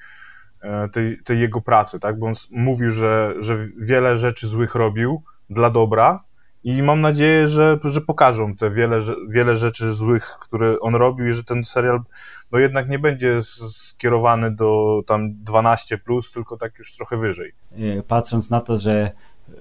e, 0.62 0.89
tej, 0.89 1.24
tej 1.24 1.39
jego 1.39 1.62
pracy, 1.62 2.00
tak? 2.00 2.20
Bo 2.20 2.28
on 2.28 2.34
mówił, 2.52 2.91
że, 2.91 3.34
że 3.39 3.67
wiele 3.80 4.17
rzeczy 4.17 4.48
złych 4.48 4.76
robił 4.76 5.24
dla 5.50 5.70
dobra 5.70 6.24
i 6.63 6.84
mam 6.84 7.02
nadzieję, 7.02 7.48
że, 7.48 7.80
że 7.84 8.02
pokażą 8.02 8.56
te 8.56 8.72
wiele, 8.72 9.00
wiele 9.30 9.56
rzeczy 9.56 9.93
złych, 9.93 10.38
które 10.39 10.80
on 10.80 10.96
robił 10.96 11.28
i 11.28 11.34
że 11.34 11.43
ten 11.43 11.63
serial 11.63 12.00
no 12.52 12.60
jednak 12.60 12.89
nie 12.89 13.00
będzie 13.00 13.38
skierowany 13.41 14.52
do 14.52 15.02
tam 15.08 15.34
12+, 15.43 15.98
plus, 15.98 16.32
tylko 16.32 16.58
tak 16.58 16.78
już 16.80 16.96
trochę 16.96 17.17
wyżej. 17.17 17.54
E, 17.72 18.04
patrząc 18.04 18.50
na 18.50 18.62
to, 18.62 18.78
że 18.78 19.12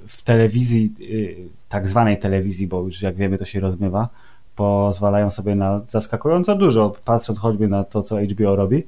w 0.09 0.23
telewizji, 0.23 0.95
y, 1.01 1.49
tak 1.69 1.89
zwanej 1.89 2.19
telewizji, 2.19 2.67
bo 2.67 2.83
już 2.83 3.03
jak 3.03 3.17
wiemy 3.17 3.39
to 3.39 3.45
się 3.45 3.61
rozmywa, 3.61 4.09
pozwalają 4.57 5.31
sobie 5.31 5.55
na 5.55 5.81
zaskakująco 5.89 6.55
dużo, 6.55 6.95
patrząc 7.05 7.39
choćby 7.39 7.69
na 7.69 7.85
to, 7.85 8.03
co 8.03 8.17
HBO 8.17 8.57
robi, 8.57 8.87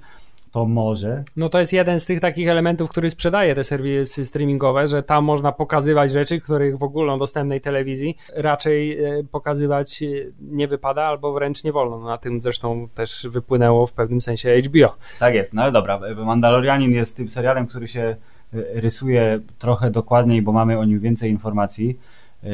to 0.53 0.65
może. 0.65 1.25
No 1.37 1.49
to 1.49 1.61
jest 1.61 1.73
jeden 1.73 2.01
z 2.01 2.07
tych 2.07 2.21
takich 2.21 2.49
elementów, 2.49 2.91
który 2.91 3.11
sprzedaje 3.11 3.55
te 3.55 3.65
serwisy 3.65 4.27
streamingowe, 4.27 4.89
że 4.89 5.03
tam 5.03 5.25
można 5.25 5.53
pokazywać 5.53 6.13
rzeczy, 6.13 6.41
których 6.41 6.79
w 6.79 6.83
ogólnodostępnej 6.83 7.61
telewizji 7.61 8.17
raczej 8.37 9.05
e, 9.05 9.25
pokazywać 9.31 10.03
e, 10.03 10.07
nie 10.41 10.69
wypada 10.69 11.03
albo 11.05 11.33
wręcz 11.33 11.65
nie 11.65 11.73
wolno. 11.73 11.99
No, 11.99 12.07
na 12.07 12.19
tym 12.19 12.41
zresztą 12.43 12.89
też 12.95 13.27
wypłynęło 13.31 13.87
w 13.87 13.93
pewnym 13.93 14.21
sensie 14.21 14.63
HBO. 14.65 14.95
Tak 15.19 15.35
jest, 15.35 15.55
no 15.55 15.63
ale 15.63 15.73
dobra, 15.73 16.01
Mandalorianin 16.17 16.91
jest 16.91 17.17
tym 17.17 17.29
serialem, 17.29 17.67
który 17.67 17.89
się 17.89 18.17
rysuje 18.53 19.41
trochę 19.59 19.91
dokładniej, 19.91 20.43
bo 20.43 20.53
mamy 20.53 20.79
o 20.79 20.85
nim 20.85 21.01
więcej 21.01 21.31
informacji. 21.31 21.99
E, 22.45 22.49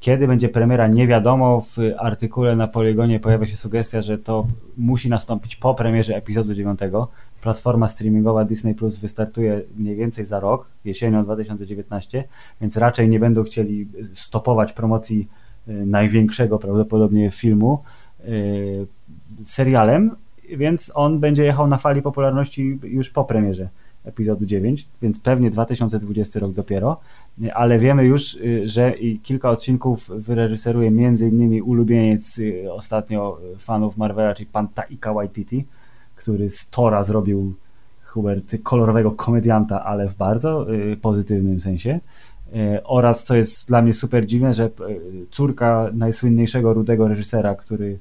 kiedy 0.00 0.26
będzie 0.26 0.48
premiera, 0.48 0.86
nie 0.86 1.06
wiadomo. 1.06 1.60
W 1.60 1.76
artykule 1.98 2.56
na 2.56 2.68
Poligonie 2.68 3.20
pojawia 3.20 3.46
się 3.46 3.56
sugestia, 3.56 4.02
że 4.02 4.18
to 4.18 4.46
musi 4.76 5.08
nastąpić 5.08 5.56
po 5.56 5.74
premierze 5.74 6.16
epizodu 6.16 6.54
9. 6.54 6.80
Platforma 7.42 7.88
streamingowa 7.88 8.44
Disney 8.44 8.74
Plus 8.74 8.98
wystartuje 8.98 9.60
mniej 9.76 9.96
więcej 9.96 10.24
za 10.24 10.40
rok, 10.40 10.68
jesienią 10.84 11.24
2019, 11.24 12.24
więc 12.60 12.76
raczej 12.76 13.08
nie 13.08 13.20
będą 13.20 13.44
chcieli 13.44 13.88
stopować 14.14 14.72
promocji 14.72 15.28
e, 15.68 15.72
największego 15.72 16.58
prawdopodobnie 16.58 17.30
filmu 17.30 17.82
e, 18.20 18.26
serialem, 19.46 20.16
więc 20.56 20.92
on 20.94 21.20
będzie 21.20 21.44
jechał 21.44 21.66
na 21.66 21.78
fali 21.78 22.02
popularności 22.02 22.78
już 22.82 23.10
po 23.10 23.24
premierze 23.24 23.68
epizodu 24.08 24.46
9, 24.46 24.88
więc 25.02 25.18
pewnie 25.18 25.50
2020 25.50 26.40
rok 26.40 26.52
dopiero, 26.52 27.00
ale 27.54 27.78
wiemy 27.78 28.04
już, 28.04 28.34
y, 28.34 28.68
że 28.68 28.94
kilka 29.22 29.50
odcinków 29.50 30.08
wyreżyseruje 30.08 30.88
innymi 30.88 31.62
ulubieniec 31.62 32.38
y, 32.38 32.72
ostatnio 32.72 33.38
fanów 33.58 33.96
Marvela, 33.96 34.34
czyli 34.34 34.46
pan 34.46 34.68
Taika 34.68 35.12
Waititi, 35.12 35.64
który 36.16 36.50
z 36.50 36.70
Tora 36.70 37.04
zrobił 37.04 37.54
Hubert 38.04 38.56
kolorowego 38.62 39.10
komedianta, 39.10 39.84
ale 39.84 40.08
w 40.08 40.16
bardzo 40.16 40.74
y, 40.74 40.96
pozytywnym 40.96 41.60
sensie. 41.60 42.00
Oraz, 42.84 43.24
co 43.24 43.36
jest 43.36 43.68
dla 43.68 43.82
mnie 43.82 43.94
super 43.94 44.26
dziwne, 44.26 44.54
że 44.54 44.70
córka 45.30 45.90
najsłynniejszego 45.92 46.74
rudego 46.74 47.08
reżysera, 47.08 47.54
który 47.54 47.98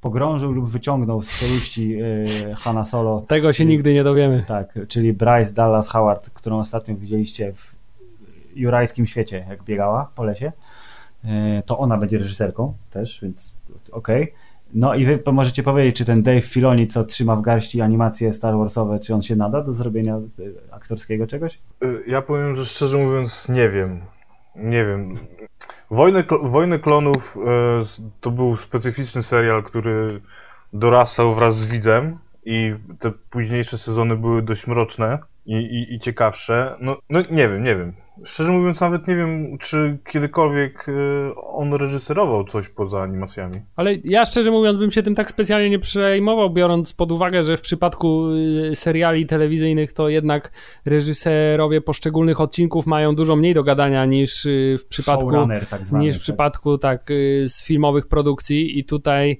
pogrążył 0.00 0.52
lub 0.52 0.68
wyciągnął 0.68 1.22
z 1.22 1.38
czeluści 1.38 1.88
yy, 1.88 2.54
Hanna 2.56 2.84
Solo. 2.84 3.24
Tego 3.28 3.52
się 3.52 3.64
nigdy 3.64 3.94
nie 3.94 4.04
dowiemy. 4.04 4.44
Tak, 4.48 4.78
czyli 4.88 5.12
Bryce 5.12 5.52
Dallas 5.52 5.88
Howard, 5.88 6.30
którą 6.30 6.58
ostatnio 6.58 6.96
widzieliście 6.96 7.52
w 7.52 7.76
jurajskim 8.54 9.06
świecie, 9.06 9.46
jak 9.48 9.62
biegała 9.62 10.10
po 10.14 10.24
lesie. 10.24 10.52
Yy, 11.24 11.30
to 11.66 11.78
ona 11.78 11.96
będzie 11.98 12.18
reżyserką 12.18 12.74
też, 12.90 13.20
więc 13.22 13.56
okej. 13.92 14.22
Okay. 14.22 14.34
No 14.74 14.94
i 14.94 15.04
wy 15.04 15.22
możecie 15.32 15.62
powiedzieć, 15.62 15.96
czy 15.96 16.04
ten 16.04 16.22
Dave 16.22 16.46
Filoni, 16.46 16.88
co 16.88 17.04
trzyma 17.04 17.36
w 17.36 17.42
garści 17.42 17.80
animacje 17.80 18.32
Star 18.32 18.56
Warsowe, 18.58 19.00
czy 19.00 19.14
on 19.14 19.22
się 19.22 19.36
nada 19.36 19.62
do 19.62 19.72
zrobienia 19.72 20.16
y, 20.38 20.54
aktorskiego 20.70 21.26
czegoś? 21.26 21.58
Ja 22.06 22.22
powiem, 22.22 22.54
że 22.54 22.64
szczerze 22.64 22.98
mówiąc 22.98 23.48
nie 23.48 23.68
wiem. 23.68 24.00
Nie 24.58 24.84
wiem. 24.84 25.18
Wojny, 25.90 26.24
Wojny 26.42 26.78
Klonów 26.78 27.36
e, 27.36 27.40
to 28.20 28.30
był 28.30 28.56
specyficzny 28.56 29.22
serial, 29.22 29.62
który 29.62 30.20
dorastał 30.72 31.34
wraz 31.34 31.58
z 31.58 31.66
widzem 31.66 32.18
i 32.44 32.74
te 32.98 33.10
późniejsze 33.30 33.78
sezony 33.78 34.16
były 34.16 34.42
dość 34.42 34.66
mroczne 34.66 35.18
i, 35.46 35.54
i, 35.54 35.94
i 35.94 36.00
ciekawsze. 36.00 36.76
No, 36.80 36.96
no 37.10 37.20
nie 37.30 37.48
wiem, 37.48 37.64
nie 37.64 37.76
wiem. 37.76 37.92
Szczerze 38.24 38.52
mówiąc, 38.52 38.80
nawet 38.80 39.08
nie 39.08 39.16
wiem, 39.16 39.58
czy 39.58 39.98
kiedykolwiek 40.06 40.88
y, 40.88 40.92
on 41.36 41.74
reżyserował 41.74 42.44
coś 42.44 42.68
poza 42.68 43.02
animacjami. 43.02 43.60
Ale 43.76 43.94
ja 44.04 44.26
szczerze 44.26 44.50
mówiąc, 44.50 44.78
bym 44.78 44.90
się 44.90 45.02
tym 45.02 45.14
tak 45.14 45.30
specjalnie 45.30 45.70
nie 45.70 45.78
przejmował, 45.78 46.50
biorąc 46.50 46.92
pod 46.92 47.12
uwagę, 47.12 47.44
że 47.44 47.56
w 47.56 47.60
przypadku 47.60 48.28
y, 48.70 48.76
seriali 48.76 49.26
telewizyjnych 49.26 49.92
to 49.92 50.08
jednak 50.08 50.52
reżyserowie 50.84 51.80
poszczególnych 51.80 52.40
odcinków 52.40 52.86
mają 52.86 53.14
dużo 53.14 53.36
mniej 53.36 53.54
do 53.54 53.62
gadania 53.62 54.04
niż 54.04 54.46
y, 54.46 54.76
w 54.80 54.86
przypadku 54.86 55.30
tak 55.70 55.86
zwany, 55.86 56.04
niż 56.04 56.14
w 56.14 56.18
tak. 56.18 56.22
przypadku 56.22 56.78
tak 56.78 57.06
z 57.44 57.64
filmowych 57.64 58.06
produkcji 58.06 58.78
i 58.78 58.84
tutaj 58.84 59.38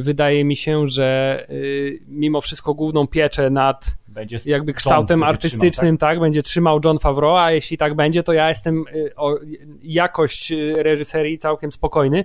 wydaje 0.00 0.44
mi 0.44 0.56
się, 0.56 0.88
że 0.88 1.46
mimo 2.08 2.40
wszystko 2.40 2.74
główną 2.74 3.06
pieczę 3.06 3.50
nad 3.50 3.97
będzie 4.18 4.38
jakby 4.46 4.74
kształtem 4.74 5.20
John 5.20 5.28
artystycznym, 5.28 5.72
trzymał, 5.72 5.96
tak? 5.98 6.10
tak? 6.10 6.20
będzie 6.20 6.42
trzymał 6.42 6.80
John 6.84 6.98
Favreau, 6.98 7.36
a 7.36 7.50
jeśli 7.50 7.78
tak 7.78 7.94
będzie, 7.94 8.22
to 8.22 8.32
ja 8.32 8.48
jestem 8.48 8.84
y, 8.94 9.16
o 9.16 9.38
jakość 9.82 10.52
y, 10.52 10.74
reżyserii 10.76 11.38
całkiem 11.38 11.72
spokojny, 11.72 12.24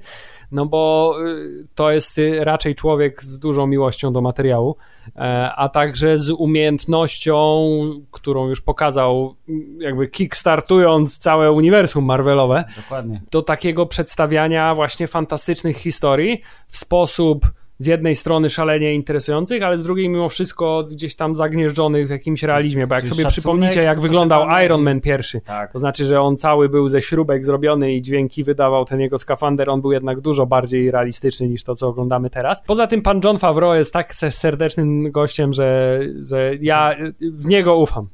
no 0.51 0.65
bo 0.65 1.15
y, 1.27 1.67
to 1.75 1.91
jest 1.91 2.21
raczej 2.39 2.75
człowiek 2.75 3.23
z 3.23 3.39
dużą 3.39 3.67
miłością 3.67 4.13
do 4.13 4.21
materiału, 4.21 4.75
e, 5.15 5.51
a 5.55 5.69
także 5.69 6.17
z 6.17 6.29
umiejętnością, 6.29 7.69
którą 8.11 8.47
już 8.47 8.61
pokazał, 8.61 9.35
jakby 9.79 10.07
kickstartując 10.07 11.19
całe 11.19 11.51
uniwersum 11.51 12.05
Marvelowe, 12.05 12.63
Dokładnie. 12.75 13.21
do 13.31 13.41
takiego 13.41 13.85
przedstawiania 13.85 14.75
właśnie 14.75 15.07
fantastycznych 15.07 15.77
historii 15.77 16.41
w 16.67 16.77
sposób 16.77 17.45
z 17.83 17.87
jednej 17.87 18.15
strony 18.15 18.49
szalenie 18.49 18.93
interesujących, 18.93 19.63
ale 19.63 19.77
z 19.77 19.83
drugiej 19.83 20.09
mimo 20.09 20.29
wszystko 20.29 20.83
gdzieś 20.91 21.15
tam 21.15 21.35
zagnieżdżonych 21.35 22.07
w 22.07 22.09
jakimś 22.09 22.43
realizmie, 22.43 22.87
bo 22.87 22.95
jak 22.95 23.07
sobie 23.07 23.25
przypomnicie, 23.25 23.83
jak 23.83 24.01
wyglądał 24.01 24.47
Iron 24.65 24.81
Man 24.81 25.01
pierwszy, 25.01 25.41
tak. 25.41 25.71
to 25.71 25.79
znaczy, 25.79 26.05
że 26.05 26.21
on 26.21 26.37
cały 26.37 26.69
był 26.69 26.89
ze 26.89 27.01
śrubek 27.01 27.45
zrobiony 27.45 27.93
i 27.93 28.01
dźwięki 28.01 28.43
wydawał 28.43 28.85
ten 28.85 28.99
jego 28.99 29.17
skafander, 29.17 29.69
on 29.69 29.81
był 29.81 29.91
jednak 29.91 30.21
dużo 30.21 30.45
bardziej 30.45 30.91
realistyczny 30.91 31.47
niż 31.47 31.63
to, 31.63 31.75
co 31.75 31.87
oglądamy 31.87 32.29
teraz. 32.29 32.61
Poza 32.61 32.87
tym 32.87 33.01
pan 33.01 33.21
John 33.23 33.39
Favreau 33.39 33.75
jest 33.75 33.93
tak 33.93 34.15
serdecznym 34.15 35.11
gościem, 35.11 35.53
że, 35.53 35.99
że 36.25 36.51
ja 36.61 36.95
w 37.21 37.45
niego 37.45 37.77
ufam. 37.77 38.07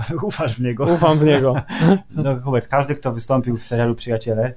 Ufasz 0.22 0.54
w 0.54 0.60
niego? 0.60 0.84
Ufam 0.84 1.18
w 1.18 1.24
niego. 1.24 1.54
No 2.16 2.40
Hubert, 2.40 2.68
każdy, 2.68 2.94
kto 2.94 3.12
wystąpił 3.12 3.56
w 3.56 3.64
serialu 3.64 3.94
Przyjaciele, 3.94 4.54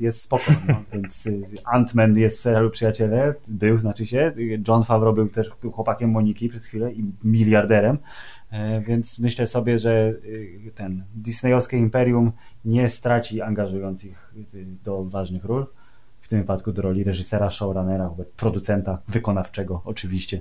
jest 0.00 0.22
spoko, 0.22 0.52
no, 0.68 0.82
więc 0.92 1.28
Ant-Man 1.74 2.16
jest 2.16 2.38
w 2.38 2.42
serialu 2.42 2.70
Przyjaciele, 2.70 3.34
był, 3.48 3.78
znaczy 3.78 4.06
się, 4.06 4.32
John 4.68 4.84
Favreau 4.84 5.14
był 5.14 5.28
też 5.28 5.50
był 5.62 5.70
chłopakiem 5.70 6.10
Moniki 6.10 6.48
przez 6.48 6.66
chwilę 6.66 6.92
i 6.92 7.04
miliarderem, 7.24 7.98
więc 8.86 9.18
myślę 9.18 9.46
sobie, 9.46 9.78
że 9.78 10.14
ten 10.74 11.04
disneyowskie 11.14 11.78
imperium 11.78 12.32
nie 12.64 12.88
straci 12.88 13.42
angażujących 13.42 14.34
do 14.84 15.04
ważnych 15.04 15.44
ról, 15.44 15.66
w 16.20 16.28
tym 16.28 16.40
wypadku 16.40 16.72
do 16.72 16.82
roli 16.82 17.04
reżysera, 17.04 17.50
showrunnera, 17.50 18.10
producenta 18.36 18.98
wykonawczego 19.08 19.82
oczywiście. 19.84 20.40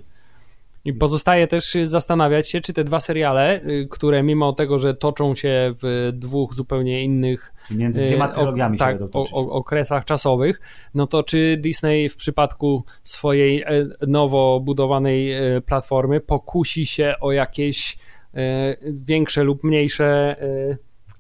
I 0.86 0.94
pozostaje 0.94 1.48
też 1.48 1.78
zastanawiać 1.84 2.50
się, 2.50 2.62
czy 2.62 2.74
te 2.74 2.84
dwa 2.84 3.00
seriale, 3.00 3.62
y, 3.64 3.88
które 3.90 4.24
mimo 4.24 4.54
tego, 4.54 4.80
że 4.80 4.94
toczą 4.94 5.36
się 5.36 5.74
w 5.84 6.12
dwóch 6.14 6.54
zupełnie 6.54 7.04
innych 7.04 7.54
między 7.72 8.02
dwiema 8.02 8.30
y, 8.30 8.34
trylogiami 8.34 8.78
o, 8.78 8.80
tak, 8.80 8.98
o, 9.14 9.26
o, 9.32 9.52
okresach 9.52 10.06
czasowych, 10.06 10.62
no 10.94 11.08
to 11.08 11.24
czy 11.24 11.58
Disney 11.58 12.10
w 12.10 12.16
przypadku 12.16 12.84
swojej 13.04 13.62
e, 13.62 13.68
nowo 14.08 14.60
budowanej 14.60 15.32
e, 15.32 15.62
platformy 15.62 16.20
pokusi 16.20 16.86
się 16.86 17.16
o 17.22 17.32
jakieś 17.32 17.98
e, 18.34 18.76
większe 18.84 19.44
lub 19.44 19.64
mniejsze 19.64 20.36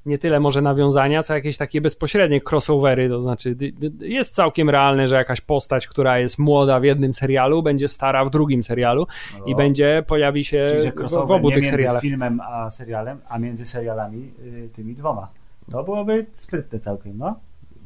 nie 0.06 0.18
tyle 0.18 0.40
może 0.40 0.62
nawiązania, 0.62 1.24
co 1.24 1.34
jakieś 1.34 1.58
takie 1.58 1.82
bezpośrednie 1.82 2.42
crossovery, 2.52 3.10
to 3.10 3.22
znaczy 3.22 3.56
jest 4.00 4.36
całkiem 4.36 4.70
realne, 4.70 5.08
że 5.08 5.16
jakaś 5.16 5.42
postać, 5.42 5.88
która 5.88 6.20
jest 6.20 6.40
młoda 6.40 6.80
w 6.80 6.84
jednym 6.84 7.14
serialu, 7.14 7.64
będzie 7.64 7.88
stara 7.88 8.26
w 8.26 8.30
drugim 8.30 8.64
serialu 8.64 9.08
no. 9.40 9.46
i 9.46 9.56
będzie, 9.56 10.04
pojawi 10.08 10.44
się 10.44 10.78
w, 10.96 11.28
w 11.28 11.32
obu 11.32 11.52
tych 11.52 11.66
serialach. 11.66 12.04
między 12.04 12.08
filmem 12.08 12.42
a 12.42 12.70
serialem, 12.70 13.20
a 13.30 13.40
między 13.40 13.66
serialami 13.66 14.32
y, 14.44 14.70
tymi 14.76 14.96
dwoma. 14.96 15.28
To 15.72 15.84
byłoby 15.84 16.26
sprytne 16.36 16.80
całkiem, 16.80 17.18
no. 17.18 17.40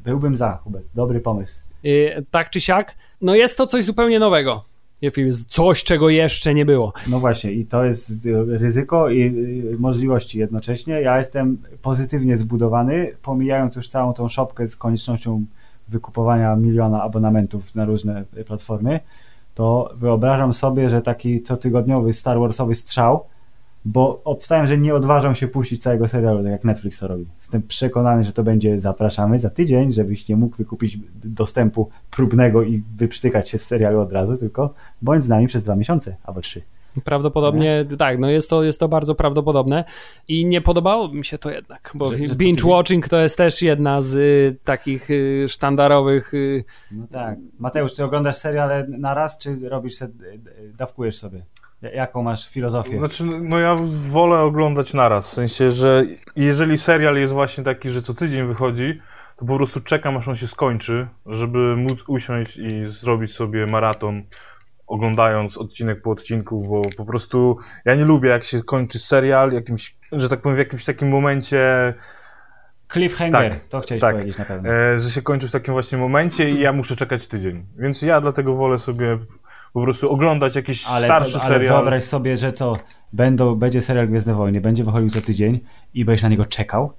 Byłbym 0.04 0.36
za, 0.36 0.56
Hubert. 0.56 0.84
Dobry 0.94 1.20
pomysł. 1.20 1.60
Y, 1.84 2.24
tak 2.30 2.50
czy 2.50 2.60
siak, 2.60 2.94
no 3.20 3.34
jest 3.34 3.58
to 3.58 3.66
coś 3.66 3.84
zupełnie 3.84 4.18
nowego 4.18 4.73
jest 5.16 5.50
coś, 5.50 5.84
czego 5.84 6.08
jeszcze 6.08 6.54
nie 6.54 6.64
było. 6.64 6.92
No 7.08 7.20
właśnie, 7.20 7.52
i 7.52 7.66
to 7.66 7.84
jest 7.84 8.12
ryzyko 8.46 9.10
i 9.10 9.32
możliwości 9.78 10.38
jednocześnie. 10.38 11.00
Ja 11.00 11.18
jestem 11.18 11.58
pozytywnie 11.82 12.36
zbudowany, 12.36 13.16
pomijając 13.22 13.76
już 13.76 13.88
całą 13.88 14.12
tą 14.12 14.28
szopkę 14.28 14.68
z 14.68 14.76
koniecznością 14.76 15.44
wykupowania 15.88 16.56
miliona 16.56 17.02
abonamentów 17.02 17.74
na 17.74 17.84
różne 17.84 18.24
platformy, 18.46 19.00
to 19.54 19.94
wyobrażam 19.96 20.54
sobie, 20.54 20.88
że 20.88 21.02
taki 21.02 21.42
cotygodniowy 21.42 22.12
Star 22.12 22.38
Warsowy 22.38 22.74
strzał 22.74 23.24
bo 23.84 24.22
obstawiam, 24.24 24.66
że 24.66 24.78
nie 24.78 24.94
odważą 24.94 25.34
się 25.34 25.48
puścić 25.48 25.82
całego 25.82 26.08
serialu, 26.08 26.42
tak 26.42 26.52
jak 26.52 26.64
Netflix 26.64 26.98
to 26.98 27.08
robi. 27.08 27.26
Jestem 27.40 27.62
przekonany, 27.62 28.24
że 28.24 28.32
to 28.32 28.42
będzie 28.42 28.80
zapraszamy 28.80 29.38
za 29.38 29.50
tydzień, 29.50 29.92
żebyś 29.92 30.28
nie 30.28 30.36
mógł 30.36 30.56
wykupić 30.56 30.98
dostępu 31.24 31.90
próbnego 32.10 32.62
i 32.62 32.82
wyprztykać 32.96 33.50
się 33.50 33.58
z 33.58 33.66
serialu 33.66 34.00
od 34.00 34.12
razu, 34.12 34.36
tylko 34.36 34.74
bądź 35.02 35.24
z 35.24 35.28
nami 35.28 35.46
przez 35.46 35.64
dwa 35.64 35.76
miesiące 35.76 36.16
albo 36.24 36.40
trzy. 36.40 36.62
Prawdopodobnie 37.04 37.86
nie? 37.90 37.96
tak, 37.96 38.18
no 38.18 38.30
jest 38.30 38.50
to, 38.50 38.64
jest 38.64 38.80
to 38.80 38.88
bardzo 38.88 39.14
prawdopodobne 39.14 39.84
i 40.28 40.46
nie 40.46 40.60
podobało 40.60 41.08
mi 41.08 41.24
się 41.24 41.38
to 41.38 41.50
jednak, 41.50 41.90
bo 41.94 42.10
że, 42.10 42.26
że 42.26 42.34
binge 42.34 42.68
watching 42.68 43.08
to 43.08 43.18
jest 43.18 43.36
też 43.36 43.62
jedna 43.62 44.00
z 44.00 44.16
y, 44.16 44.56
takich 44.64 45.10
y, 45.10 45.46
sztandarowych. 45.48 46.34
Y... 46.34 46.64
No 46.90 47.06
tak. 47.12 47.38
Mateusz, 47.58 47.94
ty 47.94 48.04
oglądasz 48.04 48.36
seriale 48.36 48.86
na 48.88 49.14
raz, 49.14 49.38
czy 49.38 49.68
robisz 49.68 49.94
se, 49.94 50.08
dawkujesz 50.78 51.16
sobie? 51.16 51.42
Jaką 51.94 52.22
masz 52.22 52.48
filozofię? 52.48 52.98
Znaczy, 52.98 53.24
no 53.24 53.58
ja 53.58 53.76
wolę 54.08 54.38
oglądać 54.38 54.94
naraz, 54.94 55.30
w 55.30 55.32
sensie, 55.32 55.72
że 55.72 56.04
jeżeli 56.36 56.78
serial 56.78 57.16
jest 57.16 57.32
właśnie 57.32 57.64
taki, 57.64 57.90
że 57.90 58.02
co 58.02 58.14
tydzień 58.14 58.46
wychodzi, 58.46 59.00
to 59.36 59.44
po 59.44 59.56
prostu 59.56 59.80
czekam, 59.80 60.16
aż 60.16 60.28
on 60.28 60.36
się 60.36 60.46
skończy, 60.46 61.08
żeby 61.26 61.76
móc 61.76 62.04
usiąść 62.08 62.56
i 62.56 62.86
zrobić 62.86 63.32
sobie 63.32 63.66
maraton, 63.66 64.22
oglądając 64.86 65.58
odcinek 65.58 66.02
po 66.02 66.10
odcinku, 66.10 66.68
bo 66.68 66.82
po 66.96 67.04
prostu 67.04 67.58
ja 67.84 67.94
nie 67.94 68.04
lubię, 68.04 68.28
jak 68.28 68.44
się 68.44 68.62
kończy 68.62 68.98
serial, 68.98 69.52
jakimś, 69.52 69.96
że 70.12 70.28
tak 70.28 70.40
powiem, 70.40 70.56
w 70.56 70.58
jakimś 70.58 70.84
takim 70.84 71.08
momencie... 71.08 71.94
Cliffhanger, 72.92 73.52
tak, 73.52 73.60
to 73.60 73.80
chciałeś 73.80 74.00
tak, 74.00 74.14
powiedzieć 74.14 74.38
na 74.38 74.44
pewno. 74.44 74.72
E, 74.72 74.98
że 74.98 75.10
się 75.10 75.22
kończy 75.22 75.48
w 75.48 75.50
takim 75.50 75.74
właśnie 75.74 75.98
momencie 75.98 76.50
i 76.50 76.60
ja 76.60 76.72
muszę 76.72 76.96
czekać 76.96 77.26
tydzień. 77.26 77.66
Więc 77.78 78.02
ja 78.02 78.20
dlatego 78.20 78.54
wolę 78.54 78.78
sobie 78.78 79.18
po 79.74 79.82
prostu 79.82 80.10
oglądać 80.10 80.56
jakiś 80.56 80.86
ale, 80.86 81.06
starszy 81.06 81.38
ale 81.38 81.54
serial. 81.54 81.76
wyobraź 81.76 82.04
sobie, 82.04 82.36
że 82.36 82.52
co, 82.52 82.78
będą, 83.12 83.54
będzie 83.54 83.82
serial 83.82 84.08
Gwiezdne 84.08 84.34
Wojny, 84.34 84.60
będzie 84.60 84.84
wychodził 84.84 85.10
co 85.10 85.20
tydzień 85.20 85.60
i 85.94 86.04
będziesz 86.04 86.22
na 86.22 86.28
niego 86.28 86.44
czekał, 86.44 86.92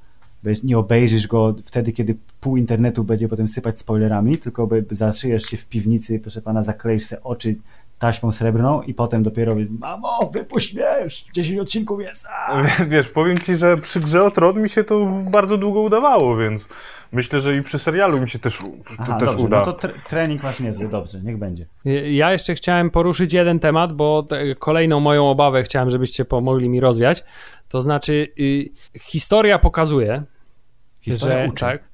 nie 0.64 0.78
obejrzysz 0.78 1.28
go 1.28 1.56
wtedy, 1.66 1.92
kiedy 1.92 2.16
pół 2.42 2.58
internetu 2.58 3.04
będzie 3.04 3.28
potem 3.28 3.48
sypać 3.48 3.80
spoilerami, 3.80 4.38
tylko 4.38 4.70
zaszyjesz 4.92 5.44
się 5.44 5.58
w 5.58 5.66
piwnicy, 5.66 6.20
proszę 6.20 6.42
pana, 6.42 6.64
zakleisz 6.64 7.06
sobie 7.06 7.24
oczy 7.24 7.56
taśmą 8.00 8.32
srebrną 8.32 8.82
i 8.82 8.94
potem 8.94 9.24
dopiero 9.24 9.56
mamo, 9.70 10.20
wypuść 10.34 10.74
mnie, 10.74 10.86
już 11.04 11.26
10 11.34 11.60
odcinków 11.60 12.02
jest. 12.02 12.28
Wiesz, 12.90 13.10
powiem 13.10 13.38
ci, 13.38 13.56
że 13.56 13.78
przy 13.78 14.00
grze 14.00 14.20
o 14.20 14.32
Tron 14.32 14.62
mi 14.62 14.70
się 14.70 14.84
to 14.84 15.06
bardzo 15.32 15.58
długo 15.58 15.82
udawało, 15.82 16.38
więc 16.38 16.68
myślę, 17.12 17.42
że 17.42 17.58
i 17.58 17.62
przy 17.62 17.80
serialu 17.80 18.22
mi 18.22 18.30
się 18.30 18.40
też, 18.40 18.64
Aha, 18.98 19.18
też 19.18 19.30
dobrze, 19.30 19.46
uda. 19.46 19.64
No 19.66 19.74
to 19.74 19.90
trening 20.10 20.44
masz 20.44 20.60
niezły, 20.60 20.88
dobrze, 20.88 21.22
niech 21.22 21.38
będzie. 21.38 21.66
Ja 22.12 22.32
jeszcze 22.32 22.56
chciałem 22.56 22.90
poruszyć 22.90 23.34
jeden 23.34 23.60
temat, 23.60 23.94
bo 23.94 24.26
kolejną 24.60 25.00
moją 25.00 25.30
obawę 25.30 25.64
chciałem, 25.64 25.90
żebyście 25.90 26.26
pomogli 26.26 26.70
mi 26.70 26.80
rozwiać. 26.80 27.24
To 27.70 27.82
znaczy, 27.82 28.28
y, 28.40 28.70
historia 29.00 29.60
pokazuje, 29.60 30.24
historia 31.02 31.46
że 31.46 31.50
uczy. 31.50 31.66
tak, 31.66 31.90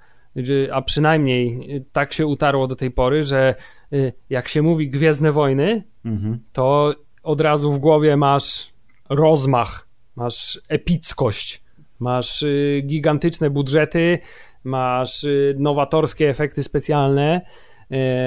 a 0.71 0.81
przynajmniej 0.81 1.67
tak 1.91 2.13
się 2.13 2.25
utarło 2.25 2.67
do 2.67 2.75
tej 2.75 2.91
pory, 2.91 3.23
że 3.23 3.55
y, 3.93 4.13
jak 4.29 4.47
się 4.47 4.61
mówi 4.61 4.89
Gwiezdne 4.89 5.31
Wojny, 5.31 5.90
mhm. 6.05 6.39
to 6.53 6.95
od 7.23 7.41
razu 7.41 7.71
w 7.71 7.77
głowie 7.77 8.17
masz 8.17 8.73
rozmach, 9.09 9.87
masz 10.15 10.61
epickość, 10.67 11.63
masz 11.99 12.43
y, 12.43 12.83
gigantyczne 12.85 13.49
budżety, 13.49 14.19
masz 14.63 15.25
nowatorskie 15.55 16.29
efekty 16.29 16.63
specjalne, 16.63 17.41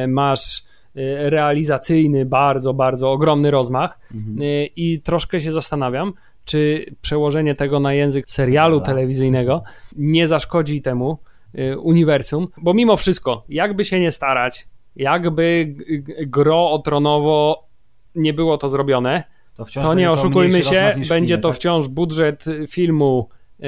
masz 0.08 0.64
realizacyjny, 1.28 2.24
bardzo, 2.24 2.74
bardzo 2.74 3.12
ogromny 3.12 3.50
rozmach 3.50 3.98
mhm. 4.14 4.38
i 4.76 5.00
troszkę 5.04 5.40
się 5.40 5.52
zastanawiam, 5.52 6.12
czy 6.44 6.86
przełożenie 7.00 7.54
tego 7.54 7.80
na 7.80 7.92
język 7.92 8.30
serialu 8.30 8.80
telewizyjnego 8.80 9.62
nie 9.96 10.28
zaszkodzi 10.28 10.82
temu 10.82 11.18
y, 11.58 11.78
uniwersum, 11.78 12.48
bo 12.56 12.74
mimo 12.74 12.96
wszystko, 12.96 13.44
jakby 13.48 13.84
się 13.84 14.00
nie 14.00 14.10
starać, 14.10 14.68
jakby 14.96 15.74
gro 16.26 16.70
o 16.70 16.78
tronowo 16.78 17.63
nie 18.14 18.32
było 18.32 18.58
to 18.58 18.68
zrobione, 18.68 19.24
to, 19.54 19.64
to 19.64 19.94
nie 19.94 20.10
oszukujmy 20.10 20.62
się, 20.62 20.94
będzie 21.08 21.38
to 21.38 21.48
tak? 21.48 21.56
wciąż 21.56 21.88
budżet 21.88 22.44
filmu 22.68 23.28
y, 23.60 23.64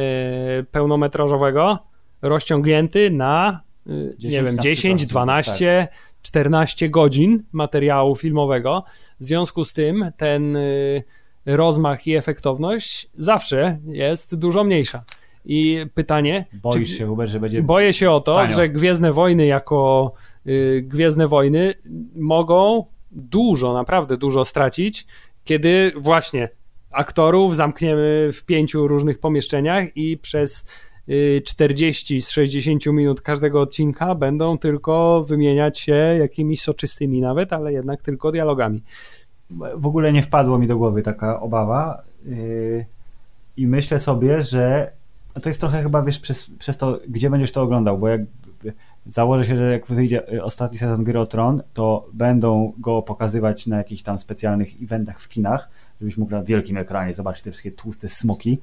pełnometrażowego 0.70 1.78
rozciągnięty 2.22 3.10
na 3.10 3.60
y, 3.86 4.16
nie 4.24 4.42
wiem, 4.42 4.58
10, 4.58 5.06
12, 5.06 5.88
tak. 5.90 5.98
14 6.22 6.88
godzin 6.88 7.42
materiału 7.52 8.16
filmowego. 8.16 8.84
W 9.20 9.24
związku 9.24 9.64
z 9.64 9.72
tym 9.72 10.12
ten 10.16 10.56
y, 10.56 11.04
rozmach 11.46 12.06
i 12.06 12.16
efektowność 12.16 13.08
zawsze 13.14 13.78
jest 13.86 14.34
dużo 14.34 14.64
mniejsza. 14.64 15.04
I 15.44 15.86
pytanie. 15.94 16.44
Boisz 16.52 16.90
się, 16.90 17.06
Hubert, 17.06 17.30
że 17.30 17.40
będzie. 17.40 17.62
Boję 17.62 17.92
się 17.92 18.10
o 18.10 18.20
to, 18.20 18.36
tanio. 18.36 18.56
że 18.56 18.68
Gwiezdne 18.68 19.12
Wojny 19.12 19.46
jako 19.46 20.12
y, 20.46 20.84
Gwiezdne 20.86 21.28
Wojny 21.28 21.74
mogą 22.14 22.84
dużo, 23.10 23.72
naprawdę 23.72 24.16
dużo 24.16 24.44
stracić, 24.44 25.06
kiedy 25.44 25.92
właśnie 25.96 26.48
aktorów 26.90 27.56
zamkniemy 27.56 28.28
w 28.32 28.44
pięciu 28.44 28.88
różnych 28.88 29.18
pomieszczeniach 29.18 29.96
i 29.96 30.18
przez 30.18 30.66
40 31.44 32.16
y, 32.16 32.20
z 32.20 32.30
60 32.30 32.86
minut 32.86 33.20
każdego 33.20 33.60
odcinka 33.60 34.14
będą 34.14 34.58
tylko 34.58 35.24
wymieniać 35.24 35.78
się 35.78 35.94
jakimiś 36.20 36.62
soczystymi 36.62 37.20
nawet, 37.20 37.52
ale 37.52 37.72
jednak 37.72 38.02
tylko 38.02 38.32
dialogami. 38.32 38.82
W 39.74 39.86
ogóle 39.86 40.12
nie 40.12 40.22
wpadło 40.22 40.58
mi 40.58 40.66
do 40.66 40.76
głowy 40.76 41.02
taka 41.02 41.40
obawa 41.40 42.02
yy, 42.24 42.86
i 43.56 43.66
myślę 43.66 44.00
sobie, 44.00 44.42
że 44.42 44.92
to 45.42 45.48
jest 45.48 45.60
trochę 45.60 45.82
chyba, 45.82 46.02
wiesz, 46.02 46.20
przez, 46.20 46.50
przez 46.58 46.78
to, 46.78 47.00
gdzie 47.08 47.30
będziesz 47.30 47.52
to 47.52 47.62
oglądał, 47.62 47.98
bo 47.98 48.08
jak 48.08 48.20
założę 49.08 49.46
się, 49.46 49.56
że 49.56 49.72
jak 49.72 49.86
wyjdzie 49.86 50.42
ostatni 50.42 50.78
sezon 50.78 51.04
Gry 51.04 51.20
o 51.20 51.26
Tron, 51.26 51.62
to 51.74 52.06
będą 52.12 52.72
go 52.78 53.02
pokazywać 53.02 53.66
na 53.66 53.76
jakichś 53.76 54.02
tam 54.02 54.18
specjalnych 54.18 54.82
eventach 54.82 55.20
w 55.20 55.28
kinach, 55.28 55.68
żebyś 56.00 56.16
mógł 56.16 56.32
na 56.32 56.42
wielkim 56.42 56.76
ekranie 56.76 57.14
zobaczyć 57.14 57.42
te 57.42 57.50
wszystkie 57.50 57.72
tłuste 57.72 58.08
smoki, 58.08 58.58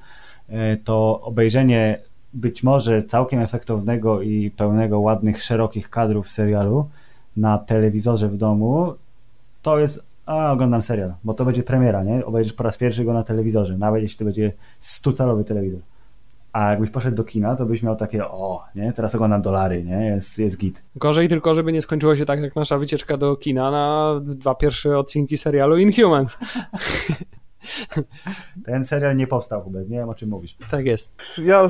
yy, 0.48 0.56
to 0.84 1.20
obejrzenie 1.20 1.98
być 2.34 2.62
może 2.62 3.02
całkiem 3.02 3.40
efektownego 3.40 4.22
i 4.22 4.50
pełnego 4.50 5.00
ładnych, 5.00 5.42
szerokich 5.42 5.90
kadrów 5.90 6.30
serialu 6.30 6.88
na 7.36 7.58
telewizorze 7.58 8.28
w 8.28 8.36
domu, 8.36 8.94
to 9.62 9.78
jest 9.78 10.04
a 10.26 10.52
oglądam 10.52 10.82
serial, 10.82 11.14
bo 11.24 11.34
to 11.34 11.44
będzie 11.44 11.62
premiera, 11.62 12.04
nie? 12.04 12.26
Obejrzysz 12.26 12.52
po 12.52 12.62
raz 12.62 12.76
pierwszy 12.78 13.04
go 13.04 13.12
na 13.12 13.24
telewizorze, 13.24 13.78
nawet 13.78 14.02
jeśli 14.02 14.18
to 14.18 14.24
będzie 14.24 14.52
100-calowy 14.82 15.44
telewizor. 15.44 15.80
A 16.54 16.70
jakbyś 16.70 16.90
poszedł 16.90 17.16
do 17.16 17.24
kina, 17.24 17.56
to 17.56 17.66
byś 17.66 17.82
miał 17.82 17.96
takie, 17.96 18.24
o, 18.24 18.64
nie, 18.74 18.92
teraz 18.92 19.14
oglądam 19.14 19.42
dolary, 19.42 19.84
nie, 19.84 20.06
jest, 20.06 20.38
jest 20.38 20.58
git. 20.58 20.82
Gorzej 20.96 21.28
tylko, 21.28 21.54
żeby 21.54 21.72
nie 21.72 21.82
skończyło 21.82 22.16
się 22.16 22.24
tak 22.24 22.40
jak 22.40 22.56
nasza 22.56 22.78
wycieczka 22.78 23.16
do 23.16 23.36
kina 23.36 23.70
na 23.70 24.14
dwa 24.22 24.54
pierwsze 24.54 24.98
odcinki 24.98 25.38
serialu 25.38 25.76
Inhumans. 25.76 26.38
Ten 28.66 28.84
serial 28.84 29.16
nie 29.16 29.26
powstał, 29.26 29.62
Hubert, 29.62 29.88
nie 29.88 29.98
wiem 29.98 30.08
o 30.08 30.14
czym 30.14 30.28
mówisz. 30.28 30.56
Tak 30.70 30.86
jest. 30.86 31.40
Ja 31.44 31.68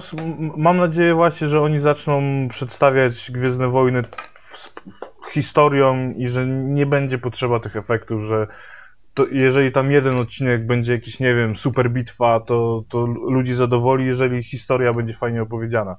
mam 0.56 0.76
nadzieję 0.76 1.14
właśnie, 1.14 1.46
że 1.46 1.60
oni 1.60 1.78
zaczną 1.78 2.22
przedstawiać 2.48 3.30
Gwiezdne 3.30 3.68
Wojny 3.68 4.02
historią 5.32 6.14
i 6.16 6.28
że 6.28 6.46
nie 6.46 6.86
będzie 6.86 7.18
potrzeba 7.18 7.60
tych 7.60 7.76
efektów, 7.76 8.22
że 8.22 8.46
to 9.14 9.26
jeżeli 9.26 9.72
tam 9.72 9.90
jeden 9.90 10.16
odcinek 10.16 10.66
będzie 10.66 10.92
jakiś, 10.92 11.20
nie 11.20 11.34
wiem, 11.34 11.56
super 11.56 11.90
bitwa, 11.90 12.40
to, 12.40 12.84
to 12.88 13.06
ludzi 13.06 13.54
zadowoli, 13.54 14.06
jeżeli 14.06 14.42
historia 14.42 14.92
będzie 14.92 15.14
fajnie 15.14 15.42
opowiedziana. 15.42 15.96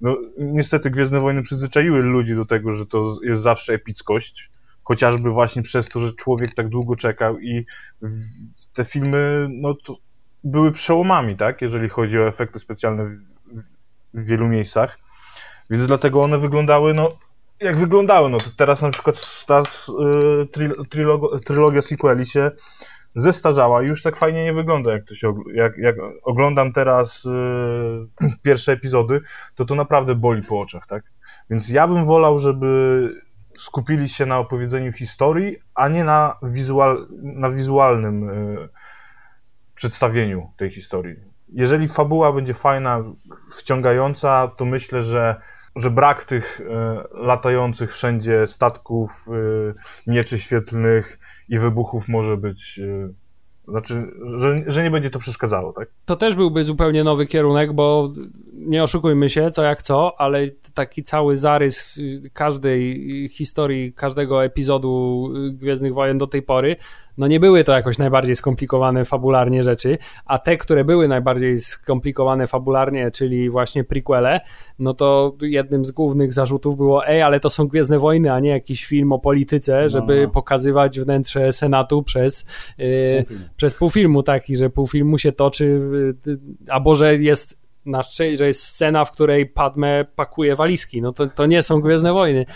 No, 0.00 0.16
niestety 0.38 0.90
Gwiezdne 0.90 1.20
Wojny 1.20 1.42
przyzwyczaiły 1.42 1.98
ludzi 1.98 2.34
do 2.34 2.44
tego, 2.44 2.72
że 2.72 2.86
to 2.86 3.16
jest 3.22 3.42
zawsze 3.42 3.72
epickość, 3.72 4.50
chociażby 4.82 5.30
właśnie 5.30 5.62
przez 5.62 5.88
to, 5.88 6.00
że 6.00 6.12
człowiek 6.12 6.54
tak 6.54 6.68
długo 6.68 6.96
czekał 6.96 7.40
i 7.40 7.66
te 8.74 8.84
filmy, 8.84 9.48
no 9.50 9.74
to 9.74 9.96
były 10.44 10.72
przełomami, 10.72 11.36
tak, 11.36 11.62
jeżeli 11.62 11.88
chodzi 11.88 12.18
o 12.18 12.28
efekty 12.28 12.58
specjalne 12.58 13.04
w, 13.04 13.20
w 14.14 14.26
wielu 14.26 14.48
miejscach, 14.48 14.98
więc 15.70 15.86
dlatego 15.86 16.22
one 16.22 16.38
wyglądały, 16.38 16.94
no, 16.94 17.18
jak 17.60 17.78
wyglądały. 17.78 18.30
No 18.30 18.38
teraz 18.56 18.82
na 18.82 18.90
przykład 18.90 19.44
ta 19.46 19.62
y, 19.62 21.40
trylogia 21.44 21.82
sequeli 21.82 22.26
się 22.26 22.50
zestarzała 23.14 23.82
i 23.82 23.86
już 23.86 24.02
tak 24.02 24.16
fajnie 24.16 24.44
nie 24.44 24.52
wygląda, 24.52 24.92
jak 24.92 25.04
to 25.04 25.14
się 25.14 25.34
jak, 25.54 25.78
jak 25.78 25.96
oglądam 26.22 26.72
teraz 26.72 27.24
y, 27.24 27.30
pierwsze 28.42 28.72
epizody, 28.72 29.20
to 29.54 29.64
to 29.64 29.74
naprawdę 29.74 30.14
boli 30.14 30.42
po 30.42 30.60
oczach, 30.60 30.86
tak? 30.86 31.04
Więc 31.50 31.68
ja 31.68 31.88
bym 31.88 32.04
wolał, 32.04 32.38
żeby 32.38 33.10
skupili 33.56 34.08
się 34.08 34.26
na 34.26 34.38
opowiedzeniu 34.38 34.92
historii, 34.92 35.56
a 35.74 35.88
nie 35.88 36.04
na, 36.04 36.38
wizual, 36.42 37.06
na 37.22 37.50
wizualnym 37.50 38.30
y, 38.30 38.68
przedstawieniu 39.74 40.50
tej 40.56 40.70
historii. 40.70 41.16
Jeżeli 41.48 41.88
fabuła 41.88 42.32
będzie 42.32 42.54
fajna, 42.54 43.04
wciągająca, 43.52 44.48
to 44.56 44.64
myślę, 44.64 45.02
że 45.02 45.40
że 45.76 45.90
brak 45.90 46.24
tych 46.24 46.60
e, 46.60 47.04
latających 47.12 47.92
wszędzie 47.92 48.46
statków, 48.46 49.10
e, 49.28 50.10
mieczy 50.10 50.38
świetlnych 50.38 51.18
i 51.48 51.58
wybuchów 51.58 52.08
może 52.08 52.36
być. 52.36 52.78
E, 52.78 53.08
znaczy, 53.68 54.10
że, 54.36 54.62
że 54.66 54.82
nie 54.82 54.90
będzie 54.90 55.10
to 55.10 55.18
przeszkadzało, 55.18 55.72
tak? 55.72 55.88
To 56.04 56.16
też 56.16 56.34
byłby 56.34 56.64
zupełnie 56.64 57.04
nowy 57.04 57.26
kierunek, 57.26 57.72
bo 57.72 58.12
nie 58.56 58.82
oszukujmy 58.82 59.30
się, 59.30 59.50
co 59.50 59.62
jak 59.62 59.82
co, 59.82 60.20
ale 60.20 60.48
taki 60.74 61.02
cały 61.02 61.36
zarys 61.36 62.00
każdej 62.32 63.28
historii, 63.28 63.92
każdego 63.92 64.44
epizodu 64.44 65.28
Gwiezdnych 65.52 65.94
Wojen 65.94 66.18
do 66.18 66.26
tej 66.26 66.42
pory 66.42 66.76
no 67.18 67.26
nie 67.26 67.40
były 67.40 67.64
to 67.64 67.72
jakoś 67.72 67.98
najbardziej 67.98 68.36
skomplikowane 68.36 69.04
fabularnie 69.04 69.62
rzeczy, 69.62 69.98
a 70.24 70.38
te, 70.38 70.56
które 70.56 70.84
były 70.84 71.08
najbardziej 71.08 71.58
skomplikowane 71.58 72.46
fabularnie, 72.46 73.10
czyli 73.10 73.50
właśnie 73.50 73.84
prequele, 73.84 74.40
no 74.78 74.94
to 74.94 75.36
jednym 75.42 75.84
z 75.84 75.90
głównych 75.90 76.32
zarzutów 76.32 76.76
było, 76.76 77.06
ej, 77.06 77.22
ale 77.22 77.40
to 77.40 77.50
są 77.50 77.68
Gwiezdne 77.68 77.98
Wojny, 77.98 78.32
a 78.32 78.40
nie 78.40 78.50
jakiś 78.50 78.84
film 78.84 79.12
o 79.12 79.18
polityce, 79.18 79.82
no, 79.82 79.88
żeby 79.88 80.22
no. 80.26 80.30
pokazywać 80.30 81.00
wnętrze 81.00 81.52
Senatu 81.52 82.02
przez, 82.02 82.46
yy, 82.78 83.24
przez 83.56 83.74
pół 83.74 83.90
filmu, 83.90 84.22
taki, 84.22 84.56
że 84.56 84.70
pół 84.70 84.86
filmu 84.86 85.18
się 85.18 85.32
toczy, 85.32 85.80
yy, 86.26 86.38
albo 86.68 86.94
że 86.94 87.16
jest 87.16 87.65
na 87.86 88.02
że 88.36 88.46
jest 88.46 88.62
scena, 88.62 89.04
w 89.04 89.12
której 89.12 89.46
Padme 89.46 90.04
pakuje 90.16 90.56
walizki. 90.56 91.02
No 91.02 91.12
to, 91.12 91.26
to 91.26 91.46
nie 91.46 91.62
są 91.62 91.80
Gwiezdne 91.80 92.12
Wojny. 92.12 92.46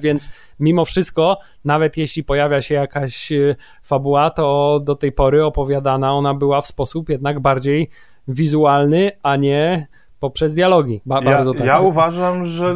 Więc 0.00 0.28
mimo 0.60 0.84
wszystko, 0.84 1.38
nawet 1.64 1.96
jeśli 1.96 2.24
pojawia 2.24 2.62
się 2.62 2.74
jakaś 2.74 3.32
e, 3.32 3.56
fabuła, 3.82 4.30
to 4.30 4.80
do 4.84 4.94
tej 4.94 5.12
pory 5.12 5.44
opowiadana 5.44 6.14
ona 6.14 6.34
była 6.34 6.60
w 6.60 6.66
sposób 6.66 7.08
jednak 7.08 7.40
bardziej 7.40 7.90
wizualny, 8.28 9.10
a 9.22 9.36
nie 9.36 9.86
poprzez 10.20 10.54
dialogi. 10.54 11.00
Ba 11.06 11.20
ja, 11.24 11.44
tak. 11.44 11.66
ja 11.66 11.80
uważam, 11.80 12.44
że 12.44 12.74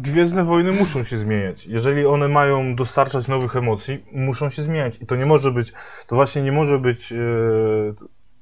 Gwiezdne 0.00 0.44
Wojny 0.44 0.72
muszą 0.72 1.04
się 1.04 1.16
zmieniać. 1.18 1.66
Jeżeli 1.66 2.06
one 2.06 2.28
mają 2.28 2.76
dostarczać 2.76 3.28
nowych 3.28 3.56
emocji, 3.56 4.04
muszą 4.12 4.50
się 4.50 4.62
zmieniać. 4.62 4.98
I 5.02 5.06
to 5.06 5.16
nie 5.16 5.26
może 5.26 5.50
być, 5.50 5.72
to 6.06 6.16
właśnie 6.16 6.42
nie 6.42 6.52
może 6.52 6.78
być 6.78 7.12
e, 7.12 7.16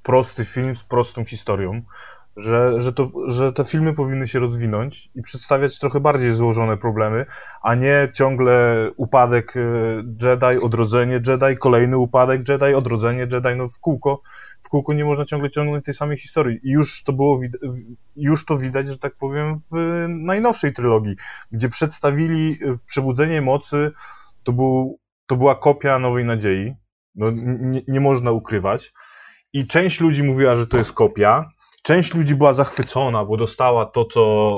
prosty 0.03 0.45
film 0.45 0.77
z 0.77 0.85
prostą 0.85 1.25
historią 1.25 1.83
że, 2.37 2.81
że, 2.81 2.93
to, 2.93 3.11
że 3.27 3.53
te 3.53 3.65
filmy 3.65 3.95
powinny 3.95 4.27
się 4.27 4.39
rozwinąć 4.39 5.11
i 5.15 5.23
przedstawiać 5.23 5.79
trochę 5.79 6.01
bardziej 6.01 6.35
złożone 6.35 6.77
problemy, 6.77 7.27
a 7.63 7.75
nie 7.75 8.09
ciągle 8.15 8.91
upadek 8.97 9.57
e, 9.57 9.61
Jedi, 10.23 10.63
odrodzenie 10.63 11.21
Jedi, 11.27 11.57
kolejny 11.59 11.99
upadek 11.99 12.49
Jedi, 12.49 12.75
odrodzenie 12.75 13.21
Jedi, 13.21 13.57
no 13.57 13.69
w 13.69 13.79
kółko, 13.81 14.23
w 14.61 14.69
kółko 14.69 14.93
nie 14.93 15.05
można 15.05 15.25
ciągle 15.25 15.51
ciągnąć 15.51 15.85
tej 15.85 15.95
samej 15.95 16.17
historii. 16.17 16.61
I 16.63 16.71
już 16.71 17.03
to 17.03 17.13
było, 17.13 17.41
już 18.17 18.45
to 18.45 18.59
widać, 18.59 18.89
że 18.89 18.99
tak 18.99 19.15
powiem, 19.17 19.55
w 19.57 20.07
najnowszej 20.09 20.73
trylogii, 20.73 21.17
gdzie 21.53 21.69
przedstawili 21.69 22.59
e, 22.63 22.77
Przebudzenie 22.87 23.43
Mocy, 23.43 23.93
to, 24.43 24.53
był, 24.53 24.99
to 25.27 25.37
była 25.37 25.55
kopia 25.55 25.99
Nowej 25.99 26.25
Nadziei, 26.25 26.75
no, 27.15 27.31
nie, 27.31 27.83
nie 27.89 28.01
można 28.01 28.31
ukrywać. 28.31 28.93
I 29.53 29.67
część 29.67 30.01
ludzi 30.01 30.23
mówiła, 30.23 30.57
że 30.57 30.67
to 30.67 30.79
jest 30.79 30.93
kopia, 30.93 31.51
Część 31.83 32.15
ludzi 32.15 32.35
była 32.35 32.53
zachwycona, 32.53 33.25
bo 33.25 33.37
dostała 33.37 33.87
to, 33.87 34.05
co 34.05 34.57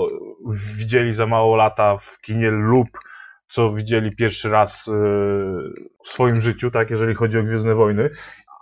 widzieli 0.76 1.14
za 1.14 1.26
mało 1.26 1.56
lata 1.56 1.98
w 1.98 2.20
kinie 2.20 2.50
lub 2.50 2.88
co 3.54 3.72
widzieli 3.72 4.16
pierwszy 4.16 4.50
raz 4.50 4.88
e, 4.88 4.92
w 6.04 6.06
swoim 6.08 6.40
życiu, 6.40 6.70
tak, 6.70 6.90
jeżeli 6.90 7.14
chodzi 7.14 7.38
o 7.38 7.42
Gwiezdne 7.42 7.74
Wojny, 7.74 8.10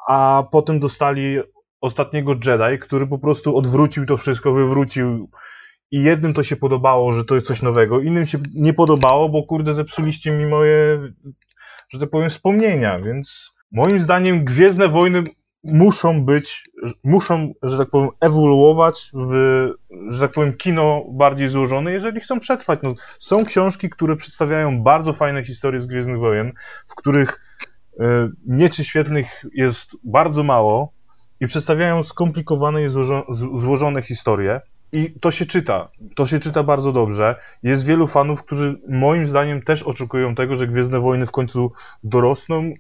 a 0.08 0.44
potem 0.50 0.80
dostali 0.80 1.38
ostatniego 1.80 2.32
Jedi, 2.32 2.78
który 2.80 3.06
po 3.06 3.18
prostu 3.18 3.56
odwrócił 3.56 4.06
to 4.06 4.16
wszystko, 4.16 4.52
wywrócił. 4.52 5.30
I 5.90 6.02
jednym 6.02 6.34
to 6.34 6.42
się 6.42 6.56
podobało, 6.56 7.12
że 7.12 7.24
to 7.24 7.34
jest 7.34 7.46
coś 7.46 7.62
nowego, 7.62 8.00
innym 8.00 8.26
się 8.26 8.38
nie 8.54 8.74
podobało, 8.74 9.28
bo 9.28 9.42
kurde 9.42 9.74
zepsuliście 9.74 10.32
mi 10.32 10.46
moje, 10.46 10.98
że 11.88 11.98
tak 12.00 12.10
powiem, 12.10 12.28
wspomnienia, 12.28 13.00
więc 13.00 13.54
moim 13.72 13.98
zdaniem 13.98 14.44
Gwiezdne 14.44 14.88
Wojny 14.88 15.24
muszą 15.64 16.24
być, 16.24 16.70
muszą, 17.04 17.52
że 17.62 17.78
tak 17.78 17.90
powiem, 17.90 18.10
ewoluować 18.20 19.10
w, 19.14 19.32
że 20.08 20.20
tak 20.20 20.32
powiem, 20.32 20.56
kino 20.56 21.04
bardziej 21.10 21.48
złożone, 21.48 21.92
jeżeli 21.92 22.20
chcą 22.20 22.38
przetrwać. 22.38 22.80
No, 22.82 22.94
są 23.18 23.44
książki, 23.44 23.90
które 23.90 24.16
przedstawiają 24.16 24.82
bardzo 24.82 25.12
fajne 25.12 25.44
historie 25.44 25.80
z 25.80 25.86
Gwiezdnych 25.86 26.18
Wojen, 26.18 26.52
w 26.86 26.94
których 26.94 27.40
y, 27.92 27.98
mieczy 28.46 28.84
świetlnych 28.84 29.44
jest 29.54 29.96
bardzo 30.04 30.42
mało 30.42 30.92
i 31.40 31.46
przedstawiają 31.46 32.02
skomplikowane 32.02 32.84
i 32.84 32.88
złożone, 32.88 33.22
złożone 33.54 34.02
historie. 34.02 34.60
I 34.92 35.14
to 35.20 35.30
się 35.30 35.46
czyta. 35.46 35.88
To 36.14 36.26
się 36.26 36.38
czyta 36.38 36.62
bardzo 36.62 36.92
dobrze. 36.92 37.36
Jest 37.62 37.86
wielu 37.86 38.06
fanów, 38.06 38.44
którzy 38.44 38.80
moim 38.88 39.26
zdaniem 39.26 39.62
też 39.62 39.82
oczekują 39.82 40.34
tego, 40.34 40.56
że 40.56 40.66
Gwiezdne 40.66 41.00
Wojny 41.00 41.26
w 41.26 41.32
końcu 41.32 41.72
dorosną 42.04 42.74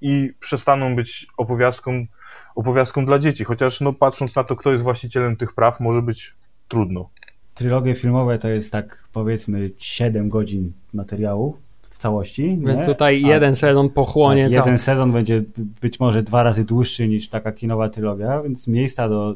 i 0.00 0.32
przestaną 0.40 0.96
być 0.96 1.26
opowiastką 1.36 2.06
opowiastką 2.54 3.06
dla 3.06 3.18
dzieci, 3.18 3.44
chociaż 3.44 3.80
no, 3.80 3.92
patrząc 3.92 4.36
na 4.36 4.44
to, 4.44 4.56
kto 4.56 4.72
jest 4.72 4.82
właścicielem 4.84 5.36
tych 5.36 5.52
praw, 5.52 5.80
może 5.80 6.02
być 6.02 6.34
trudno. 6.68 7.08
Trylogie 7.54 7.94
filmowe 7.94 8.38
to 8.38 8.48
jest 8.48 8.72
tak 8.72 9.08
powiedzmy 9.12 9.70
7 9.78 10.28
godzin 10.28 10.72
materiału 10.92 11.56
w 11.82 11.98
całości. 11.98 12.58
Więc 12.66 12.80
nie? 12.80 12.86
tutaj 12.86 13.24
A, 13.24 13.28
jeden 13.28 13.54
sezon 13.54 13.90
pochłonie 13.90 14.42
Jeden 14.42 14.64
cały. 14.64 14.78
sezon 14.78 15.12
będzie 15.12 15.42
być 15.80 16.00
może 16.00 16.22
dwa 16.22 16.42
razy 16.42 16.64
dłuższy 16.64 17.08
niż 17.08 17.28
taka 17.28 17.52
kinowa 17.52 17.88
trylogia, 17.88 18.42
więc 18.42 18.66
miejsca 18.66 19.08
do 19.08 19.30
e, 19.32 19.34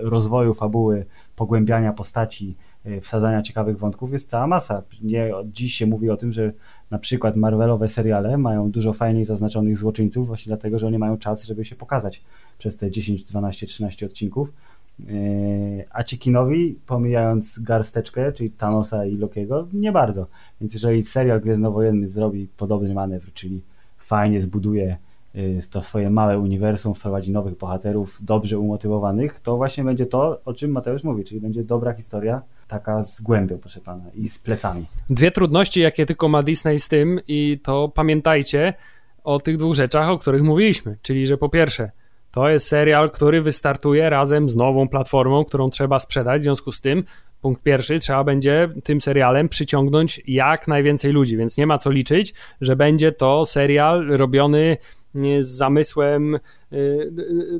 rozwoju 0.00 0.54
fabuły, 0.54 1.06
pogłębiania 1.36 1.92
postaci, 1.92 2.56
e, 2.56 2.69
wsadzania 3.02 3.42
ciekawych 3.42 3.78
wątków 3.78 4.12
jest 4.12 4.30
cała 4.30 4.46
masa. 4.46 4.82
Nie, 5.02 5.30
dziś 5.44 5.74
się 5.74 5.86
mówi 5.86 6.10
o 6.10 6.16
tym, 6.16 6.32
że 6.32 6.52
na 6.90 6.98
przykład 6.98 7.36
Marvelowe 7.36 7.88
seriale 7.88 8.38
mają 8.38 8.70
dużo 8.70 8.92
fajniej 8.92 9.24
zaznaczonych 9.24 9.78
złoczyńców 9.78 10.26
właśnie 10.26 10.50
dlatego, 10.50 10.78
że 10.78 10.86
oni 10.86 10.98
mają 10.98 11.18
czas, 11.18 11.44
żeby 11.44 11.64
się 11.64 11.76
pokazać 11.76 12.22
przez 12.58 12.76
te 12.76 12.90
10, 12.90 13.24
12, 13.24 13.66
13 13.66 14.06
odcinków. 14.06 14.52
Yy, 14.98 15.84
a 15.90 16.04
ci 16.04 16.18
kinowi, 16.18 16.78
pomijając 16.86 17.58
garsteczkę, 17.58 18.32
czyli 18.32 18.50
Thanosa 18.50 19.06
i 19.06 19.16
Lokiego, 19.16 19.66
nie 19.72 19.92
bardzo. 19.92 20.26
Więc 20.60 20.74
jeżeli 20.74 21.04
serial 21.04 21.40
Gwiezdnowojenny 21.40 22.08
zrobi 22.08 22.48
podobny 22.56 22.94
manewr, 22.94 23.32
czyli 23.32 23.60
fajnie 23.98 24.40
zbuduje 24.40 24.96
yy, 25.34 25.60
to 25.70 25.82
swoje 25.82 26.10
małe 26.10 26.38
uniwersum, 26.38 26.94
wprowadzi 26.94 27.32
nowych 27.32 27.58
bohaterów, 27.58 28.18
dobrze 28.20 28.58
umotywowanych, 28.58 29.40
to 29.40 29.56
właśnie 29.56 29.84
będzie 29.84 30.06
to, 30.06 30.40
o 30.44 30.54
czym 30.54 30.70
Mateusz 30.70 31.04
mówi, 31.04 31.24
czyli 31.24 31.40
będzie 31.40 31.64
dobra 31.64 31.92
historia, 31.92 32.42
taka 32.70 33.04
z 33.04 33.20
głębią, 33.20 33.58
proszę 33.58 33.80
pana, 33.80 34.04
i 34.14 34.28
z 34.28 34.38
plecami. 34.38 34.86
Dwie 35.10 35.30
trudności, 35.30 35.80
jakie 35.80 36.06
tylko 36.06 36.28
ma 36.28 36.42
Disney 36.42 36.80
z 36.80 36.88
tym, 36.88 37.20
i 37.28 37.60
to 37.62 37.88
pamiętajcie 37.88 38.74
o 39.24 39.40
tych 39.40 39.56
dwóch 39.56 39.74
rzeczach, 39.74 40.08
o 40.08 40.18
których 40.18 40.42
mówiliśmy, 40.42 40.96
czyli 41.02 41.26
że 41.26 41.36
po 41.36 41.48
pierwsze, 41.48 41.90
To 42.30 42.48
jest 42.48 42.68
serial, 42.68 43.10
który 43.10 43.42
wystartuje 43.42 44.10
razem 44.10 44.48
z 44.48 44.56
nową 44.56 44.88
platformą, 44.88 45.44
którą 45.44 45.70
trzeba 45.70 45.98
sprzedać. 45.98 46.40
W 46.40 46.42
związku 46.42 46.72
z 46.72 46.80
tym, 46.80 47.04
punkt 47.40 47.62
pierwszy, 47.62 47.98
trzeba 47.98 48.24
będzie 48.24 48.68
tym 48.84 49.00
serialem 49.00 49.48
przyciągnąć 49.48 50.20
jak 50.26 50.68
najwięcej 50.68 51.12
ludzi, 51.12 51.36
więc 51.36 51.56
nie 51.56 51.66
ma 51.66 51.78
co 51.78 51.90
liczyć, 51.90 52.34
że 52.60 52.76
będzie 52.76 53.12
to 53.12 53.46
serial 53.46 54.06
robiony 54.08 54.76
z 55.40 55.48
zamysłem 55.48 56.38
y, 56.72 57.10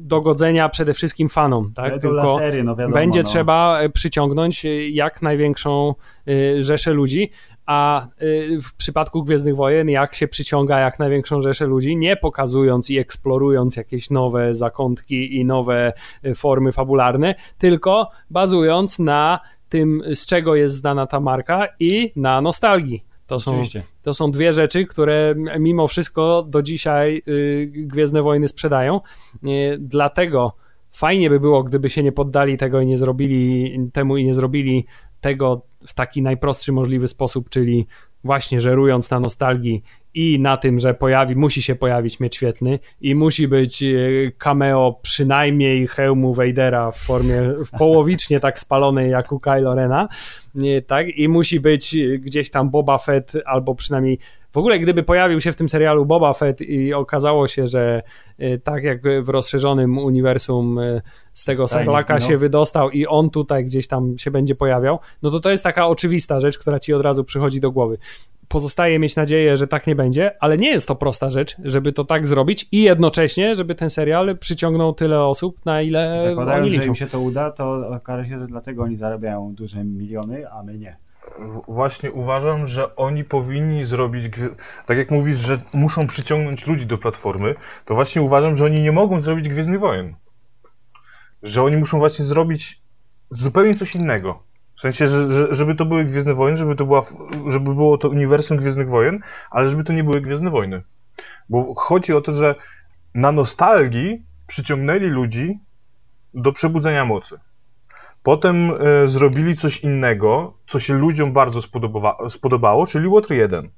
dogodzenia 0.01 0.69
przede 0.69 0.95
wszystkim 0.95 1.29
fanom, 1.29 1.73
tak? 1.75 2.01
Tylko 2.01 2.41
no 2.65 2.77
wiadomo, 2.77 2.95
będzie 2.95 3.23
no. 3.23 3.29
trzeba 3.29 3.79
przyciągnąć 3.93 4.67
jak 4.91 5.23
największą 5.23 5.95
y, 6.29 6.63
rzeszę 6.63 6.93
ludzi, 6.93 7.31
a 7.67 8.07
y, 8.23 8.59
w 8.63 8.75
przypadku 8.75 9.23
Gwiezdnych 9.23 9.57
Wojen 9.57 9.89
jak 9.89 10.15
się 10.15 10.29
przyciąga 10.29 10.79
jak 10.79 10.99
największą 10.99 11.43
rzeszę 11.43 11.67
ludzi, 11.67 11.97
nie 11.97 12.17
pokazując 12.17 12.91
i 12.91 12.99
eksplorując 12.99 13.77
jakieś 13.77 14.11
nowe 14.11 14.55
zakątki 14.55 15.37
i 15.37 15.45
nowe 15.45 15.93
formy 16.35 16.73
fabularne, 16.73 17.35
tylko 17.59 18.11
bazując 18.31 18.99
na 18.99 19.41
tym, 19.69 20.03
z 20.15 20.27
czego 20.27 20.55
jest 20.55 20.77
znana 20.77 21.07
ta 21.07 21.21
marka 21.21 21.69
i 21.81 22.13
na 22.17 22.41
nostalgii. 22.41 23.10
To 23.31 23.41
są, 23.41 23.63
to 24.03 24.15
są 24.15 24.31
dwie 24.31 24.53
rzeczy, 24.53 24.87
które 24.87 25.35
mimo 25.59 25.89
wszystko 25.89 26.43
do 26.43 26.63
dzisiaj 26.63 27.23
y, 27.29 27.71
Gwiezdne 27.73 28.23
Wojny 28.23 28.49
sprzedają. 28.49 29.01
Y, 29.45 29.79
dlatego 29.81 30.57
fajnie 30.91 31.31
by 31.31 31.41
było, 31.41 31.63
gdyby 31.63 31.91
się 31.91 32.03
nie 32.03 32.13
poddali 32.13 32.57
tego 32.57 32.81
i 32.81 32.87
nie 32.87 32.99
zrobili 32.99 33.79
temu 33.93 34.17
i 34.17 34.25
nie 34.25 34.35
zrobili 34.35 34.87
tego 35.21 35.63
w 35.87 35.95
taki 35.95 36.23
najprostszy 36.23 36.73
możliwy 36.73 37.09
sposób, 37.09 37.51
czyli 37.51 37.87
właśnie 38.25 38.61
żerując 38.61 39.11
na 39.11 39.21
nostalgii 39.21 39.83
i 40.15 40.39
na 40.41 40.57
tym, 40.57 40.79
że 40.79 40.95
pojawi, 40.95 41.37
musi 41.37 41.63
się 41.63 41.75
pojawić 41.75 42.21
miecz 42.21 42.37
świetny 42.37 42.79
i 43.01 43.15
musi 43.15 43.49
być 43.49 43.83
e, 43.83 43.97
cameo 44.39 44.99
przynajmniej 45.03 45.87
hełmu 45.87 46.35
Vadera 46.35 46.91
w 46.91 46.97
formie 46.97 47.43
połowicznie 47.79 48.41
tak 48.41 48.59
spalonej 48.59 49.11
jak 49.11 49.33
u 49.33 49.41
Kylo 49.41 49.75
Rena, 49.75 50.09
tak? 50.87 51.09
I 51.09 51.29
musi 51.29 51.61
być 51.61 51.97
gdzieś 52.19 52.51
tam 52.51 52.71
Boba 52.71 52.99
Fett 52.99 53.33
albo 53.45 53.75
przynajmniej 53.75 54.19
w 54.53 54.57
ogóle 54.57 54.79
gdyby 54.79 55.03
pojawił 55.03 55.41
się 55.41 55.53
w 55.53 55.57
tym 55.57 55.69
serialu 55.69 56.07
Boba 56.07 56.33
Fett 56.33 56.61
i 56.61 56.95
okazało 56.95 57.49
się, 57.49 57.67
że 57.67 58.03
e, 58.39 58.59
tak 58.59 58.85
jak 58.85 59.01
w 59.23 59.29
rozszerzonym 59.29 59.99
uniwersum 59.99 60.79
e, 60.79 61.03
z 61.35 61.45
tego 61.45 61.69
Sarlaka 61.69 62.21
się 62.21 62.37
wydostał 62.37 62.91
i 62.91 63.07
on 63.07 63.31
tutaj 63.31 63.65
gdzieś 63.65 63.89
tam 63.89 64.19
się 64.19 64.31
będzie 64.31 64.55
pojawiał, 64.55 64.99
no 65.23 65.31
to 65.31 65.41
to 65.41 65.51
jest 65.51 65.65
taka 65.65 65.89
oczywista 65.89 66.41
rzecz, 66.41 66.59
która 66.59 66.81
ci 66.81 66.95
od 66.95 67.03
razu 67.03 67.25
przychodzi 67.25 67.61
do 67.61 67.71
głowy 67.71 67.99
pozostaje 68.51 68.99
mieć 68.99 69.17
nadzieję, 69.17 69.57
że 69.57 69.67
tak 69.67 69.87
nie 69.87 69.95
będzie, 69.95 70.43
ale 70.43 70.57
nie 70.57 70.71
jest 70.71 70.89
to 70.89 70.95
prosta 70.95 71.31
rzecz, 71.31 71.57
żeby 71.65 71.93
to 71.93 72.05
tak 72.05 72.27
zrobić 72.27 72.69
i 72.73 72.83
jednocześnie, 72.83 73.55
żeby 73.55 73.75
ten 73.75 73.91
serial 73.91 74.39
przyciągnął 74.39 74.95
tyle 74.95 75.25
osób, 75.25 75.67
na 75.67 75.83
ile 75.83 76.23
Zakładając, 76.29 76.63
oni 76.63 76.71
liczą. 76.71 76.83
że 76.83 76.89
im 76.89 76.95
się 76.95 77.07
to 77.07 77.21
uda, 77.21 77.51
to 77.51 77.89
okaże 77.89 78.27
się, 78.27 78.41
że 78.41 78.47
dlatego 78.47 78.83
oni 78.83 78.97
zarabiają 78.97 79.55
duże 79.55 79.85
miliony, 79.85 80.51
a 80.51 80.63
my 80.63 80.79
nie. 80.79 80.97
Właśnie 81.69 82.13
uważam, 82.13 82.67
że 82.67 82.97
oni 82.97 83.25
powinni 83.25 83.85
zrobić, 83.85 84.25
tak 84.87 84.99
jak 84.99 85.11
mówisz, 85.11 85.39
że 85.39 85.61
muszą 85.73 86.07
przyciągnąć 86.07 86.67
ludzi 86.67 86.87
do 86.87 86.99
platformy, 86.99 87.55
to 87.85 87.95
właśnie 87.95 88.23
uważam, 88.23 88.57
że 88.57 88.65
oni 88.65 88.81
nie 88.81 88.93
mogą 88.93 89.21
zrobić 89.21 89.49
Gwiezdnych 89.49 89.81
Wojen. 89.81 90.15
Że 91.43 91.63
oni 91.63 91.77
muszą 91.77 91.99
właśnie 91.99 92.25
zrobić 92.25 92.83
zupełnie 93.31 93.75
coś 93.75 93.95
innego. 93.95 94.43
W 94.75 94.81
sensie, 94.81 95.09
że, 95.09 95.33
że, 95.33 95.55
żeby 95.55 95.75
to 95.75 95.87
były 95.87 96.05
Gwiezdne 96.05 96.35
Wojny, 96.35 96.57
żeby 96.57 96.77
to, 96.77 96.87
była, 96.87 97.03
żeby 97.47 97.75
było 97.75 97.99
to 97.99 98.09
uniwersum 98.09 98.57
Gwiezdnych 98.57 98.89
Wojen, 98.89 99.21
ale 99.51 99.69
żeby 99.69 99.85
to 99.85 99.93
nie 99.93 100.05
były 100.05 100.21
Gwiezdne 100.21 100.51
Wojny. 100.51 100.83
Bo 101.49 101.75
chodzi 101.75 102.13
o 102.13 102.21
to, 102.21 102.33
że 102.33 102.55
na 103.15 103.33
nostalgii 103.33 104.23
przyciągnęli 104.47 105.07
ludzi 105.07 105.59
do 106.35 106.53
przebudzenia 106.53 107.05
mocy. 107.05 107.39
Potem 108.23 108.71
e, 108.71 109.09
zrobili 109.09 109.57
coś 109.57 109.81
innego, 109.81 110.59
co 110.67 110.79
się 110.79 110.95
ludziom 110.95 111.33
bardzo 111.33 111.63
spodoba, 111.63 112.19
spodobało, 112.29 112.87
czyli 112.87 113.09
Water 113.09 113.37
1. 113.37 113.71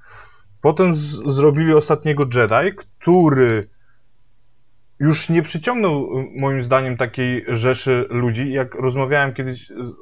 Potem 0.61 0.95
zrobili 1.27 1.75
ostatniego 1.75 2.25
Jedi, 2.35 2.77
który 2.77 3.69
już 4.99 5.29
nie 5.29 5.43
przyciągnął 5.43 6.09
moim 6.37 6.63
zdaniem 6.63 6.97
takiej 6.97 7.45
rzeszy 7.49 8.07
ludzi, 8.11 8.53
jak 8.53 8.75
rozmawiałem 8.75 9.35
kiedyś 9.35 9.67
z, 9.67 9.93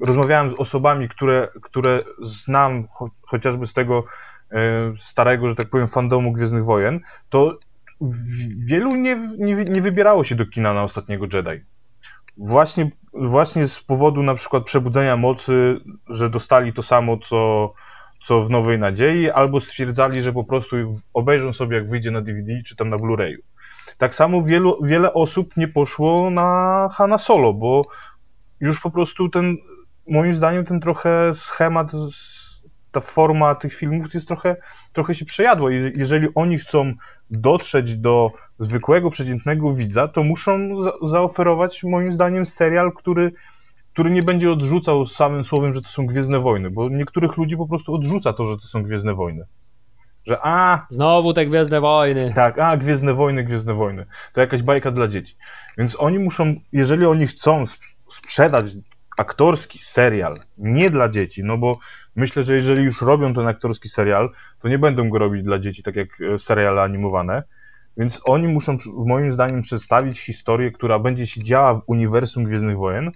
rozmawiałem 0.00 0.50
z 0.50 0.54
osobami, 0.54 1.08
które, 1.08 1.48
które 1.62 2.04
znam 2.22 2.86
cho 2.88 3.10
chociażby 3.22 3.66
z 3.66 3.72
tego 3.72 4.04
e, 4.50 4.92
starego, 4.98 5.48
że 5.48 5.54
tak 5.54 5.70
powiem, 5.70 5.88
fandomu 5.88 6.32
Gwiezdnych 6.32 6.64
Wojen, 6.64 7.00
to 7.28 7.58
wielu 8.66 8.94
nie, 8.96 9.16
nie, 9.38 9.54
nie 9.54 9.80
wybierało 9.80 10.24
się 10.24 10.34
do 10.34 10.46
kina 10.46 10.74
na 10.74 10.82
ostatniego 10.82 11.26
Jedi. 11.32 11.64
Właśnie, 12.36 12.90
właśnie 13.12 13.66
z 13.66 13.82
powodu 13.82 14.22
na 14.22 14.34
przykład 14.34 14.64
przebudzenia 14.64 15.16
mocy, 15.16 15.80
że 16.08 16.30
dostali 16.30 16.72
to 16.72 16.82
samo, 16.82 17.16
co, 17.16 17.72
co 18.20 18.40
w 18.40 18.50
Nowej 18.50 18.78
Nadziei, 18.78 19.30
albo 19.30 19.60
stwierdzali, 19.60 20.22
że 20.22 20.32
po 20.32 20.44
prostu 20.44 20.76
obejrzą 21.14 21.52
sobie, 21.52 21.76
jak 21.76 21.88
wyjdzie 21.88 22.10
na 22.10 22.20
DVD 22.20 22.52
czy 22.66 22.76
tam 22.76 22.88
na 22.88 22.96
Blu-rayu. 22.96 23.38
Tak 23.98 24.14
samo 24.14 24.42
wielu, 24.42 24.84
wiele 24.84 25.12
osób 25.12 25.56
nie 25.56 25.68
poszło 25.68 26.30
na 26.30 26.88
Hanna 26.92 27.18
Solo, 27.18 27.52
bo 27.52 27.86
już 28.60 28.80
po 28.80 28.90
prostu 28.90 29.28
ten 29.28 29.56
moim 30.08 30.32
zdaniem 30.32 30.64
ten 30.64 30.80
trochę 30.80 31.34
schemat, 31.34 31.92
ta 32.90 33.00
forma 33.00 33.54
tych 33.54 33.74
filmów 33.74 34.14
jest 34.14 34.28
trochę, 34.28 34.56
trochę 34.92 35.14
się 35.14 35.24
przejadła. 35.24 35.70
Jeżeli 35.94 36.28
oni 36.34 36.58
chcą 36.58 36.92
dotrzeć 37.30 37.96
do 37.96 38.30
zwykłego, 38.58 39.10
przeciętnego 39.10 39.74
widza, 39.74 40.08
to 40.08 40.22
muszą 40.22 40.82
za 40.82 40.92
zaoferować 41.08 41.84
moim 41.84 42.12
zdaniem 42.12 42.46
serial, 42.46 42.92
który, 42.92 43.32
który 43.92 44.10
nie 44.10 44.22
będzie 44.22 44.52
odrzucał 44.52 45.06
samym 45.06 45.44
słowem, 45.44 45.72
że 45.72 45.82
to 45.82 45.88
są 45.88 46.06
Gwiezdne 46.06 46.38
Wojny, 46.38 46.70
bo 46.70 46.88
niektórych 46.88 47.36
ludzi 47.36 47.56
po 47.56 47.68
prostu 47.68 47.94
odrzuca 47.94 48.32
to, 48.32 48.48
że 48.48 48.56
to 48.56 48.66
są 48.66 48.82
Gwiezdne 48.82 49.14
Wojny. 49.14 49.44
Że 50.26 50.38
a... 50.42 50.86
Znowu 50.90 51.32
te 51.32 51.46
Gwiezdne 51.46 51.80
Wojny. 51.80 52.32
Tak, 52.34 52.58
a 52.58 52.76
Gwiezdne 52.76 53.14
Wojny, 53.14 53.44
Gwiezdne 53.44 53.74
Wojny. 53.74 54.06
To 54.32 54.40
jakaś 54.40 54.62
bajka 54.62 54.90
dla 54.90 55.08
dzieci. 55.08 55.36
Więc 55.78 55.96
oni 56.00 56.18
muszą, 56.18 56.54
jeżeli 56.72 57.06
oni 57.06 57.26
chcą 57.26 57.62
sprzedać 58.08 58.66
aktorski 59.16 59.78
serial, 59.78 60.40
nie 60.58 60.90
dla 60.90 61.08
dzieci, 61.08 61.44
no 61.44 61.58
bo 61.58 61.78
myślę, 62.16 62.42
że 62.42 62.54
jeżeli 62.54 62.84
już 62.84 63.02
robią 63.02 63.34
ten 63.34 63.48
aktorski 63.48 63.88
serial, 63.88 64.30
to 64.58 64.68
nie 64.68 64.78
będą 64.78 65.08
go 65.08 65.18
robić 65.18 65.42
dla 65.42 65.58
dzieci, 65.58 65.82
tak 65.82 65.96
jak 65.96 66.08
e, 66.20 66.38
seriale 66.38 66.82
animowane, 66.82 67.42
więc 67.96 68.20
oni 68.24 68.48
muszą, 68.48 68.76
moim 69.06 69.32
zdaniem, 69.32 69.60
przedstawić 69.60 70.20
historię, 70.20 70.70
która 70.70 70.98
będzie 70.98 71.26
się 71.26 71.42
działa 71.42 71.74
w 71.74 71.82
uniwersum 71.86 72.44
Gwiezdnych 72.44 72.76
Wojen, 72.76 73.12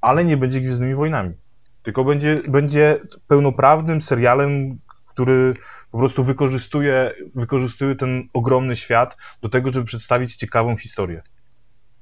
ale 0.00 0.24
nie 0.24 0.36
będzie 0.36 0.60
Gwiezdnymi 0.60 0.94
Wojnami. 0.94 1.34
Tylko 1.82 2.04
będzie, 2.04 2.40
będzie 2.48 3.00
pełnoprawnym 3.28 4.00
serialem, 4.00 4.78
który 5.06 5.54
po 5.90 5.98
prostu 5.98 6.24
wykorzystuje, 6.24 7.14
wykorzystuje 7.36 7.94
ten 7.94 8.28
ogromny 8.32 8.76
świat 8.76 9.16
do 9.42 9.48
tego, 9.48 9.72
żeby 9.72 9.86
przedstawić 9.86 10.36
ciekawą 10.36 10.76
historię. 10.76 11.22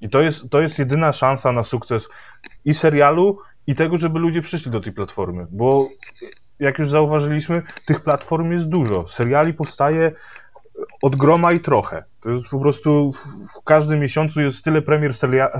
I 0.00 0.08
to 0.08 0.20
jest, 0.20 0.50
to 0.50 0.60
jest 0.60 0.78
jedyna 0.78 1.12
szansa 1.12 1.52
na 1.52 1.62
sukces 1.62 2.08
i 2.64 2.74
serialu, 2.74 3.38
i 3.66 3.74
tego, 3.74 3.96
żeby 3.96 4.18
ludzie 4.18 4.42
przyszli 4.42 4.72
do 4.72 4.80
tej 4.80 4.92
platformy. 4.92 5.46
Bo 5.50 5.88
jak 6.58 6.78
już 6.78 6.90
zauważyliśmy, 6.90 7.62
tych 7.86 8.00
platform 8.00 8.52
jest 8.52 8.68
dużo. 8.68 9.08
Seriali 9.08 9.54
powstaje 9.54 10.12
od 11.02 11.16
groma 11.16 11.52
i 11.52 11.60
trochę. 11.60 12.04
To 12.20 12.30
jest 12.30 12.48
po 12.48 12.60
prostu 12.60 13.10
w, 13.12 13.64
każdym 13.64 14.00
miesiącu 14.00 14.40
jest 14.40 14.64
tyle 14.64 14.82
premier 14.82 15.12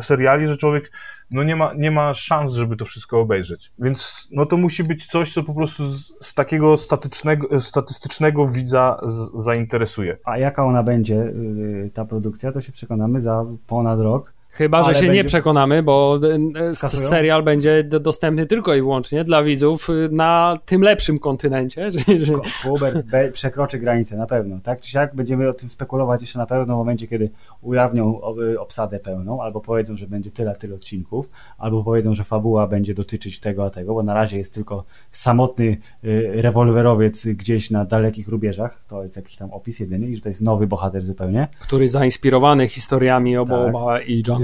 seriali, 0.03 0.47
że 0.47 0.57
człowiek 0.57 0.93
no 1.31 1.43
nie, 1.43 1.57
ma, 1.57 1.75
nie 1.75 1.91
ma 1.91 2.15
szans, 2.15 2.53
żeby 2.53 2.77
to 2.77 2.85
wszystko 2.85 3.21
obejrzeć. 3.21 3.73
Więc 3.79 4.29
no 4.33 4.47
to 4.47 4.57
musi 4.57 4.85
być 4.85 5.07
coś, 5.07 5.35
co 5.35 5.43
po 5.43 5.55
prostu 5.55 5.89
z, 5.89 6.13
z 6.21 6.35
takiego 6.35 6.77
statycznego, 6.77 7.61
statystycznego 7.61 8.47
widza 8.47 9.01
z, 9.07 9.43
zainteresuje. 9.43 10.19
A 10.25 10.39
jaka 10.39 10.65
ona 10.65 10.83
będzie, 10.83 11.15
yy, 11.15 11.91
ta 11.95 12.05
produkcja, 12.05 12.53
to 12.53 12.61
się 12.61 12.73
przekonamy 12.73 13.21
za 13.21 13.45
ponad 13.67 14.01
rok. 14.01 14.32
Chyba, 14.55 14.83
że 14.83 14.95
się 14.95 15.01
będzie... 15.01 15.15
nie 15.15 15.25
przekonamy, 15.25 15.83
bo 15.83 16.21
e, 16.57 16.75
Skasują? 16.75 17.09
serial 17.09 17.43
będzie 17.43 17.85
dostępny 17.85 18.47
tylko 18.47 18.75
i 18.75 18.81
wyłącznie 18.81 19.25
dla 19.25 19.43
widzów 19.43 19.91
y, 19.91 20.09
na 20.13 20.59
tym 20.67 20.83
lepszym 20.83 21.19
kontynencie. 21.19 21.91
Że... 22.27 22.33
Hubert 22.63 23.07
przekroczy 23.33 23.79
granicę, 23.79 24.17
na 24.17 24.27
pewno. 24.27 24.59
Tak 24.63 24.81
czy 24.81 24.91
siak 24.91 25.15
będziemy 25.15 25.49
o 25.49 25.53
tym 25.53 25.71
spekulować 25.71 26.21
jeszcze 26.21 26.39
na 26.39 26.47
pewno 26.47 26.75
w 26.75 26.79
momencie, 26.79 27.07
kiedy 27.07 27.31
ujawnią 27.63 28.21
obsadę 28.59 28.99
pełną, 28.99 29.43
albo 29.43 29.61
powiedzą, 29.61 29.97
że 29.97 30.07
będzie 30.07 30.31
tyle, 30.31 30.57
tyle 30.57 30.75
odcinków, 30.75 31.29
albo 31.59 31.85
powiedzą, 31.85 32.15
że 32.15 32.25
fabuła 32.25 32.67
będzie 32.67 32.95
dotyczyć 32.95 33.41
tego, 33.41 33.65
a 33.65 33.71
tego, 33.71 33.95
bo 33.95 34.03
na 34.03 34.15
razie 34.15 34.39
jest 34.39 34.55
tylko 34.55 34.85
samotny 35.13 35.77
y, 36.05 36.33
rewolwerowiec 36.35 37.27
gdzieś 37.27 37.71
na 37.71 37.85
dalekich 37.85 38.29
rubieżach, 38.29 38.85
to 38.89 39.03
jest 39.03 39.17
jakiś 39.17 39.37
tam 39.37 39.51
opis 39.51 39.81
jedyny 39.81 40.07
i 40.07 40.17
że 40.17 40.23
to 40.23 40.29
jest 40.29 40.41
nowy 40.41 40.67
bohater 40.67 41.05
zupełnie. 41.05 41.49
Który 41.61 41.89
zainspirowany 41.89 42.69
historiami 42.69 43.37
Oboba 43.37 43.99
tak. 43.99 44.09
i 44.09 44.23
John 44.29 44.42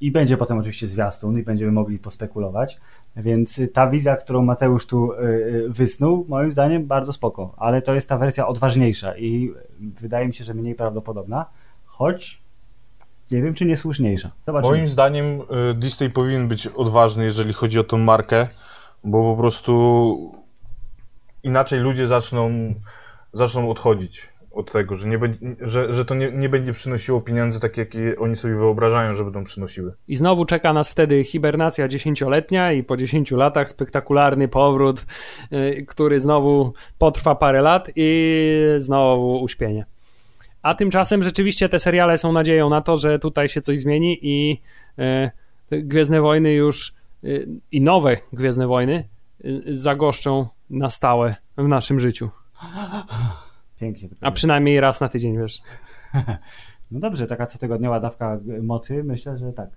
I 0.00 0.10
będzie 0.10 0.36
potem 0.36 0.58
oczywiście 0.58 0.86
zwiastun 0.86 1.38
i 1.38 1.42
będziemy 1.42 1.72
mogli 1.72 1.98
pospekulować. 1.98 2.80
Więc 3.16 3.60
ta 3.72 3.90
wizja, 3.90 4.16
którą 4.16 4.42
Mateusz 4.42 4.86
tu 4.86 5.12
e, 5.12 5.18
e, 5.18 5.28
wysnuł, 5.68 6.26
moim 6.28 6.52
zdaniem 6.52 6.86
bardzo 6.86 7.12
spoko, 7.12 7.54
ale 7.56 7.82
to 7.82 7.94
jest 7.94 8.08
ta 8.08 8.18
wersja 8.18 8.46
odważniejsza 8.46 9.16
i 9.16 9.52
wydaje 9.80 10.26
mi 10.26 10.34
się, 10.34 10.44
że 10.44 10.54
mniej 10.54 10.74
prawdopodobna, 10.74 11.46
choć 11.86 12.40
nie 13.30 13.42
wiem, 13.42 13.54
czy 13.54 13.64
niesłuszniejsza. 13.64 14.30
Zobaczymy. 14.46 14.72
Moim 14.72 14.86
zdaniem 14.86 15.40
y, 15.70 15.74
Disney 15.74 16.10
powinien 16.10 16.48
być 16.48 16.66
odważny, 16.66 17.24
jeżeli 17.24 17.52
chodzi 17.52 17.78
o 17.78 17.84
tą 17.84 17.98
markę, 17.98 18.48
bo 19.04 19.34
po 19.34 19.40
prostu 19.40 20.32
inaczej 21.42 21.80
ludzie 21.80 22.06
zaczną, 22.06 22.74
zaczną 23.32 23.70
odchodzić 23.70 24.28
od 24.56 24.72
tego, 24.72 24.96
że, 24.96 25.08
nie, 25.08 25.18
że, 25.60 25.92
że 25.92 26.04
to 26.04 26.14
nie, 26.14 26.32
nie 26.32 26.48
będzie 26.48 26.72
przynosiło 26.72 27.20
pieniędzy 27.20 27.60
takie, 27.60 27.80
jakie 27.80 28.18
oni 28.18 28.36
sobie 28.36 28.54
wyobrażają, 28.54 29.14
że 29.14 29.24
będą 29.24 29.44
przynosiły. 29.44 29.94
I 30.08 30.16
znowu 30.16 30.44
czeka 30.44 30.72
nas 30.72 30.88
wtedy 30.88 31.24
hibernacja 31.24 31.88
dziesięcioletnia 31.88 32.72
i 32.72 32.82
po 32.82 32.96
10 32.96 33.30
latach 33.30 33.68
spektakularny 33.68 34.48
powrót, 34.48 35.06
yy, 35.50 35.84
który 35.86 36.20
znowu 36.20 36.72
potrwa 36.98 37.34
parę 37.34 37.62
lat 37.62 37.90
i 37.96 38.28
znowu 38.76 39.42
uśpienie. 39.42 39.86
A 40.62 40.74
tymczasem 40.74 41.22
rzeczywiście 41.22 41.68
te 41.68 41.78
seriale 41.78 42.18
są 42.18 42.32
nadzieją 42.32 42.70
na 42.70 42.80
to, 42.80 42.96
że 42.96 43.18
tutaj 43.18 43.48
się 43.48 43.60
coś 43.60 43.78
zmieni 43.78 44.18
i 44.22 44.60
yy, 45.70 45.82
Gwiezdne 45.82 46.20
Wojny 46.20 46.52
już 46.52 46.94
yy, 47.22 47.48
i 47.72 47.80
nowe 47.80 48.16
Gwiezdne 48.32 48.66
Wojny 48.66 49.08
y, 49.44 49.62
zagoszczą 49.66 50.46
na 50.70 50.90
stałe 50.90 51.36
w 51.56 51.68
naszym 51.68 52.00
życiu. 52.00 52.30
Pięknie. 53.80 54.08
A 54.20 54.30
przynajmniej 54.30 54.80
raz 54.80 55.00
na 55.00 55.08
tydzień, 55.08 55.38
wiesz. 55.38 55.62
No 56.90 57.00
dobrze, 57.00 57.26
taka 57.26 57.46
cotygodniowa 57.46 58.00
dawka 58.00 58.38
mocy, 58.62 59.04
myślę, 59.04 59.38
że 59.38 59.52
tak, 59.52 59.70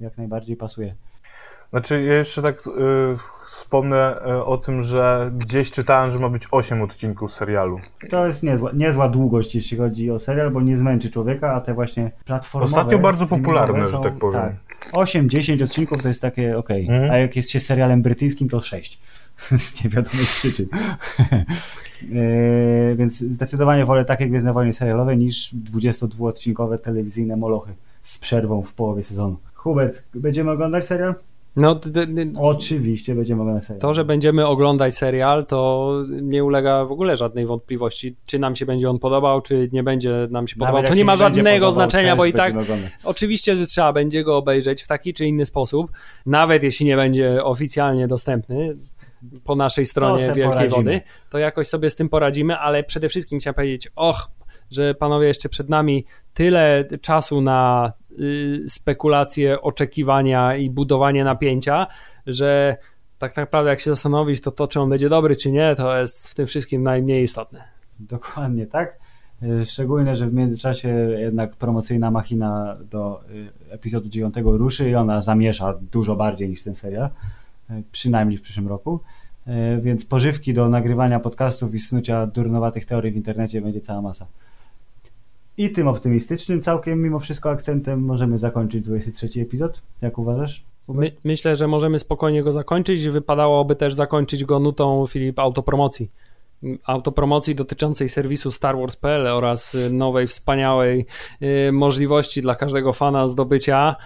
jak 0.00 0.18
najbardziej 0.18 0.56
pasuje. 0.56 0.94
Znaczy, 1.70 2.02
ja 2.02 2.14
jeszcze 2.14 2.42
tak 2.42 2.56
y, 2.66 2.70
wspomnę 3.46 4.20
y, 4.26 4.44
o 4.44 4.56
tym, 4.56 4.82
że 4.82 5.30
gdzieś 5.36 5.70
czytałem, 5.70 6.10
że 6.10 6.18
ma 6.18 6.28
być 6.28 6.42
8 6.50 6.82
odcinków 6.82 7.32
serialu. 7.32 7.80
To 8.10 8.26
jest 8.26 8.42
niezła, 8.42 8.70
niezła 8.74 9.08
długość, 9.08 9.54
jeśli 9.54 9.78
chodzi 9.78 10.10
o 10.10 10.18
serial, 10.18 10.50
bo 10.50 10.60
nie 10.60 10.78
zmęczy 10.78 11.10
człowieka, 11.10 11.54
a 11.54 11.60
te 11.60 11.74
właśnie 11.74 12.10
platformowe... 12.24 12.76
Ostatnio 12.76 12.98
bardzo 12.98 13.26
popularne, 13.26 13.86
są, 13.86 13.92
że 13.92 14.10
tak 14.10 14.18
powiem. 14.18 14.40
Tak, 14.42 14.92
8-10 14.92 15.64
odcinków 15.64 16.02
to 16.02 16.08
jest 16.08 16.22
takie 16.22 16.58
ok, 16.58 16.70
mhm. 16.70 17.10
a 17.10 17.18
jak 17.18 17.36
jest 17.36 17.50
się 17.50 17.60
serialem 17.60 18.02
brytyjskim, 18.02 18.48
to 18.48 18.60
6. 18.60 19.00
z 19.58 19.84
niewiadomych 19.84 20.28
przyczyn. 20.38 20.66
E, 22.02 22.94
więc 22.94 23.20
zdecydowanie 23.20 23.84
wolę 23.84 24.04
takie 24.04 24.26
Gwiezdne 24.26 24.52
Wojny 24.52 24.72
serialowe 24.72 25.16
niż 25.16 25.54
22-odcinkowe 25.72 26.78
telewizyjne 26.78 27.36
molochy 27.36 27.72
z 28.02 28.18
przerwą 28.18 28.62
w 28.62 28.74
połowie 28.74 29.04
sezonu. 29.04 29.36
Hubert, 29.54 30.02
będziemy 30.14 30.50
oglądać 30.50 30.86
serial? 30.86 31.14
No, 31.56 31.80
Oczywiście 32.36 33.14
będziemy 33.14 33.42
oglądać 33.42 33.64
serial. 33.64 33.80
To, 33.80 33.94
że 33.94 34.04
będziemy 34.04 34.46
oglądać 34.46 34.96
serial, 34.96 35.46
to 35.46 35.92
nie 36.08 36.44
ulega 36.44 36.84
w 36.84 36.92
ogóle 36.92 37.16
żadnej 37.16 37.46
wątpliwości, 37.46 38.16
czy 38.26 38.38
nam 38.38 38.56
się 38.56 38.66
będzie 38.66 38.90
on 38.90 38.98
podobał, 38.98 39.42
czy 39.42 39.68
nie 39.72 39.82
będzie 39.82 40.28
nam 40.30 40.48
się 40.48 40.56
podobał. 40.56 40.84
to 40.84 40.94
nie 40.94 41.04
ma 41.04 41.16
żadnego 41.16 41.72
znaczenia, 41.72 42.16
bo 42.16 42.24
i 42.24 42.32
tak 42.32 42.50
oglądać. 42.50 42.90
oczywiście, 43.04 43.56
że 43.56 43.66
trzeba 43.66 43.92
będzie 43.92 44.24
go 44.24 44.36
obejrzeć 44.36 44.82
w 44.82 44.86
taki 44.86 45.14
czy 45.14 45.26
inny 45.26 45.46
sposób, 45.46 45.90
nawet 46.26 46.62
jeśli 46.62 46.86
nie 46.86 46.96
będzie 46.96 47.44
oficjalnie 47.44 48.08
dostępny 48.08 48.76
po 49.44 49.56
naszej 49.56 49.86
stronie 49.86 50.24
Wielkiej 50.24 50.44
poradzimy. 50.44 50.92
Wody, 50.92 51.00
to 51.30 51.38
jakoś 51.38 51.68
sobie 51.68 51.90
z 51.90 51.96
tym 51.96 52.08
poradzimy, 52.08 52.56
ale 52.56 52.84
przede 52.84 53.08
wszystkim 53.08 53.40
chciałem 53.40 53.54
powiedzieć, 53.54 53.88
och, 53.96 54.30
że 54.70 54.94
panowie 54.94 55.26
jeszcze 55.26 55.48
przed 55.48 55.68
nami 55.68 56.04
tyle 56.34 56.84
czasu 57.00 57.40
na 57.40 57.92
y, 58.20 58.64
spekulacje, 58.68 59.60
oczekiwania 59.60 60.56
i 60.56 60.70
budowanie 60.70 61.24
napięcia, 61.24 61.86
że 62.26 62.76
tak 63.18 63.36
naprawdę 63.36 63.70
jak 63.70 63.80
się 63.80 63.90
zastanowić, 63.90 64.40
to 64.40 64.50
to, 64.50 64.68
czy 64.68 64.80
on 64.80 64.90
będzie 64.90 65.08
dobry, 65.08 65.36
czy 65.36 65.52
nie, 65.52 65.76
to 65.76 65.98
jest 65.98 66.28
w 66.28 66.34
tym 66.34 66.46
wszystkim 66.46 66.82
najmniej 66.82 67.24
istotne. 67.24 67.64
Dokładnie 68.00 68.66
tak. 68.66 68.98
Y, 69.42 69.66
szczególnie, 69.66 70.16
że 70.16 70.26
w 70.26 70.34
międzyczasie 70.34 70.88
jednak 71.18 71.56
promocyjna 71.56 72.10
machina 72.10 72.76
do 72.90 73.20
y, 73.30 73.72
epizodu 73.72 74.08
9 74.08 74.34
ruszy 74.44 74.90
i 74.90 74.94
ona 74.94 75.22
zamiesza 75.22 75.74
dużo 75.92 76.16
bardziej 76.16 76.48
niż 76.48 76.62
ten 76.62 76.74
serial, 76.74 77.10
przynajmniej 77.92 78.38
w 78.38 78.42
przyszłym 78.42 78.68
roku. 78.68 79.00
E, 79.46 79.80
więc 79.80 80.04
pożywki 80.04 80.54
do 80.54 80.68
nagrywania 80.68 81.20
podcastów 81.20 81.74
i 81.74 81.80
snucia 81.80 82.26
durnowatych 82.26 82.84
teorii 82.84 83.12
w 83.12 83.16
internecie 83.16 83.60
będzie 83.60 83.80
cała 83.80 84.02
masa. 84.02 84.26
I 85.58 85.70
tym 85.70 85.88
optymistycznym 85.88 86.62
całkiem 86.62 87.02
mimo 87.02 87.18
wszystko 87.18 87.50
akcentem 87.50 88.04
możemy 88.04 88.38
zakończyć 88.38 88.84
23 88.84 89.40
epizod. 89.40 89.82
Jak 90.02 90.18
uważasz? 90.18 90.64
My, 90.88 91.12
myślę, 91.24 91.56
że 91.56 91.68
możemy 91.68 91.98
spokojnie 91.98 92.42
go 92.42 92.52
zakończyć. 92.52 93.08
Wypadałoby 93.08 93.76
też 93.76 93.94
zakończyć 93.94 94.44
go 94.44 94.58
nutą 94.58 95.06
Filip 95.06 95.38
autopromocji. 95.38 96.10
Autopromocji 96.84 97.54
dotyczącej 97.54 98.08
serwisu 98.08 98.52
Star 98.52 98.76
Wars.pl 98.76 99.26
oraz 99.26 99.76
nowej, 99.90 100.26
wspaniałej 100.26 101.06
y, 101.42 101.72
możliwości 101.72 102.42
dla 102.42 102.54
każdego 102.54 102.92
fana 102.92 103.28
zdobycia 103.28 103.96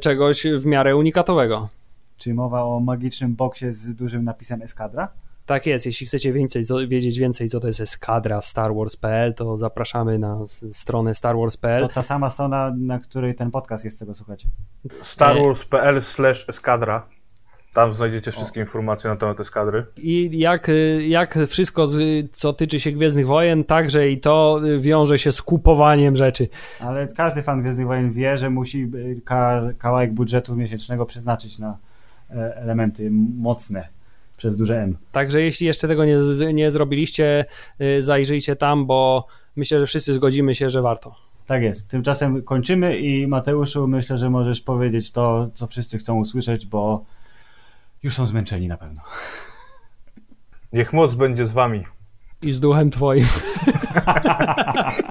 czegoś 0.00 0.46
w 0.46 0.66
miarę 0.66 0.96
unikatowego. 0.96 1.68
Czy 2.16 2.34
mowa 2.34 2.62
o 2.62 2.80
magicznym 2.80 3.34
boksie 3.34 3.72
z 3.72 3.94
dużym 3.94 4.24
napisem 4.24 4.62
Eskadra? 4.62 5.08
Tak 5.46 5.66
jest, 5.66 5.86
jeśli 5.86 6.06
chcecie 6.06 6.32
więcej, 6.32 6.64
wiedzieć 6.88 7.18
więcej, 7.18 7.48
co 7.48 7.60
to 7.60 7.66
jest 7.66 7.80
eskadra 7.80 8.40
Star 8.40 8.74
Wars.pl, 8.74 9.34
to 9.34 9.58
zapraszamy 9.58 10.18
na 10.18 10.38
stronę 10.72 11.14
Star 11.14 11.36
Wars.pl. 11.36 11.82
To 11.82 11.88
ta 11.88 12.02
sama 12.02 12.30
strona, 12.30 12.74
na 12.78 12.98
której 12.98 13.34
ten 13.34 13.50
podcast 13.50 13.84
jest, 13.84 13.98
czego 13.98 14.14
słuchacie. 14.14 14.48
Star 15.00 15.36
Wars.pl 15.36 16.02
slash 16.02 16.48
eskadra. 16.48 17.06
Tam 17.74 17.92
znajdziecie 17.92 18.30
wszystkie 18.30 18.60
o. 18.60 18.62
informacje 18.62 19.10
na 19.10 19.16
temat 19.16 19.40
eskadry. 19.40 19.86
I 19.96 20.38
jak, 20.38 20.70
jak 21.00 21.38
wszystko, 21.48 21.88
co 22.32 22.52
tyczy 22.52 22.80
się 22.80 22.92
Gwiezdnych 22.92 23.26
Wojen, 23.26 23.64
także 23.64 24.10
i 24.10 24.20
to 24.20 24.60
wiąże 24.78 25.18
się 25.18 25.32
z 25.32 25.42
kupowaniem 25.42 26.16
rzeczy. 26.16 26.48
Ale 26.80 27.06
każdy 27.06 27.42
fan 27.42 27.60
Gwiezdnych 27.60 27.86
Wojen 27.86 28.12
wie, 28.12 28.38
że 28.38 28.50
musi 28.50 28.90
kawałek 29.78 30.12
budżetu 30.14 30.56
miesięcznego 30.56 31.06
przeznaczyć 31.06 31.58
na 31.58 31.68
E, 31.68 31.95
elementy 32.30 33.10
mocne 33.36 33.88
przez 34.36 34.56
duże 34.56 34.82
M. 34.82 34.96
Także 35.12 35.42
jeśli 35.42 35.66
jeszcze 35.66 35.88
tego 35.88 36.04
nie, 36.04 36.18
nie 36.54 36.70
zrobiliście, 36.70 37.44
y, 37.80 38.02
zajrzyjcie 38.02 38.56
tam, 38.56 38.86
bo 38.86 39.26
myślę, 39.56 39.80
że 39.80 39.86
wszyscy 39.86 40.14
zgodzimy 40.14 40.54
się, 40.54 40.70
że 40.70 40.82
warto. 40.82 41.14
Tak 41.46 41.62
jest. 41.62 41.90
Tymczasem 41.90 42.42
kończymy 42.42 42.98
i 42.98 43.26
Mateuszu, 43.26 43.88
myślę, 43.88 44.18
że 44.18 44.30
możesz 44.30 44.60
powiedzieć 44.60 45.12
to, 45.12 45.50
co 45.54 45.66
wszyscy 45.66 45.98
chcą 45.98 46.18
usłyszeć, 46.18 46.66
bo 46.66 47.04
już 48.02 48.14
są 48.14 48.26
zmęczeni 48.26 48.68
na 48.68 48.76
pewno. 48.76 49.02
Niech 50.72 50.92
moc 50.92 51.14
będzie 51.14 51.46
z 51.46 51.52
wami. 51.52 51.84
I 52.42 52.52
z 52.52 52.60
duchem 52.60 52.90
twoim. 52.90 53.26